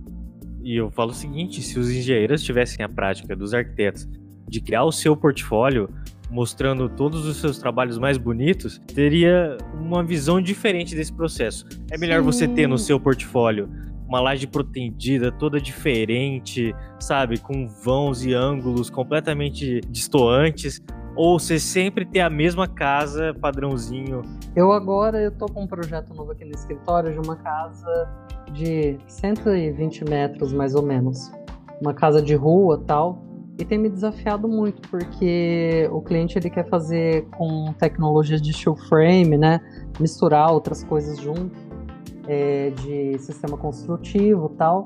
E 0.63 0.75
eu 0.75 0.91
falo 0.91 1.11
o 1.11 1.13
seguinte: 1.13 1.61
se 1.61 1.79
os 1.79 1.89
engenheiros 1.89 2.43
tivessem 2.43 2.83
a 2.83 2.89
prática 2.89 3.35
dos 3.35 3.53
arquitetos 3.53 4.07
de 4.47 4.61
criar 4.61 4.83
o 4.83 4.91
seu 4.91 5.15
portfólio, 5.15 5.89
mostrando 6.29 6.89
todos 6.89 7.25
os 7.25 7.37
seus 7.37 7.57
trabalhos 7.57 7.97
mais 7.97 8.17
bonitos, 8.17 8.79
teria 8.93 9.57
uma 9.73 10.03
visão 10.03 10.41
diferente 10.41 10.95
desse 10.95 11.13
processo. 11.13 11.65
É 11.91 11.97
melhor 11.97 12.19
Sim. 12.19 12.25
você 12.25 12.47
ter 12.47 12.67
no 12.67 12.77
seu 12.77 12.99
portfólio 12.99 13.69
uma 14.07 14.21
laje 14.21 14.47
protendida, 14.47 15.31
toda 15.31 15.59
diferente, 15.59 16.73
sabe, 16.97 17.39
com 17.39 17.67
vãos 17.67 18.25
e 18.25 18.33
ângulos 18.33 18.89
completamente 18.89 19.81
distoantes, 19.89 20.81
ou 21.17 21.39
você 21.39 21.59
sempre 21.59 22.05
ter 22.05 22.21
a 22.21 22.29
mesma 22.29 22.67
casa 22.67 23.33
padrãozinho. 23.41 24.21
Eu 24.55 24.71
agora 24.71 25.19
eu 25.19 25.31
tô 25.31 25.47
com 25.47 25.63
um 25.63 25.67
projeto 25.67 26.13
novo 26.13 26.31
aqui 26.31 26.45
no 26.45 26.51
escritório 26.51 27.11
de 27.11 27.19
uma 27.19 27.35
casa 27.35 28.07
de 28.53 28.97
120 29.07 30.05
metros 30.05 30.53
mais 30.53 30.75
ou 30.75 30.83
menos, 30.83 31.31
uma 31.81 31.93
casa 31.93 32.21
de 32.21 32.35
rua 32.35 32.81
tal 32.85 33.27
e 33.59 33.65
tem 33.65 33.77
me 33.77 33.89
desafiado 33.89 34.47
muito 34.47 34.87
porque 34.89 35.89
o 35.91 36.01
cliente 36.01 36.37
ele 36.37 36.49
quer 36.49 36.69
fazer 36.69 37.25
com 37.37 37.73
tecnologias 37.73 38.39
de 38.41 38.53
steel 38.53 38.75
frame, 38.75 39.35
né, 39.35 39.59
misturar 39.99 40.51
outras 40.51 40.83
coisas 40.83 41.19
junto, 41.19 41.57
é, 42.27 42.69
de 42.69 43.17
sistema 43.17 43.57
construtivo 43.57 44.49
tal. 44.49 44.85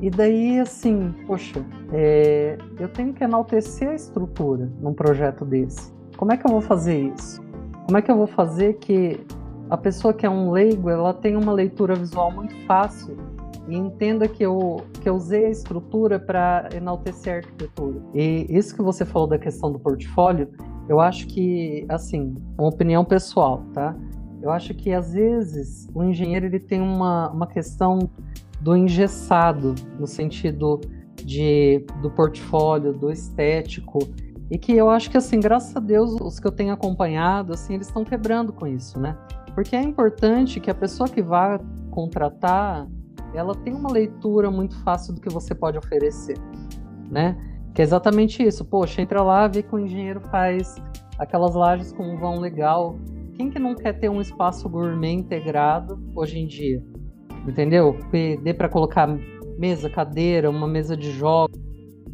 E 0.00 0.08
daí, 0.08 0.58
assim, 0.58 1.14
poxa, 1.26 1.64
é, 1.92 2.56
eu 2.78 2.88
tenho 2.88 3.12
que 3.12 3.22
enaltecer 3.22 3.90
a 3.90 3.94
estrutura 3.94 4.70
num 4.80 4.94
projeto 4.94 5.44
desse. 5.44 5.92
Como 6.16 6.32
é 6.32 6.36
que 6.36 6.46
eu 6.46 6.50
vou 6.50 6.60
fazer 6.60 7.12
isso? 7.14 7.42
Como 7.86 7.98
é 7.98 8.02
que 8.02 8.10
eu 8.10 8.16
vou 8.16 8.26
fazer 8.26 8.74
que 8.74 9.20
a 9.68 9.76
pessoa 9.76 10.14
que 10.14 10.24
é 10.24 10.30
um 10.30 10.50
leigo, 10.50 10.88
ela 10.88 11.12
tenha 11.12 11.38
uma 11.38 11.52
leitura 11.52 11.94
visual 11.94 12.32
muito 12.32 12.54
fácil 12.66 13.16
e 13.68 13.76
entenda 13.76 14.26
que 14.26 14.42
eu, 14.42 14.82
que 15.00 15.08
eu 15.08 15.14
usei 15.14 15.46
a 15.46 15.50
estrutura 15.50 16.18
para 16.18 16.68
enaltecer 16.74 17.34
a 17.34 17.36
arquitetura. 17.36 18.00
E 18.14 18.46
isso 18.48 18.74
que 18.74 18.82
você 18.82 19.04
falou 19.04 19.28
da 19.28 19.38
questão 19.38 19.70
do 19.70 19.78
portfólio, 19.78 20.48
eu 20.88 20.98
acho 20.98 21.26
que, 21.28 21.84
assim, 21.88 22.34
uma 22.58 22.68
opinião 22.68 23.04
pessoal, 23.04 23.62
tá? 23.72 23.94
Eu 24.42 24.50
acho 24.50 24.74
que 24.74 24.92
às 24.92 25.12
vezes 25.12 25.88
o 25.94 26.02
engenheiro 26.02 26.46
ele 26.46 26.58
tem 26.58 26.80
uma, 26.80 27.30
uma 27.30 27.46
questão 27.46 28.10
do 28.60 28.76
engessado, 28.76 29.74
no 29.98 30.06
sentido 30.06 30.80
de, 31.16 31.84
do 32.02 32.10
portfólio, 32.10 32.92
do 32.92 33.10
estético, 33.10 33.98
e 34.50 34.58
que 34.58 34.72
eu 34.72 34.90
acho 34.90 35.10
que, 35.10 35.16
assim, 35.16 35.38
graças 35.38 35.76
a 35.76 35.80
Deus, 35.80 36.16
os 36.20 36.40
que 36.40 36.46
eu 36.46 36.52
tenho 36.52 36.72
acompanhado, 36.72 37.52
assim, 37.52 37.74
eles 37.74 37.86
estão 37.86 38.04
quebrando 38.04 38.52
com 38.52 38.66
isso, 38.66 38.98
né? 38.98 39.16
Porque 39.54 39.76
é 39.76 39.82
importante 39.82 40.60
que 40.60 40.70
a 40.70 40.74
pessoa 40.74 41.08
que 41.08 41.22
vá 41.22 41.60
contratar 41.90 42.88
ela 43.34 43.54
tem 43.54 43.74
uma 43.74 43.90
leitura 43.90 44.50
muito 44.50 44.76
fácil 44.82 45.14
do 45.14 45.20
que 45.20 45.28
você 45.28 45.54
pode 45.54 45.78
oferecer, 45.78 46.36
né? 47.10 47.36
Que 47.74 47.82
é 47.82 47.84
exatamente 47.84 48.42
isso. 48.42 48.64
Poxa, 48.64 49.00
entra 49.00 49.22
lá, 49.22 49.46
vê 49.46 49.62
que 49.62 49.74
o 49.74 49.78
engenheiro 49.78 50.20
faz 50.30 50.74
aquelas 51.18 51.54
lajes 51.54 51.92
com 51.92 52.14
um 52.14 52.18
vão 52.18 52.40
legal. 52.40 52.98
Quem 53.34 53.48
que 53.50 53.58
não 53.58 53.74
quer 53.74 53.92
ter 53.94 54.08
um 54.08 54.20
espaço 54.20 54.68
gourmet 54.68 55.12
integrado 55.12 56.02
hoje 56.14 56.38
em 56.38 56.46
dia? 56.46 56.84
Entendeu? 57.46 57.96
Dê 58.42 58.54
para 58.54 58.68
colocar 58.68 59.06
mesa, 59.58 59.90
cadeira, 59.90 60.48
uma 60.48 60.66
mesa 60.66 60.96
de 60.96 61.10
jogos, 61.10 61.58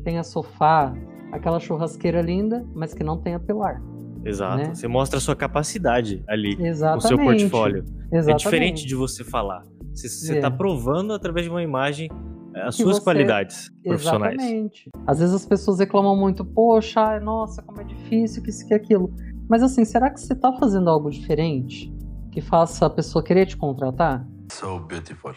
tenha 0.02 0.22
sofá, 0.22 0.94
aquela 1.32 1.60
churrasqueira 1.60 2.20
linda, 2.20 2.64
mas 2.74 2.94
que 2.94 3.04
não 3.04 3.18
tenha 3.18 3.38
pilar. 3.38 3.80
Exato. 4.24 4.56
Né? 4.56 4.74
Você 4.74 4.88
mostra 4.88 5.18
a 5.18 5.20
sua 5.20 5.36
capacidade 5.36 6.22
ali 6.28 6.56
Exatamente. 6.60 7.02
no 7.02 7.08
seu 7.08 7.18
portfólio. 7.18 7.84
Exatamente. 8.12 8.30
É 8.30 8.34
diferente 8.34 8.86
de 8.86 8.94
você 8.94 9.22
falar. 9.22 9.62
Você 9.94 10.06
está 10.34 10.48
é. 10.48 10.50
provando 10.50 11.12
através 11.12 11.46
de 11.46 11.50
uma 11.50 11.62
imagem 11.62 12.08
eh, 12.54 12.62
as 12.62 12.76
que 12.76 12.82
suas 12.82 12.96
você... 12.96 13.04
qualidades 13.04 13.70
profissionais. 13.84 14.34
Exatamente. 14.34 14.90
Às 15.06 15.20
vezes 15.20 15.34
as 15.34 15.46
pessoas 15.46 15.78
reclamam 15.78 16.16
muito, 16.16 16.44
poxa, 16.44 17.20
nossa, 17.20 17.62
como 17.62 17.80
é 17.80 17.84
difícil, 17.84 18.42
que 18.42 18.50
isso, 18.50 18.66
que 18.66 18.74
aquilo. 18.74 19.14
Mas 19.48 19.62
assim, 19.62 19.84
será 19.84 20.10
que 20.10 20.20
você 20.20 20.32
está 20.32 20.52
fazendo 20.52 20.90
algo 20.90 21.08
diferente 21.08 21.92
que 22.32 22.40
faça 22.40 22.86
a 22.86 22.90
pessoa 22.90 23.24
querer 23.24 23.46
te 23.46 23.56
contratar? 23.56 24.26
So 24.50 24.78
beautiful. 24.78 25.34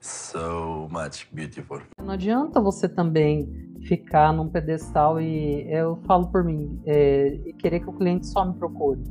So 0.00 0.88
much 0.90 1.28
beautiful. 1.32 1.80
Não 2.00 2.10
adianta 2.10 2.60
você 2.60 2.88
também 2.88 3.48
ficar 3.82 4.32
num 4.32 4.48
pedestal 4.48 5.20
e 5.20 5.66
eu 5.72 5.96
falo 6.06 6.28
por 6.28 6.44
mim, 6.44 6.80
é, 6.86 7.40
e 7.46 7.52
querer 7.52 7.80
que 7.80 7.88
o 7.88 7.92
cliente 7.92 8.26
só 8.26 8.44
me 8.44 8.54
procure. 8.54 9.02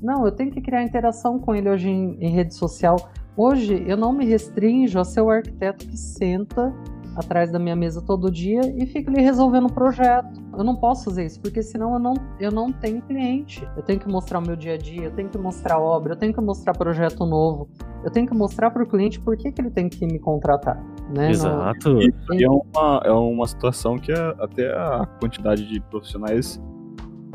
Não, 0.00 0.24
eu 0.24 0.32
tenho 0.32 0.50
que 0.50 0.60
criar 0.60 0.82
interação 0.82 1.38
com 1.38 1.54
ele 1.54 1.68
hoje 1.68 1.88
em, 1.88 2.16
em 2.20 2.30
rede 2.30 2.54
social. 2.54 2.96
Hoje 3.36 3.84
eu 3.86 3.96
não 3.96 4.12
me 4.12 4.24
restringo 4.24 4.98
a 4.98 5.04
ser 5.04 5.20
o 5.20 5.30
arquiteto 5.30 5.86
que 5.86 5.96
senta 5.96 6.72
atrás 7.18 7.50
da 7.50 7.58
minha 7.58 7.74
mesa 7.74 8.00
todo 8.00 8.30
dia 8.30 8.60
e 8.76 8.86
fica 8.86 9.10
ali 9.10 9.20
resolvendo 9.20 9.66
o 9.66 9.72
projeto. 9.72 10.40
Eu 10.56 10.62
não 10.62 10.76
posso 10.76 11.06
fazer 11.06 11.26
isso, 11.26 11.40
porque 11.40 11.62
senão 11.62 11.94
eu 11.94 11.98
não, 11.98 12.14
eu 12.38 12.52
não 12.52 12.72
tenho 12.72 13.02
cliente. 13.02 13.66
Eu 13.76 13.82
tenho 13.82 13.98
que 13.98 14.08
mostrar 14.08 14.38
o 14.38 14.42
meu 14.42 14.54
dia 14.54 14.74
a 14.74 14.76
dia, 14.76 15.04
eu 15.04 15.10
tenho 15.10 15.28
que 15.28 15.38
mostrar 15.38 15.78
obra, 15.78 16.12
eu 16.12 16.16
tenho 16.16 16.32
que 16.32 16.40
mostrar 16.40 16.72
projeto 16.76 17.26
novo, 17.26 17.68
eu 18.04 18.10
tenho 18.10 18.26
que 18.26 18.34
mostrar 18.34 18.70
para 18.70 18.82
o 18.82 18.86
cliente 18.86 19.20
por 19.20 19.36
que, 19.36 19.50
que 19.50 19.60
ele 19.60 19.70
tem 19.70 19.88
que 19.88 20.06
me 20.06 20.18
contratar. 20.18 20.80
Né? 21.14 21.30
Exato. 21.30 21.94
No... 21.94 22.02
E 22.02 22.44
é 22.44 22.48
uma, 22.48 23.02
é 23.04 23.10
uma 23.10 23.46
situação 23.46 23.98
que 23.98 24.12
a, 24.12 24.30
até 24.38 24.70
a 24.70 25.06
quantidade 25.20 25.66
de 25.66 25.80
profissionais 25.80 26.60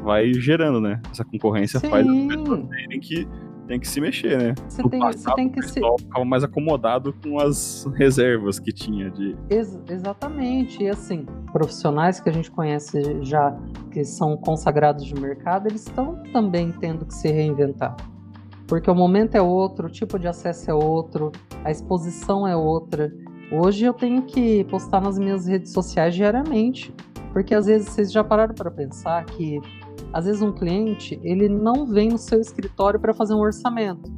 vai 0.01 0.33
gerando, 0.33 0.79
né? 0.81 1.01
Essa 1.09 1.23
concorrência 1.23 1.79
Sim. 1.79 1.89
faz 1.89 2.07
as 2.07 2.27
pessoas 2.27 2.67
terem 2.67 2.99
que 2.99 3.27
tem 3.67 3.79
que 3.79 3.87
se 3.87 3.99
mexer, 4.01 4.37
né? 4.37 4.55
Você 4.67 4.83
tem, 4.83 4.99
passado, 4.99 5.35
tem 5.35 5.49
que 5.49 5.61
se. 5.61 5.79
ficava 5.99 6.25
mais 6.25 6.43
acomodado 6.43 7.13
com 7.13 7.39
as 7.39 7.87
reservas 7.95 8.59
que 8.59 8.71
tinha 8.71 9.09
de. 9.09 9.35
Ex 9.49 9.79
exatamente. 9.89 10.83
E 10.83 10.89
assim, 10.89 11.25
profissionais 11.51 12.19
que 12.19 12.29
a 12.29 12.33
gente 12.33 12.51
conhece 12.51 13.01
já, 13.21 13.55
que 13.91 14.03
são 14.03 14.35
consagrados 14.37 15.05
de 15.05 15.15
mercado, 15.15 15.67
eles 15.67 15.85
estão 15.87 16.21
também 16.31 16.71
tendo 16.71 17.05
que 17.05 17.13
se 17.13 17.31
reinventar. 17.31 17.95
Porque 18.67 18.89
o 18.89 18.95
momento 18.95 19.35
é 19.35 19.41
outro, 19.41 19.87
o 19.87 19.89
tipo 19.89 20.17
de 20.17 20.27
acesso 20.27 20.71
é 20.71 20.73
outro, 20.73 21.31
a 21.63 21.71
exposição 21.71 22.47
é 22.47 22.55
outra. 22.55 23.13
Hoje 23.51 23.85
eu 23.85 23.93
tenho 23.93 24.23
que 24.23 24.63
postar 24.65 25.01
nas 25.01 25.19
minhas 25.19 25.47
redes 25.47 25.71
sociais 25.71 26.15
diariamente. 26.15 26.93
Porque 27.33 27.55
às 27.55 27.65
vezes 27.65 27.89
vocês 27.89 28.11
já 28.11 28.23
pararam 28.23 28.53
para 28.53 28.69
pensar 28.69 29.25
que 29.25 29.59
às 30.13 30.25
vezes 30.25 30.41
um 30.41 30.51
cliente, 30.51 31.19
ele 31.23 31.49
não 31.49 31.85
vem 31.85 32.09
no 32.09 32.17
seu 32.17 32.39
escritório 32.39 32.99
para 32.99 33.13
fazer 33.13 33.33
um 33.33 33.39
orçamento, 33.39 34.11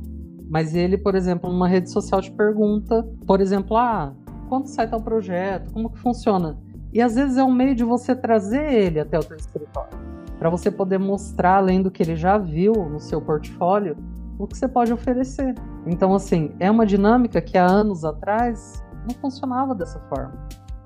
mas 0.49 0.75
ele, 0.75 0.97
por 0.97 1.15
exemplo, 1.15 1.49
numa 1.49 1.67
rede 1.67 1.89
social 1.89 2.21
te 2.21 2.31
pergunta, 2.31 3.07
por 3.25 3.39
exemplo, 3.39 3.77
ah, 3.77 4.13
quanto 4.49 4.69
sai 4.69 4.89
tal 4.89 5.01
projeto, 5.01 5.71
como 5.71 5.89
que 5.89 5.97
funciona? 5.97 6.59
E 6.93 7.01
às 7.01 7.15
vezes 7.15 7.37
é 7.37 7.43
um 7.43 7.51
meio 7.51 7.73
de 7.73 7.83
você 7.83 8.15
trazer 8.15 8.73
ele 8.73 8.99
até 8.99 9.17
o 9.17 9.21
seu 9.21 9.35
escritório, 9.37 9.97
para 10.37 10.49
você 10.49 10.69
poder 10.69 10.97
mostrar, 10.97 11.57
além 11.57 11.81
do 11.81 11.89
que 11.89 12.03
ele 12.03 12.15
já 12.15 12.37
viu 12.37 12.73
no 12.73 12.99
seu 12.99 13.21
portfólio, 13.21 13.97
o 14.37 14.45
que 14.45 14.57
você 14.57 14.67
pode 14.67 14.91
oferecer. 14.91 15.55
Então, 15.87 16.13
assim, 16.13 16.51
é 16.59 16.69
uma 16.69 16.85
dinâmica 16.85 17.41
que 17.41 17.57
há 17.57 17.65
anos 17.65 18.03
atrás 18.03 18.83
não 19.07 19.15
funcionava 19.21 19.73
dessa 19.73 19.99
forma. 20.09 20.33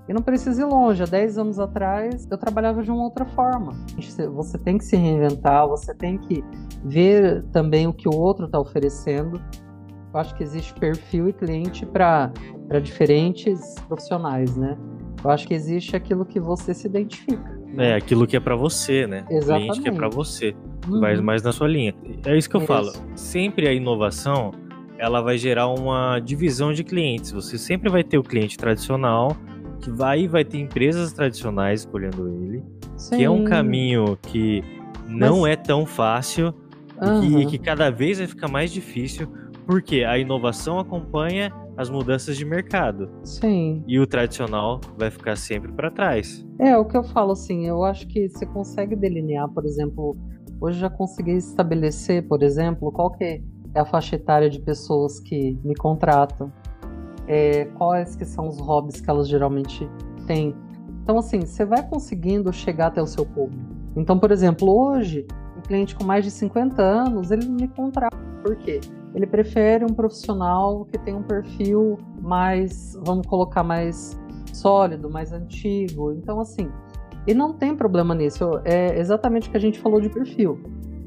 E 0.09 0.13
não 0.13 0.23
precisa 0.23 0.63
ir 0.63 0.65
longe. 0.65 1.03
Há 1.03 1.05
10 1.05 1.37
anos 1.37 1.59
atrás, 1.59 2.27
eu 2.31 2.37
trabalhava 2.37 2.81
de 2.81 2.89
uma 2.89 3.03
outra 3.03 3.25
forma. 3.25 3.73
Você 4.33 4.57
tem 4.57 4.79
que 4.79 4.83
se 4.83 4.95
reinventar, 4.95 5.67
você 5.67 5.93
tem 5.93 6.17
que 6.17 6.43
ver 6.83 7.43
também 7.51 7.85
o 7.85 7.93
que 7.93 8.09
o 8.09 8.15
outro 8.15 8.47
está 8.47 8.59
oferecendo. 8.59 9.39
Eu 10.11 10.19
acho 10.19 10.33
que 10.35 10.41
existe 10.41 10.73
perfil 10.73 11.29
e 11.29 11.33
cliente 11.33 11.85
para 11.85 12.33
diferentes 12.81 13.75
profissionais, 13.87 14.57
né? 14.57 14.75
Eu 15.23 15.29
acho 15.29 15.47
que 15.47 15.53
existe 15.53 15.95
aquilo 15.95 16.25
que 16.25 16.39
você 16.39 16.73
se 16.73 16.87
identifica. 16.87 17.59
É, 17.77 17.93
aquilo 17.93 18.25
que 18.25 18.35
é 18.35 18.39
para 18.39 18.55
você, 18.55 19.05
né? 19.05 19.25
Exatamente. 19.29 19.73
Cliente 19.73 19.81
que 19.83 19.89
é 19.89 19.91
para 19.91 20.09
você, 20.09 20.55
uhum. 20.87 20.99
vai 20.99 21.15
mais 21.17 21.43
na 21.43 21.51
sua 21.51 21.67
linha. 21.67 21.93
É 22.25 22.35
isso 22.35 22.49
que 22.49 22.55
eu 22.55 22.61
isso. 22.61 22.67
falo. 22.67 22.91
Sempre 23.13 23.67
a 23.67 23.73
inovação, 23.73 24.51
ela 24.97 25.21
vai 25.21 25.37
gerar 25.37 25.67
uma 25.67 26.19
divisão 26.19 26.73
de 26.73 26.83
clientes. 26.83 27.31
Você 27.31 27.59
sempre 27.59 27.91
vai 27.91 28.03
ter 28.03 28.17
o 28.17 28.23
cliente 28.23 28.57
tradicional, 28.57 29.37
que 29.79 29.89
vai 29.89 30.27
vai 30.27 30.45
ter 30.45 30.59
empresas 30.59 31.11
tradicionais 31.13 31.81
escolhendo 31.81 32.27
ele, 32.27 32.63
Sim. 32.97 33.17
que 33.17 33.23
é 33.23 33.29
um 33.29 33.43
caminho 33.43 34.17
que 34.21 34.63
não 35.07 35.41
Mas... 35.41 35.53
é 35.53 35.55
tão 35.55 35.85
fácil 35.85 36.53
uhum. 37.01 37.23
e, 37.23 37.27
que, 37.27 37.37
e 37.37 37.45
que 37.47 37.57
cada 37.57 37.89
vez 37.89 38.19
vai 38.19 38.27
ficar 38.27 38.47
mais 38.47 38.71
difícil 38.71 39.27
Porque 39.69 40.03
a 40.03 40.17
inovação 40.17 40.79
acompanha 40.79 41.53
as 41.77 41.91
mudanças 41.91 42.35
de 42.35 42.43
mercado. 42.43 43.07
Sim. 43.23 43.83
E 43.87 43.99
o 43.99 44.07
tradicional 44.07 44.81
vai 44.97 45.11
ficar 45.11 45.35
sempre 45.35 45.71
para 45.71 45.91
trás. 45.91 46.43
É, 46.57 46.75
o 46.75 46.83
que 46.85 46.97
eu 46.97 47.03
falo 47.03 47.33
assim, 47.33 47.67
eu 47.67 47.83
acho 47.83 48.07
que 48.07 48.27
você 48.27 48.47
consegue 48.47 48.95
delinear, 48.95 49.47
por 49.47 49.67
exemplo, 49.67 50.17
hoje 50.59 50.79
já 50.79 50.89
consegui 50.89 51.33
estabelecer, 51.33 52.27
por 52.27 52.41
exemplo, 52.41 52.91
qual 52.91 53.11
que 53.11 53.23
é 53.23 53.79
a 53.79 53.85
faixa 53.85 54.15
etária 54.15 54.49
de 54.49 54.59
pessoas 54.59 55.19
que 55.19 55.55
me 55.63 55.75
contratam, 55.75 56.51
é, 57.29 57.65
quais 57.77 58.15
que 58.15 58.25
são 58.25 58.47
os 58.47 58.59
hobbies 58.59 58.99
que 58.99 59.09
elas 59.09 59.29
geralmente 59.29 59.87
têm. 60.25 60.55
Então, 61.03 61.17
assim, 61.19 61.41
você 61.41 61.63
vai 61.63 61.87
conseguindo 61.87 62.51
chegar 62.51 62.87
até 62.87 63.01
o 63.01 63.05
seu 63.05 63.25
público. 63.25 63.63
Então, 63.95 64.17
por 64.17 64.31
exemplo, 64.31 64.67
hoje, 64.67 65.27
um 65.55 65.61
cliente 65.61 65.95
com 65.95 66.03
mais 66.03 66.25
de 66.25 66.31
50 66.31 66.81
anos, 66.81 67.29
ele 67.29 67.45
me 67.45 67.67
contrata. 67.67 68.17
Por 68.43 68.55
quê? 68.55 68.81
Ele 69.13 69.27
prefere 69.27 69.85
um 69.85 69.93
profissional 69.93 70.85
que 70.85 70.97
tem 70.97 71.15
um 71.15 71.23
perfil 71.23 71.97
mais, 72.19 72.97
vamos 73.05 73.27
colocar, 73.27 73.63
mais 73.63 74.19
sólido, 74.51 75.09
mais 75.09 75.31
antigo. 75.31 76.11
Então, 76.11 76.39
assim, 76.39 76.71
e 77.27 77.33
não 77.33 77.53
tem 77.53 77.75
problema 77.75 78.15
nisso. 78.15 78.45
É 78.65 78.97
exatamente 78.99 79.49
o 79.49 79.51
que 79.51 79.57
a 79.57 79.61
gente 79.61 79.79
falou 79.79 80.01
de 80.01 80.09
perfil. 80.09 80.59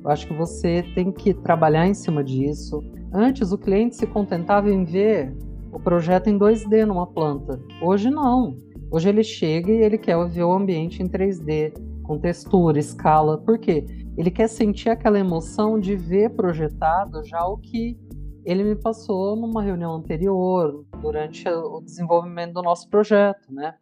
Eu 0.04 0.10
acho 0.10 0.26
que 0.26 0.34
você 0.34 0.84
tem 0.94 1.10
que 1.10 1.34
trabalhar 1.34 1.86
em 1.86 1.94
cima 1.94 2.22
disso. 2.22 2.82
Antes, 3.12 3.52
o 3.52 3.58
cliente 3.58 3.96
se 3.96 4.06
contentava 4.06 4.70
em 4.70 4.84
ver 4.84 5.34
o 5.72 5.80
projeto 5.80 6.28
em 6.28 6.38
2D 6.38 6.84
numa 6.84 7.06
planta. 7.06 7.58
Hoje, 7.80 8.10
não. 8.10 8.56
Hoje 8.90 9.08
ele 9.08 9.24
chega 9.24 9.72
e 9.72 9.82
ele 9.82 9.96
quer 9.96 10.22
ver 10.28 10.44
o 10.44 10.52
ambiente 10.52 11.02
em 11.02 11.08
3D, 11.08 11.72
com 12.02 12.18
textura, 12.18 12.78
escala. 12.78 13.38
Por 13.38 13.58
quê? 13.58 13.86
Ele 14.16 14.30
quer 14.30 14.48
sentir 14.48 14.90
aquela 14.90 15.18
emoção 15.18 15.80
de 15.80 15.96
ver 15.96 16.30
projetado 16.30 17.24
já 17.24 17.42
o 17.46 17.56
que 17.56 17.98
ele 18.44 18.62
me 18.64 18.76
passou 18.76 19.34
numa 19.34 19.62
reunião 19.62 19.94
anterior, 19.94 20.84
durante 21.00 21.48
o 21.48 21.80
desenvolvimento 21.80 22.54
do 22.54 22.62
nosso 22.62 22.88
projeto, 22.90 23.52
né? 23.52 23.74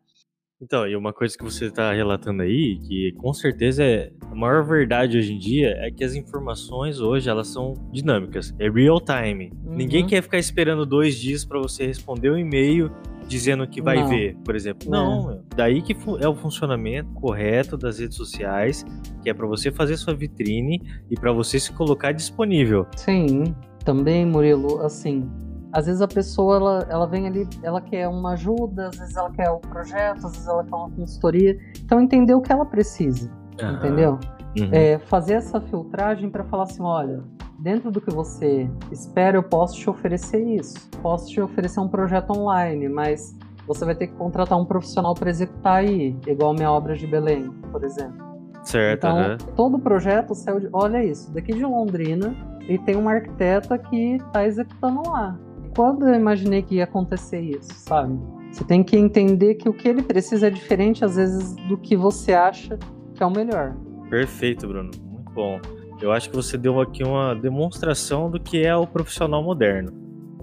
Então, 0.63 0.87
e 0.87 0.95
uma 0.95 1.11
coisa 1.11 1.37
que 1.37 1.43
você 1.43 1.67
está 1.67 1.91
relatando 1.91 2.43
aí, 2.43 2.79
que 2.87 3.13
com 3.17 3.33
certeza 3.33 3.83
é 3.83 4.13
a 4.31 4.35
maior 4.35 4.63
verdade 4.63 5.17
hoje 5.17 5.33
em 5.33 5.39
dia, 5.39 5.71
é 5.79 5.91
que 5.91 6.05
as 6.05 6.15
informações 6.15 7.01
hoje 7.01 7.31
elas 7.31 7.49
são 7.49 7.73
dinâmicas, 7.91 8.55
é 8.59 8.69
real 8.69 9.01
time. 9.01 9.51
Uhum. 9.65 9.75
Ninguém 9.75 10.07
quer 10.07 10.21
ficar 10.23 10.39
esperando 10.39 10.85
dois 10.85 11.17
dias 11.17 11.47
para 11.47 11.59
você 11.59 11.87
responder 11.87 12.31
um 12.31 12.37
e-mail 12.37 12.91
dizendo 13.27 13.67
que 13.67 13.81
vai 13.81 14.01
Não. 14.01 14.09
ver, 14.09 14.37
por 14.45 14.55
exemplo. 14.55 14.91
Não, 14.91 15.29
meu. 15.29 15.45
daí 15.57 15.81
que 15.81 15.97
é 16.21 16.29
o 16.29 16.35
funcionamento 16.35 17.11
correto 17.15 17.79
das 17.79 17.99
redes 17.99 18.17
sociais, 18.17 18.85
que 19.23 19.31
é 19.31 19.35
para 19.35 19.47
você 19.47 19.71
fazer 19.71 19.97
sua 19.97 20.15
vitrine 20.15 20.83
e 21.11 21.15
para 21.15 21.33
você 21.33 21.59
se 21.59 21.73
colocar 21.73 22.13
disponível. 22.13 22.87
Sim, 22.97 23.55
também, 23.83 24.27
Murilo, 24.27 24.81
assim, 24.81 25.31
às 25.73 25.87
vezes 25.87 26.03
a 26.03 26.09
pessoa 26.09 26.57
ela, 26.57 26.87
ela 26.89 27.07
vem 27.07 27.27
ali, 27.27 27.49
ela 27.63 27.81
quer 27.81 28.09
uma 28.09 28.33
ajuda, 28.33 28.89
às 28.89 28.99
vezes 28.99 29.17
ela 29.17 29.31
quer 29.31 29.51
o 29.51 29.59
projeto, 29.59 30.27
às 30.27 30.33
vezes 30.33 30.47
ela 30.47 30.65
quer 30.65 30.75
uma 30.75 30.91
consultoria. 30.91 31.59
Então 31.85 32.01
entender 32.01 32.35
o 32.35 32.41
que 32.41 32.53
ela 32.53 32.65
precisa, 32.65 33.31
entendeu? 33.77 34.19
Uhum. 34.59 34.69
É, 34.73 34.99
fazer 34.99 35.35
essa 35.35 35.61
filtragem 35.61 36.29
para 36.29 36.43
falar 36.45 36.65
assim, 36.65 36.83
olha, 36.83 37.23
dentro 37.61 37.91
do 37.91 38.01
que 38.01 38.11
você 38.11 38.69
espera, 38.91 39.37
eu 39.37 39.43
posso 39.43 39.77
te 39.77 39.89
oferecer 39.89 40.43
isso. 40.43 40.89
Posso 41.03 41.29
te 41.29 41.41
oferecer 41.41 41.79
um 41.79 41.89
projeto 41.89 42.31
online, 42.31 42.89
mas 42.89 43.37
você 43.67 43.85
vai 43.85 43.95
ter 43.95 44.09
que 44.09 44.15
contratar 44.15 44.59
um 44.59 44.65
profissional 44.65 45.15
para 45.15 45.31
executar 45.31 45.77
aí, 45.77 46.17
igual 46.27 46.53
minha 46.53 46.71
obra 46.71 46.97
de 46.97 47.07
Belém, 47.07 47.51
por 47.71 47.85
exemplo. 47.85 48.29
Certo, 48.65 49.07
Então, 49.07 49.17
né? 49.17 49.37
todo 49.57 49.77
o 49.77 49.81
projeto 49.81 50.35
saiu 50.35 50.61
de. 50.61 50.69
Olha 50.73 51.03
isso, 51.03 51.33
daqui 51.33 51.53
de 51.53 51.65
Londrina, 51.65 52.35
e 52.69 52.79
tem 52.79 52.97
uma 52.97 53.13
arquiteta 53.13 53.79
que 53.79 54.17
está 54.17 54.47
executando 54.47 55.09
lá. 55.09 55.39
Quando 55.75 56.09
eu 56.09 56.15
imaginei 56.15 56.63
que 56.63 56.77
ia 56.77 56.85
acontecer 56.85 57.41
isso, 57.41 57.71
sabe? 57.75 58.19
Você 58.53 58.65
tem 58.65 58.83
que 58.83 58.97
entender 58.97 59.55
que 59.55 59.69
o 59.69 59.73
que 59.73 59.89
ele 59.89 60.03
precisa 60.03 60.49
é 60.49 60.51
diferente, 60.51 61.05
às 61.05 61.17
vezes, 61.17 61.55
do 61.69 61.79
que 61.79 61.97
você 61.97 62.33
acha 62.33 62.77
que 63.15 63.23
é 63.23 63.27
o 63.27 63.31
melhor. 63.31 63.77
Perfeito, 64.09 64.67
Bruno. 64.67 64.91
Muito 65.05 65.31
bom. 65.33 65.61
Eu 66.01 66.11
acho 66.13 66.31
que 66.31 66.35
você 66.37 66.57
deu 66.59 66.81
aqui 66.81 67.05
uma 67.05 67.35
demonstração 67.35 68.31
do 68.31 68.41
que 68.41 68.65
é 68.65 68.75
o 68.75 68.87
profissional 68.87 69.43
moderno. 69.43 69.93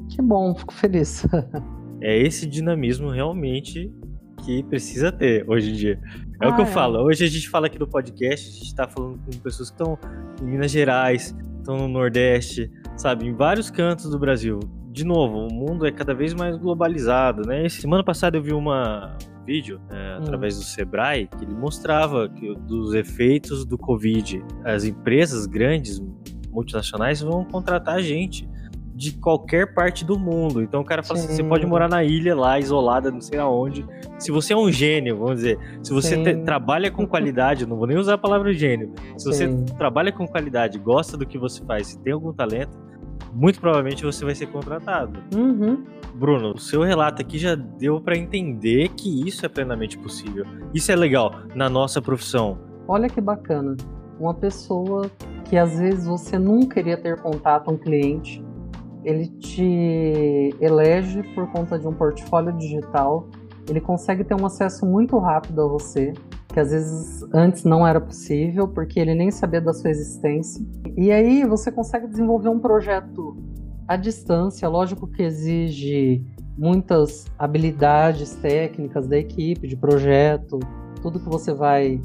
Que 0.09 0.21
bom, 0.21 0.55
fico 0.55 0.73
feliz. 0.73 1.25
É 1.99 2.15
esse 2.15 2.45
dinamismo 2.45 3.09
realmente 3.09 3.91
que 4.45 4.61
precisa 4.61 5.11
ter 5.11 5.43
hoje 5.49 5.71
em 5.71 5.73
dia. 5.73 5.99
É 6.39 6.47
o 6.47 6.53
que 6.55 6.61
Ah, 6.61 6.63
eu 6.63 6.69
é. 6.69 6.71
falo. 6.71 6.99
Hoje 6.99 7.25
a 7.25 7.28
gente 7.28 7.49
fala 7.49 7.65
aqui 7.65 7.80
do 7.80 7.88
podcast, 7.88 8.49
a 8.49 8.53
gente 8.53 8.75
tá 8.75 8.88
falando 8.88 9.17
com 9.25 9.32
pessoas 9.39 9.71
que 9.71 9.82
estão 9.82 9.97
em 10.39 10.45
Minas 10.45 10.69
Gerais, 10.69 11.36
estão 11.57 11.75
no 11.75 11.88
Nordeste, 11.88 12.69
sabe, 12.95 13.25
em 13.25 13.34
vários 13.34 13.71
cantos 13.71 14.11
do 14.11 14.19
Brasil. 14.19 14.59
De 14.98 15.06
novo, 15.06 15.45
o 15.45 15.54
mundo 15.54 15.86
é 15.86 15.91
cada 15.91 16.12
vez 16.16 16.34
mais 16.34 16.58
globalizado, 16.58 17.43
né? 17.48 17.68
Esse- 17.68 17.82
Semana 17.82 18.04
passada 18.04 18.36
eu 18.36 18.41
vi 18.41 18.52
uma 18.52 19.16
um 19.39 19.45
vídeo 19.45 19.80
é, 19.91 20.16
Hum. 20.18 20.24
através 20.24 20.58
do 20.58 20.64
Sebrae 20.64 21.28
que 21.28 21.45
ele 21.45 21.54
mostrava 21.54 22.28
que, 22.28 22.54
dos 22.56 22.95
efeitos 22.95 23.64
do 23.64 23.78
Covid. 23.78 24.43
As 24.66 24.84
empresas 24.86 25.45
grandes, 25.45 26.02
multinacionais, 26.50 27.22
vão 27.22 27.45
contratar 27.45 28.02
gente 28.02 28.50
de 28.95 29.12
qualquer 29.12 29.76
parte 29.76 30.04
do 30.04 30.18
mundo. 30.18 30.64
Então 30.64 30.82
o 30.82 30.84
cara 30.84 31.04
fala 31.04 31.20
assim, 31.20 31.28
você 31.28 31.43
Sim. 31.43 31.48
pode 31.48 31.64
morar 31.68 31.88
na 31.88 32.04
ilha 32.04 32.36
lá, 32.36 32.58
isolada, 32.60 33.12
não 33.12 33.22
sei 33.22 33.38
aonde. 33.38 33.86
Se 34.18 34.32
você 34.32 34.54
é 34.54 34.58
um 34.58 34.72
gênio, 34.72 35.16
vamos 35.18 35.36
dizer, 35.36 35.60
se 35.84 35.93
você 35.93 36.16
Sim. 36.16 36.24
te- 36.24 36.36
trabalha 36.38 36.89
com 36.89 37.06
qualidade, 37.06 37.68
não 37.68 37.78
vou 37.78 37.86
nem 37.86 37.98
usar 37.98 38.16
a 38.16 38.18
palavra 38.18 38.52
gênio. 38.52 38.91
Se 39.16 39.26
você 39.28 39.48
Sim. 39.48 39.64
trabalha 39.78 40.12
com 40.12 40.26
qualidade, 40.28 40.80
gosta 40.80 41.16
do 41.16 41.26
que 41.28 41.38
você 41.38 41.64
faz, 41.64 41.86
se 41.88 42.00
tem 42.00 42.12
algum 42.12 42.34
talento, 42.34 42.76
muito 43.38 43.62
provavelmente 43.62 44.04
você 44.04 44.26
vai 44.26 44.34
ser 44.34 44.48
contratado. 44.48 45.20
Uhum. 45.36 45.84
Bruno, 46.16 46.56
o 46.56 46.58
seu 46.60 46.82
relato 46.82 47.22
aqui 47.22 47.38
já 47.38 47.54
deu 47.54 48.02
pra 48.02 48.18
entender 48.18 48.90
que 48.90 49.28
isso 49.28 49.46
é 49.46 49.50
plenamente 49.50 49.96
possível. 49.96 50.44
Isso 50.74 50.92
é 50.92 50.96
legal 50.96 51.36
na 51.54 51.70
nossa 51.70 52.02
profissão. 52.02 52.58
Olha 52.88 53.08
que 53.08 53.22
bacana. 53.22 53.78
Uma 54.20 54.34
pessoa 54.34 55.12
que 55.46 55.56
às 55.56 55.78
vezes 55.78 56.08
você 56.08 56.40
nunca 56.40 56.80
iria 56.80 56.98
ter 56.98 57.22
contato, 57.22 57.70
um 57.70 57.78
cliente, 57.78 58.44
ele 59.04 59.28
te 59.28 60.56
elege 60.60 61.22
por 61.36 61.48
conta 61.52 61.78
de 61.78 61.88
um 61.88 61.94
portfólio 61.94 62.52
digital, 62.54 63.30
ele 63.70 63.80
consegue 63.80 64.24
ter 64.24 64.34
um 64.34 64.48
acesso 64.48 64.84
muito 64.84 65.16
rápido 65.20 65.62
a 65.62 65.68
você, 65.68 66.12
que 66.48 66.60
às 66.60 66.72
vezes 66.72 67.24
antes 67.34 67.64
não 67.64 67.86
era 67.86 68.00
possível, 68.00 68.68
porque 68.68 69.00
ele 69.00 69.14
nem 69.14 69.30
sabia 69.32 69.62
da 69.62 69.74
sua 69.74 69.89
existência. 69.89 70.66
E 70.95 71.12
aí 71.12 71.45
você 71.45 71.72
consegue 71.72 72.08
desenvolver 72.08 72.50
um 72.50 72.60
projeto 72.60 73.38
à 73.88 73.95
distância, 73.95 74.68
lógico 74.68 75.08
que 75.08 75.24
exige 75.24 76.26
muitas 76.58 77.26
habilidades 77.38 78.34
técnicas 78.36 79.08
da 79.08 79.18
equipe, 79.18 79.68
de 79.68 79.76
projeto, 79.76 80.60
tudo 81.02 81.20
que 81.20 81.30
você 81.30 81.54
vai 81.54 82.02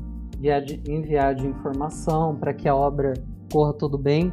enviar 0.86 1.34
de, 1.34 1.46
informação 1.46 2.36
para 2.36 2.52
que 2.52 2.68
a 2.68 2.74
obra 2.74 3.14
corra 3.50 3.72
tudo 3.72 3.96
bem. 3.96 4.32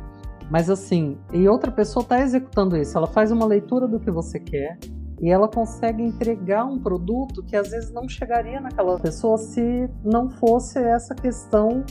Mas 0.49 0.69
assim, 0.69 1.17
e 1.31 1.47
outra 1.47 1.71
pessoa 1.71 2.01
está 2.01 2.19
executando 2.19 2.75
isso, 2.75 2.97
ela 2.97 3.07
faz 3.07 3.31
uma 3.31 3.45
leitura 3.45 3.87
do 3.87 3.99
que 3.99 4.09
você 4.09 4.39
quer 4.39 4.77
e 5.21 5.29
ela 5.29 5.47
consegue 5.47 6.01
entregar 6.01 6.65
um 6.65 6.79
produto 6.79 7.43
que 7.43 7.55
às 7.55 7.69
vezes 7.69 7.91
não 7.91 8.07
chegaria 8.07 8.59
naquela 8.61 8.97
pessoa 8.99 9.37
se 9.37 9.89
não 10.03 10.29
fosse 10.29 10.79
essa 10.79 11.13
questão 11.13 11.83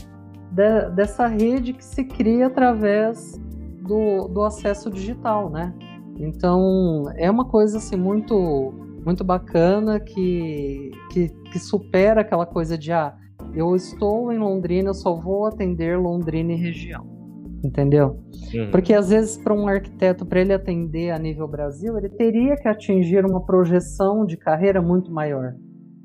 de- 0.51 0.89
dessa 0.95 1.27
rede 1.27 1.73
que 1.73 1.85
se 1.85 2.03
cria 2.03 2.47
através 2.47 3.39
do, 3.83 4.27
do 4.27 4.43
acesso 4.43 4.89
digital, 4.89 5.49
né? 5.49 5.73
Então 6.17 7.03
é 7.15 7.29
uma 7.29 7.45
coisa 7.45 7.77
assim 7.77 7.95
muito 7.95 8.73
muito 9.05 9.23
bacana 9.23 9.99
que, 9.99 10.91
que, 11.11 11.29
que 11.29 11.59
supera 11.59 12.21
aquela 12.21 12.45
coisa 12.45 12.77
de 12.77 12.91
ah, 12.91 13.15
eu 13.53 13.75
estou 13.75 14.31
em 14.31 14.37
Londrina, 14.37 14.89
eu 14.89 14.93
só 14.93 15.15
vou 15.15 15.45
atender 15.45 15.97
Londrina 15.97 16.51
e 16.51 16.55
região. 16.55 17.18
Entendeu? 17.63 18.19
Uhum. 18.53 18.71
Porque 18.71 18.93
às 18.93 19.09
vezes 19.09 19.37
para 19.37 19.53
um 19.53 19.67
arquiteto, 19.67 20.25
para 20.25 20.39
ele 20.39 20.53
atender 20.53 21.11
a 21.11 21.19
nível 21.19 21.47
Brasil, 21.47 21.97
ele 21.97 22.09
teria 22.09 22.55
que 22.55 22.67
atingir 22.67 23.25
uma 23.25 23.45
projeção 23.45 24.25
de 24.25 24.37
carreira 24.37 24.81
muito 24.81 25.11
maior, 25.11 25.55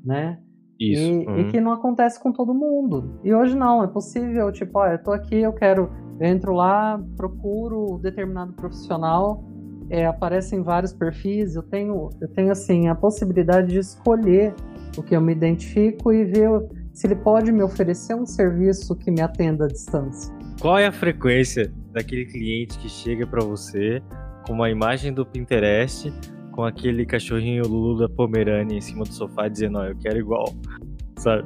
né? 0.03 0.37
Isso. 0.79 1.01
E, 1.01 1.25
uhum. 1.25 1.39
e 1.39 1.43
que 1.45 1.61
não 1.61 1.71
acontece 1.71 2.21
com 2.21 2.31
todo 2.31 2.53
mundo. 2.53 3.19
E 3.23 3.33
hoje 3.33 3.55
não, 3.55 3.83
é 3.83 3.87
possível, 3.87 4.51
tipo, 4.51 4.77
olha, 4.77 4.93
eu 4.93 5.03
tô 5.03 5.11
aqui, 5.11 5.37
eu 5.37 5.53
quero, 5.53 5.89
eu 6.19 6.27
entro 6.27 6.53
lá, 6.53 7.01
procuro 7.15 7.97
determinado 8.01 8.53
profissional, 8.53 9.43
é, 9.89 10.05
aparecem 10.05 10.61
vários 10.61 10.91
perfis, 10.91 11.55
eu 11.55 11.63
tenho, 11.63 12.09
eu 12.19 12.27
tenho 12.33 12.51
assim 12.51 12.87
a 12.87 12.95
possibilidade 12.95 13.69
de 13.69 13.79
escolher 13.79 14.53
o 14.97 15.03
que 15.03 15.15
eu 15.15 15.21
me 15.21 15.31
identifico 15.31 16.11
e 16.11 16.25
ver 16.25 16.49
se 16.93 17.07
ele 17.07 17.15
pode 17.15 17.51
me 17.51 17.61
oferecer 17.61 18.15
um 18.15 18.25
serviço 18.25 18.95
que 18.95 19.11
me 19.11 19.21
atenda 19.21 19.65
à 19.65 19.67
distância. 19.67 20.33
Qual 20.59 20.77
é 20.77 20.87
a 20.87 20.91
frequência 20.91 21.71
daquele 21.91 22.25
cliente 22.25 22.77
que 22.79 22.89
chega 22.89 23.25
pra 23.27 23.43
você 23.43 24.01
com 24.45 24.53
uma 24.53 24.69
imagem 24.69 25.13
do 25.13 25.25
Pinterest, 25.25 26.11
com 26.51 26.63
aquele 26.63 27.05
cachorrinho 27.05 27.67
Lulu 27.67 27.99
da 27.99 28.09
Pomerânia 28.09 28.77
em 28.77 28.81
cima 28.81 29.03
do 29.03 29.13
sofá 29.13 29.47
dizendo, 29.47 29.77
ó, 29.79 29.85
eu 29.85 29.95
quero 29.97 30.17
igual, 30.17 30.53
sabe? 31.17 31.43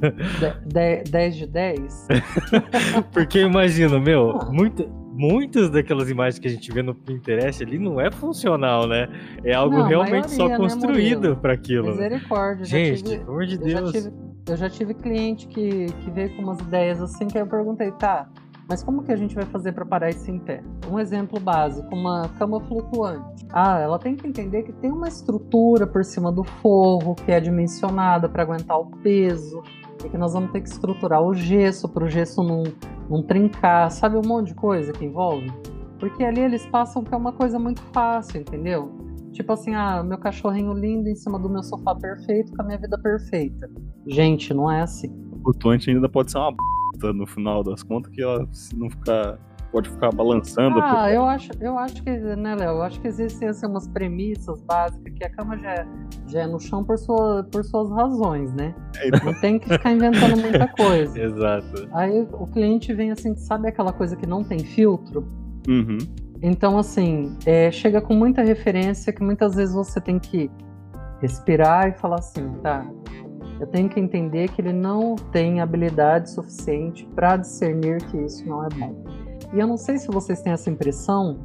De- 0.00 0.68
de- 1.04 1.10
10 1.10 1.36
de 1.36 1.46
10? 1.46 2.08
Porque 3.12 3.38
eu 3.38 3.48
imagino, 3.48 4.00
meu, 4.00 4.36
muita, 4.50 4.84
muitas 5.12 5.70
daquelas 5.70 6.10
imagens 6.10 6.38
que 6.40 6.48
a 6.48 6.50
gente 6.50 6.72
vê 6.72 6.82
no 6.82 6.94
Pinterest 6.94 7.62
ali 7.62 7.78
não 7.78 8.00
é 8.00 8.10
funcional, 8.10 8.88
né? 8.88 9.08
É 9.44 9.54
algo 9.54 9.76
Não, 9.78 9.86
realmente 9.86 10.30
só 10.30 10.48
maioria, 10.48 10.48
né, 10.48 10.56
construído 10.58 11.16
Murilo? 11.18 11.36
para 11.36 11.52
aquilo. 11.52 11.84
né? 11.86 11.90
Misericórdia. 11.92 12.64
Gente, 12.64 13.02
pelo 13.18 13.22
amor 13.30 13.46
de 13.46 13.58
Deus. 13.58 14.10
Eu 14.48 14.56
já 14.56 14.68
tive 14.68 14.94
cliente 14.94 15.46
que, 15.46 15.86
que 15.86 16.10
veio 16.10 16.34
com 16.36 16.42
umas 16.42 16.58
ideias 16.60 17.00
assim 17.00 17.26
que 17.28 17.38
eu 17.38 17.46
perguntei, 17.46 17.92
tá, 17.92 18.28
mas 18.68 18.82
como 18.82 19.02
que 19.02 19.12
a 19.12 19.16
gente 19.16 19.34
vai 19.34 19.44
fazer 19.44 19.72
para 19.72 19.84
parar 19.84 20.10
isso 20.10 20.30
em 20.30 20.38
pé? 20.38 20.62
Um 20.90 20.98
exemplo 20.98 21.38
básico, 21.38 21.94
uma 21.94 22.28
cama 22.38 22.60
flutuante. 22.60 23.46
Ah, 23.52 23.78
ela 23.78 23.98
tem 23.98 24.16
que 24.16 24.26
entender 24.26 24.62
que 24.62 24.72
tem 24.72 24.90
uma 24.90 25.08
estrutura 25.08 25.86
por 25.86 26.04
cima 26.04 26.32
do 26.32 26.44
forro 26.44 27.14
que 27.14 27.30
é 27.30 27.40
dimensionada 27.40 28.28
para 28.28 28.42
aguentar 28.42 28.78
o 28.78 28.86
peso 28.86 29.62
e 30.04 30.08
que 30.08 30.16
nós 30.16 30.32
vamos 30.32 30.52
ter 30.52 30.60
que 30.62 30.68
estruturar 30.68 31.22
o 31.22 31.34
gesso 31.34 31.88
para 31.88 32.04
o 32.04 32.08
gesso 32.08 32.42
não, 32.42 32.62
não 33.10 33.22
trincar, 33.22 33.90
sabe 33.90 34.16
um 34.16 34.26
monte 34.26 34.48
de 34.48 34.54
coisa 34.54 34.92
que 34.92 35.04
envolve? 35.04 35.52
Porque 35.98 36.24
ali 36.24 36.40
eles 36.40 36.64
passam 36.66 37.04
que 37.04 37.14
é 37.14 37.16
uma 37.16 37.32
coisa 37.32 37.58
muito 37.58 37.82
fácil, 37.92 38.40
entendeu? 38.40 39.11
Tipo 39.32 39.52
assim, 39.52 39.74
ah, 39.74 40.02
meu 40.02 40.18
cachorrinho 40.18 40.74
lindo 40.74 41.08
em 41.08 41.14
cima 41.14 41.38
do 41.38 41.48
meu 41.48 41.62
sofá 41.62 41.94
perfeito 41.94 42.52
com 42.52 42.62
a 42.62 42.64
minha 42.66 42.78
vida 42.78 42.98
perfeita. 42.98 43.70
Gente, 44.06 44.52
não 44.52 44.70
é 44.70 44.82
assim. 44.82 45.08
O 45.32 45.42
flutuante 45.42 45.90
ainda 45.90 46.08
pode 46.08 46.30
ser 46.30 46.38
uma 46.38 46.52
b 46.52 47.12
no 47.12 47.26
final 47.26 47.64
das 47.64 47.82
contas, 47.82 48.12
que 48.12 48.22
ela 48.22 48.46
se 48.52 48.76
não 48.76 48.90
ficar. 48.90 49.38
Pode 49.72 49.88
ficar 49.88 50.10
balançando. 50.10 50.78
Ah, 50.82 51.10
eu 51.10 51.24
acho, 51.24 51.50
eu 51.58 51.78
acho 51.78 52.02
que, 52.02 52.10
né, 52.10 52.54
Léo? 52.54 52.72
Eu 52.72 52.82
acho 52.82 53.00
que 53.00 53.08
existem 53.08 53.48
assim, 53.48 53.66
umas 53.66 53.88
premissas 53.88 54.60
básicas 54.64 55.14
que 55.14 55.24
a 55.24 55.30
cama 55.30 55.56
já 55.56 55.70
é, 55.70 55.86
já 56.26 56.40
é 56.42 56.46
no 56.46 56.60
chão 56.60 56.84
por, 56.84 56.98
sua, 56.98 57.42
por 57.50 57.64
suas 57.64 57.90
razões, 57.90 58.52
né? 58.52 58.74
É, 58.98 59.08
então. 59.08 59.32
Não 59.32 59.40
tem 59.40 59.58
que 59.58 59.66
ficar 59.70 59.92
inventando 59.92 60.38
muita 60.38 60.68
coisa. 60.68 61.16
Exato. 61.18 61.88
Aí 61.94 62.20
o 62.32 62.46
cliente 62.48 62.92
vem 62.92 63.12
assim, 63.12 63.34
sabe 63.34 63.66
aquela 63.66 63.94
coisa 63.94 64.14
que 64.14 64.26
não 64.26 64.44
tem 64.44 64.58
filtro? 64.58 65.26
Uhum. 65.66 65.96
Então, 66.42 66.76
assim, 66.76 67.36
é, 67.46 67.70
chega 67.70 68.00
com 68.00 68.14
muita 68.14 68.42
referência 68.42 69.12
que 69.12 69.22
muitas 69.22 69.54
vezes 69.54 69.74
você 69.74 70.00
tem 70.00 70.18
que 70.18 70.50
respirar 71.20 71.88
e 71.88 71.92
falar 71.92 72.16
assim, 72.16 72.52
tá? 72.62 72.84
Eu 73.60 73.66
tenho 73.68 73.88
que 73.88 74.00
entender 74.00 74.48
que 74.48 74.60
ele 74.60 74.72
não 74.72 75.14
tem 75.14 75.60
habilidade 75.60 76.30
suficiente 76.30 77.08
para 77.14 77.36
discernir 77.36 78.02
que 78.06 78.16
isso 78.16 78.44
não 78.44 78.64
é 78.64 78.68
bom. 78.70 79.04
E 79.54 79.60
eu 79.60 79.68
não 79.68 79.76
sei 79.76 79.98
se 79.98 80.08
vocês 80.08 80.42
têm 80.42 80.52
essa 80.52 80.68
impressão 80.68 81.38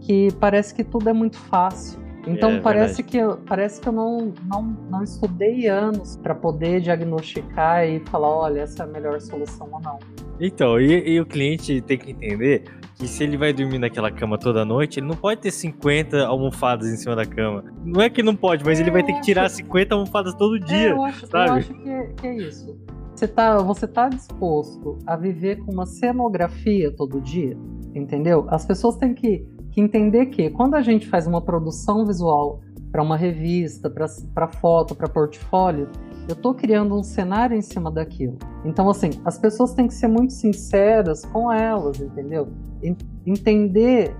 que 0.00 0.32
parece 0.40 0.74
que 0.74 0.82
tudo 0.82 1.10
é 1.10 1.12
muito 1.12 1.36
fácil. 1.36 1.98
Então 2.26 2.52
É, 2.52 2.60
parece 2.60 3.02
que 3.02 3.18
eu, 3.18 3.36
parece 3.46 3.80
que 3.80 3.88
eu 3.88 3.92
não, 3.92 4.32
não, 4.46 4.62
não 4.90 5.02
estudei 5.02 5.66
anos 5.66 6.16
para 6.16 6.34
poder 6.34 6.80
diagnosticar 6.80 7.86
e 7.86 8.00
falar, 8.00 8.28
olha, 8.28 8.60
essa 8.60 8.82
é 8.82 8.86
a 8.86 8.88
melhor 8.88 9.20
solução 9.20 9.68
ou 9.70 9.80
não. 9.80 9.98
Então, 10.40 10.80
e, 10.80 11.06
e 11.06 11.20
o 11.20 11.26
cliente 11.26 11.80
tem 11.82 11.98
que 11.98 12.12
entender 12.12 12.64
que 12.98 13.06
se 13.06 13.22
ele 13.22 13.36
vai 13.36 13.52
dormir 13.52 13.78
naquela 13.78 14.10
cama 14.10 14.36
toda 14.36 14.64
noite, 14.64 14.98
ele 14.98 15.06
não 15.06 15.14
pode 15.16 15.40
ter 15.40 15.50
50 15.52 16.26
almofadas 16.26 16.88
em 16.88 16.96
cima 16.96 17.14
da 17.14 17.24
cama. 17.24 17.62
Não 17.84 18.00
é 18.02 18.10
que 18.10 18.22
não 18.22 18.34
pode, 18.34 18.64
mas 18.64 18.78
É, 18.78 18.82
ele 18.82 18.90
vai 18.90 19.02
ter 19.04 19.12
eu 19.12 19.16
que 19.16 19.22
tirar 19.22 19.44
acho- 19.46 19.56
50 19.56 19.94
almofadas 19.94 20.34
todo 20.34 20.56
É, 20.56 20.60
dia. 20.60 20.90
eu 20.90 21.04
acho, 21.04 21.24
eu 21.24 21.28
sabe? 21.30 21.50
acho 21.60 21.74
que, 21.74 21.88
é, 21.88 22.06
que 22.08 22.26
é 22.26 22.36
isso. 22.36 22.76
Você 23.14 23.28
tá, 23.28 23.58
você 23.58 23.86
tá 23.86 24.08
disposto 24.08 24.98
a 25.06 25.16
viver 25.16 25.56
com 25.64 25.72
uma 25.72 25.86
cenografia 25.86 26.90
todo 26.94 27.20
dia? 27.20 27.56
Entendeu? 27.94 28.46
As 28.48 28.64
pessoas 28.66 28.96
têm 28.96 29.14
que, 29.14 29.44
que 29.72 29.80
entender 29.80 30.26
que 30.26 30.50
quando 30.50 30.74
a 30.74 30.82
gente 30.82 31.06
faz 31.06 31.26
uma 31.26 31.40
produção 31.40 32.04
visual 32.06 32.60
para 32.92 33.02
uma 33.02 33.16
revista, 33.16 33.90
para 34.34 34.48
foto, 34.48 34.94
para 34.94 35.08
portfólio, 35.08 35.88
eu 36.28 36.36
tô 36.36 36.54
criando 36.54 36.94
um 36.94 37.02
cenário 37.02 37.56
em 37.56 37.62
cima 37.62 37.90
daquilo. 37.90 38.36
Então, 38.64 38.88
assim, 38.90 39.10
as 39.24 39.38
pessoas 39.38 39.72
têm 39.74 39.86
que 39.88 39.94
ser 39.94 40.08
muito 40.08 40.32
sinceras 40.32 41.24
com 41.24 41.50
elas, 41.50 42.00
entendeu? 42.00 42.48
En- 42.82 42.96
Entender 43.26 44.14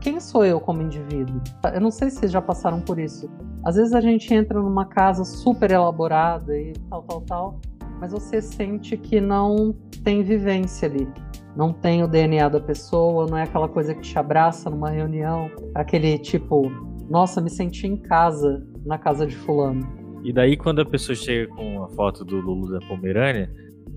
quem 0.00 0.20
sou 0.20 0.44
eu 0.44 0.60
como 0.60 0.82
indivíduo. 0.82 1.40
Eu 1.74 1.80
não 1.80 1.90
sei 1.90 2.10
se 2.10 2.16
vocês 2.18 2.30
já 2.32 2.42
passaram 2.42 2.80
por 2.80 2.98
isso. 2.98 3.28
Às 3.64 3.76
vezes 3.76 3.92
a 3.94 4.00
gente 4.00 4.32
entra 4.32 4.60
numa 4.60 4.84
casa 4.84 5.24
super 5.24 5.70
elaborada 5.70 6.56
e 6.56 6.72
tal, 6.90 7.02
tal, 7.02 7.20
tal, 7.22 7.60
mas 8.00 8.12
você 8.12 8.40
sente 8.42 8.96
que 8.96 9.20
não 9.20 9.74
tem 10.04 10.22
vivência 10.22 10.88
ali. 10.88 11.08
Não 11.56 11.72
tem 11.72 12.02
o 12.04 12.06
DNA 12.06 12.48
da 12.50 12.60
pessoa, 12.60 13.26
não 13.26 13.38
é 13.38 13.44
aquela 13.44 13.66
coisa 13.68 13.94
que 13.94 14.02
te 14.02 14.18
abraça 14.18 14.68
numa 14.68 14.90
reunião, 14.90 15.50
aquele 15.74 16.18
tipo, 16.18 16.70
nossa, 17.08 17.40
me 17.40 17.48
senti 17.48 17.86
em 17.86 17.96
casa, 17.96 18.62
na 18.84 18.98
casa 18.98 19.26
de 19.26 19.34
fulano. 19.34 19.80
E 20.24 20.32
daí, 20.32 20.56
quando 20.56 20.80
a 20.80 20.84
pessoa 20.84 21.14
chega 21.14 21.48
com 21.54 21.82
a 21.84 21.88
foto 21.90 22.24
do 22.24 22.40
Lulu 22.40 22.72
da 22.72 22.80
Pomerânia, 22.86 23.50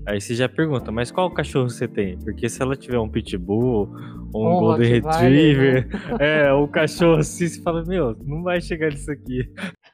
aí 0.06 0.20
você 0.20 0.34
já 0.34 0.48
pergunta, 0.48 0.92
mas 0.92 1.10
qual 1.10 1.30
cachorro 1.30 1.68
você 1.68 1.88
tem? 1.88 2.18
Porque 2.18 2.48
se 2.48 2.62
ela 2.62 2.76
tiver 2.76 2.98
um 2.98 3.08
Pitbull, 3.08 3.88
ou 4.32 4.46
um 4.46 4.56
Um 4.56 4.60
Golden 4.60 4.92
Retriever, 4.92 5.88
é, 6.20 6.52
um 6.54 6.66
cachorro 6.68 7.18
assim, 7.18 7.48
você 7.48 7.60
fala, 7.62 7.84
meu, 7.84 8.16
não 8.24 8.42
vai 8.42 8.60
chegar 8.60 8.90
nisso 8.90 9.10
aqui. 9.10 9.40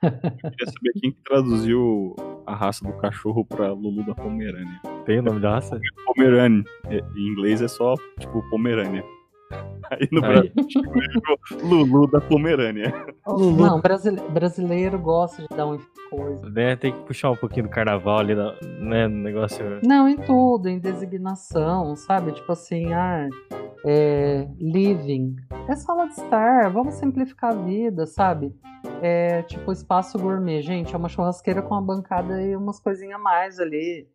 Eu 0.03 0.11
queria 0.11 0.66
saber 0.66 0.93
quem 1.01 1.12
que 1.12 1.22
traduziu 1.24 2.14
a 2.47 2.55
raça 2.55 2.85
do 2.85 2.93
cachorro 2.99 3.45
pra 3.47 3.72
Lulu 3.72 4.05
da 4.05 4.14
Pomerânia. 4.14 4.81
Tem 5.07 5.18
o 5.18 5.22
nome 5.22 5.41
da 5.41 5.53
raça? 5.53 5.81
Pomerânia. 6.05 6.62
É, 6.91 6.99
Em 7.16 7.29
inglês 7.33 7.62
é 7.62 7.68
só, 7.68 7.95
tipo, 8.20 8.43
Pomerânia. 8.51 9.03
Aí 9.90 10.09
no 10.11 10.24
Aí. 10.24 10.52
Brasil 10.54 10.82
Lulu 11.62 12.11
da 12.11 12.20
Pomerânia. 12.20 12.92
Lulu. 13.26 13.57
Não, 13.64 13.80
brasile- 13.80 14.22
brasileiro 14.30 14.98
gosta 14.98 15.42
de 15.42 15.48
dar 15.57 15.66
uma 15.66 15.78
coisa. 16.11 16.48
Né, 16.50 16.74
tem 16.76 16.92
que 16.92 17.00
puxar 17.00 17.30
um 17.30 17.36
pouquinho 17.36 17.66
do 17.66 17.70
carnaval 17.70 18.18
ali, 18.18 18.34
né, 18.80 19.07
no 19.07 19.22
negócio... 19.22 19.64
Não, 19.84 20.09
em 20.09 20.16
tudo, 20.16 20.68
em 20.68 20.78
designação, 20.78 21.94
sabe? 21.94 22.32
Tipo 22.32 22.52
assim, 22.52 22.92
ah, 22.92 23.28
é, 23.84 24.48
living. 24.59 25.36
É 25.68 25.76
sala 25.76 26.07
de 26.07 26.14
estar, 26.14 26.68
vamos 26.70 26.94
simplificar 26.94 27.52
a 27.52 27.57
vida, 27.57 28.07
sabe? 28.07 28.52
É 29.02 29.42
tipo 29.42 29.70
espaço 29.70 30.18
gourmet. 30.18 30.62
Gente, 30.62 30.94
é 30.94 30.98
uma 30.98 31.09
churrasqueira 31.09 31.62
com 31.62 31.74
uma 31.74 31.82
bancada 31.82 32.42
e 32.42 32.57
umas 32.57 32.80
coisinhas 32.80 33.20
a 33.20 33.22
mais 33.22 33.61
ali. 33.61 34.09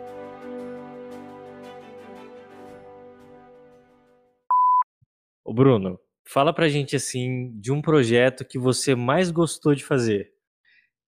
Ô 5.44 5.52
Bruno, 5.52 5.98
fala 6.26 6.52
pra 6.52 6.68
gente 6.68 6.94
assim 6.94 7.50
de 7.58 7.72
um 7.72 7.82
projeto 7.82 8.44
que 8.44 8.58
você 8.58 8.94
mais 8.94 9.30
gostou 9.30 9.74
de 9.74 9.84
fazer. 9.84 10.32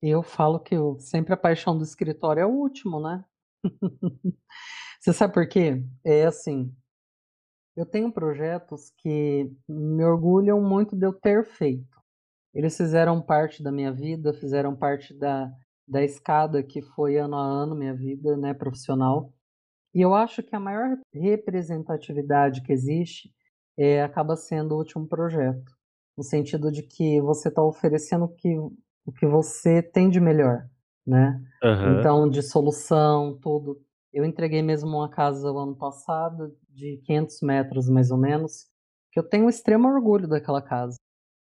Eu 0.03 0.23
falo 0.23 0.59
que 0.59 0.75
eu, 0.75 0.99
sempre 0.99 1.33
a 1.33 1.37
paixão 1.37 1.79
do 1.79 1.85
escritório 1.85 2.41
é 2.41 2.47
o 2.47 2.51
último, 2.51 3.01
né? 3.01 3.25
Você 5.03 5.13
sabe 5.13 5.35
por 5.35 5.47
quê? 5.47 5.85
É 6.03 6.25
assim, 6.25 6.75
Eu 7.77 7.87
tenho 7.87 8.13
projetos 8.13 8.91
que 8.99 9.51
me 9.69 10.05
orgulham 10.05 10.61
muito 10.61 10.95
de 10.97 11.07
eu 11.07 11.13
ter 11.13 11.45
feito. 11.45 12.01
Eles 12.55 12.77
fizeram 12.77 13.23
parte 13.23 13.63
da 13.63 13.73
minha 13.73 13.93
vida, 13.93 14.35
fizeram 14.35 14.77
parte 14.77 15.15
da, 15.15 15.51
da 15.89 16.03
escada 16.05 16.63
que 16.63 16.83
foi 16.83 17.17
ano 17.17 17.37
a 17.37 17.43
ano 17.43 17.75
minha 17.75 17.95
vida 17.95 18.37
né, 18.37 18.53
profissional. 18.55 19.33
E 19.95 20.03
eu 20.03 20.15
acho 20.15 20.43
que 20.43 20.57
a 20.57 20.61
maior 20.61 20.99
representatividade 21.15 22.63
que 22.63 22.73
existe 22.73 23.33
é, 23.79 24.03
acaba 24.03 24.37
sendo 24.37 24.75
o 24.75 24.79
último 24.79 25.07
projeto, 25.09 25.73
no 26.17 26.25
sentido 26.25 26.71
de 26.71 26.83
que 26.83 27.21
você 27.23 27.49
está 27.49 27.63
oferecendo 27.63 28.27
o 28.27 28.35
que, 28.35 28.59
o 29.07 29.13
que 29.13 29.27
você 29.27 29.83
tem 29.83 30.11
de 30.11 30.21
melhor, 30.21 30.69
né? 31.07 31.43
Aham. 31.63 32.01
Então, 32.01 32.29
de 32.29 32.43
solução, 32.43 33.39
tudo. 33.41 33.81
Eu 34.13 34.25
entreguei 34.25 34.63
mesmo 34.63 34.91
uma 34.91 35.09
casa 35.09 35.51
o 35.51 35.59
ano 35.59 35.75
passado, 35.75 36.55
de 36.69 36.99
500 37.07 37.41
metros 37.43 37.89
mais 37.89 38.11
ou 38.11 38.19
menos, 38.19 38.67
que 39.11 39.19
eu 39.19 39.23
tenho 39.29 39.47
um 39.47 39.49
extremo 39.49 39.89
orgulho 39.89 40.29
daquela 40.29 40.61
casa. 40.61 40.97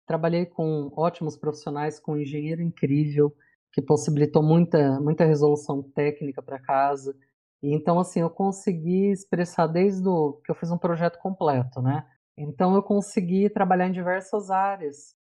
Trabalhei 0.07 0.47
com 0.47 0.93
ótimos 0.97 1.37
profissionais, 1.37 2.01
com 2.01 2.12
um 2.12 2.19
engenheiro 2.19 2.62
incrível, 2.62 3.35
que 3.73 3.83
possibilitou 3.83 4.43
muita, 4.43 5.01
muita 5.01 5.25
resolução 5.25 5.83
técnica 5.83 6.43
para 6.43 6.59
casa. 6.61 7.16
E 7.62 7.75
então, 7.75 7.99
assim, 8.01 8.21
eu 8.21 8.31
consegui 8.31 9.11
expressar 9.12 9.66
desde 9.66 10.09
o 10.09 10.35
que 10.45 10.51
eu 10.51 10.55
fiz 10.55 10.71
um 10.71 10.79
projeto 10.79 11.19
completo, 11.19 11.83
né? 11.83 12.07
Então, 12.37 12.75
eu 12.75 12.83
consegui 12.83 13.51
trabalhar 13.51 13.89
em 13.89 13.93
diversas 13.93 14.51
áreas. 14.51 15.14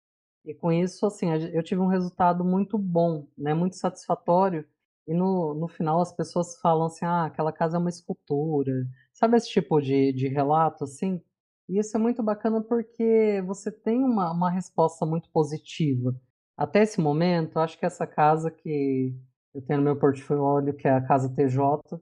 E 0.45 0.53
com 0.53 0.71
isso, 0.71 1.05
assim, 1.05 1.31
a 1.31 1.37
eu 1.37 1.63
tive 1.63 1.81
um 1.81 1.87
resultado 1.87 2.45
muito 2.45 2.77
bom, 2.77 3.27
né? 3.37 3.53
Muito 3.53 3.75
satisfatório. 3.77 4.65
E 5.07 5.13
no, 5.13 5.53
no 5.53 5.67
final 5.67 6.01
as 6.01 6.11
pessoas 6.13 6.59
falam 6.59 6.87
assim, 6.87 7.05
ah, 7.05 7.25
aquela 7.25 7.51
casa 7.51 7.77
é 7.77 7.79
uma 7.79 7.89
escultura. 7.89 8.71
Sabe 9.13 9.37
esse 9.37 9.49
tipo 9.49 9.79
de, 9.81 10.11
de 10.13 10.27
relato, 10.27 10.83
assim? 10.83 11.21
E 11.69 11.79
isso 11.79 11.95
é 11.97 11.99
muito 11.99 12.23
bacana 12.23 12.61
porque 12.61 13.41
você 13.45 13.71
tem 13.71 14.03
uma, 14.03 14.31
uma 14.31 14.49
resposta 14.51 15.05
muito 15.05 15.29
positiva. 15.31 16.15
Até 16.57 16.83
esse 16.83 16.99
momento, 16.99 17.57
eu 17.57 17.61
acho 17.61 17.77
que 17.79 17.85
essa 17.85 18.07
casa 18.07 18.51
que 18.51 19.15
eu 19.53 19.61
tenho 19.61 19.79
no 19.79 19.85
meu 19.85 19.97
portfólio, 19.99 20.75
que 20.75 20.87
é 20.87 20.91
a 20.91 21.01
Casa 21.01 21.29
TJ, 21.33 21.99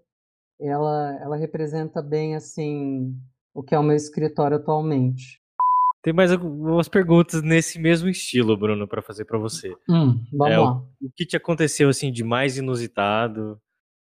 ela, 0.59 1.17
ela 1.21 1.35
representa 1.37 2.01
bem, 2.01 2.35
assim, 2.35 3.15
o 3.53 3.63
que 3.63 3.75
é 3.75 3.79
o 3.79 3.83
meu 3.83 3.95
escritório 3.95 4.57
atualmente. 4.57 5.41
Tem 6.05 6.13
mais 6.13 6.31
algumas 6.31 6.87
perguntas 6.87 7.41
nesse 7.41 7.79
mesmo 7.79 8.07
estilo, 8.07 8.55
Bruno, 8.55 8.87
pra 8.87 9.01
fazer 9.01 9.25
pra 9.25 9.39
você. 9.39 9.75
Hum, 9.89 10.23
vamos 10.31 10.53
É, 10.53 10.59
lá. 10.59 10.73
O 11.01 11.09
que 11.09 11.25
te 11.25 11.35
aconteceu 11.35 11.89
assim 11.89 12.11
de 12.11 12.23
mais 12.23 12.59
inusitado, 12.59 13.59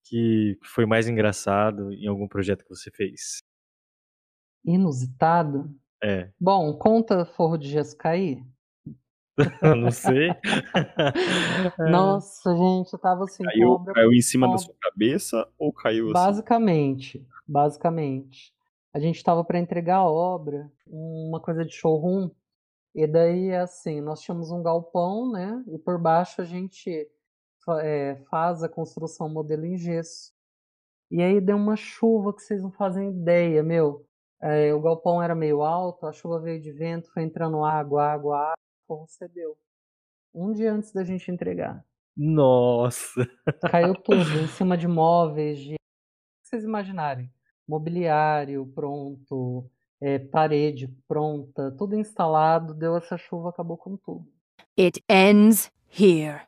que 0.03 0.59
foi 0.61 0.85
mais 0.85 1.07
engraçado 1.07 1.93
em 1.93 2.05
algum 2.05 2.27
projeto 2.27 2.63
que 2.65 2.69
você 2.69 2.91
fez? 2.91 3.41
Inusitado? 4.65 5.73
É, 6.03 6.31
Bom, 6.37 6.77
conta 6.77 7.23
Forro 7.23 7.57
de 7.57 7.69
Gesso 7.69 7.95
cair? 7.97 8.43
não 9.63 9.89
sei. 9.89 10.31
Nossa, 11.89 12.53
gente, 12.57 12.91
eu 12.91 12.99
tava 12.99 13.23
assim, 13.23 13.45
Caiu, 13.45 13.69
obra 13.69 13.93
caiu 13.93 14.11
em 14.11 14.21
cima 14.21 14.47
da 14.47 14.53
com- 14.53 14.57
sua 14.57 14.75
cabeça 14.81 15.47
ou 15.57 15.71
caiu 15.71 16.07
assim? 16.07 16.13
Basicamente, 16.13 17.25
basicamente. 17.47 18.54
A 18.95 18.99
gente 18.99 19.17
estava 19.17 19.43
para 19.43 19.59
entregar 19.59 19.97
a 19.97 20.09
obra, 20.09 20.71
uma 20.87 21.41
coisa 21.41 21.65
de 21.65 21.73
showroom, 21.73 22.31
e 22.95 23.05
daí 23.05 23.53
assim, 23.53 23.99
nós 23.99 24.21
tínhamos 24.21 24.51
um 24.51 24.63
galpão, 24.63 25.29
né? 25.29 25.61
E 25.67 25.77
por 25.77 25.99
baixo 25.99 26.41
a 26.41 26.45
gente 26.45 27.05
é, 27.81 28.15
faz 28.29 28.63
a 28.63 28.69
construção 28.69 29.27
modelo 29.27 29.65
em 29.65 29.77
gesso. 29.77 30.31
E 31.11 31.21
aí 31.21 31.41
deu 31.41 31.57
uma 31.57 31.75
chuva 31.75 32.33
que 32.33 32.41
vocês 32.41 32.63
não 32.63 32.71
fazem 32.71 33.09
ideia, 33.09 33.61
meu. 33.61 34.07
É, 34.41 34.73
o 34.73 34.79
galpão 34.79 35.21
era 35.21 35.35
meio 35.35 35.61
alto, 35.61 36.07
a 36.07 36.13
chuva 36.13 36.39
veio 36.39 36.61
de 36.61 36.71
vento, 36.71 37.11
foi 37.11 37.23
entrando 37.23 37.65
água, 37.65 38.01
água, 38.01 38.37
água, 38.37 38.53
o 38.55 38.87
forro 38.87 39.07
cedeu. 39.09 39.57
Um 40.33 40.53
dia 40.53 40.71
antes 40.71 40.93
da 40.93 41.03
gente 41.03 41.29
entregar. 41.29 41.85
Nossa. 42.15 43.27
Caiu 43.69 43.93
tudo 43.93 44.21
em 44.41 44.47
cima 44.55 44.77
de 44.77 44.87
móveis, 44.87 45.59
de. 45.59 45.73
O 45.73 45.75
que 45.75 46.47
vocês 46.47 46.63
imaginarem? 46.63 47.29
Mobiliário 47.67 48.65
pronto, 48.73 49.69
é, 49.99 50.19
parede 50.19 50.87
pronta, 51.07 51.71
tudo 51.77 51.95
instalado, 51.95 52.73
deu 52.73 52.95
essa 52.95 53.17
chuva, 53.17 53.49
acabou 53.49 53.77
com 53.77 53.97
tudo. 53.97 54.27
It 54.77 55.03
ends 55.09 55.71
here. 55.89 56.41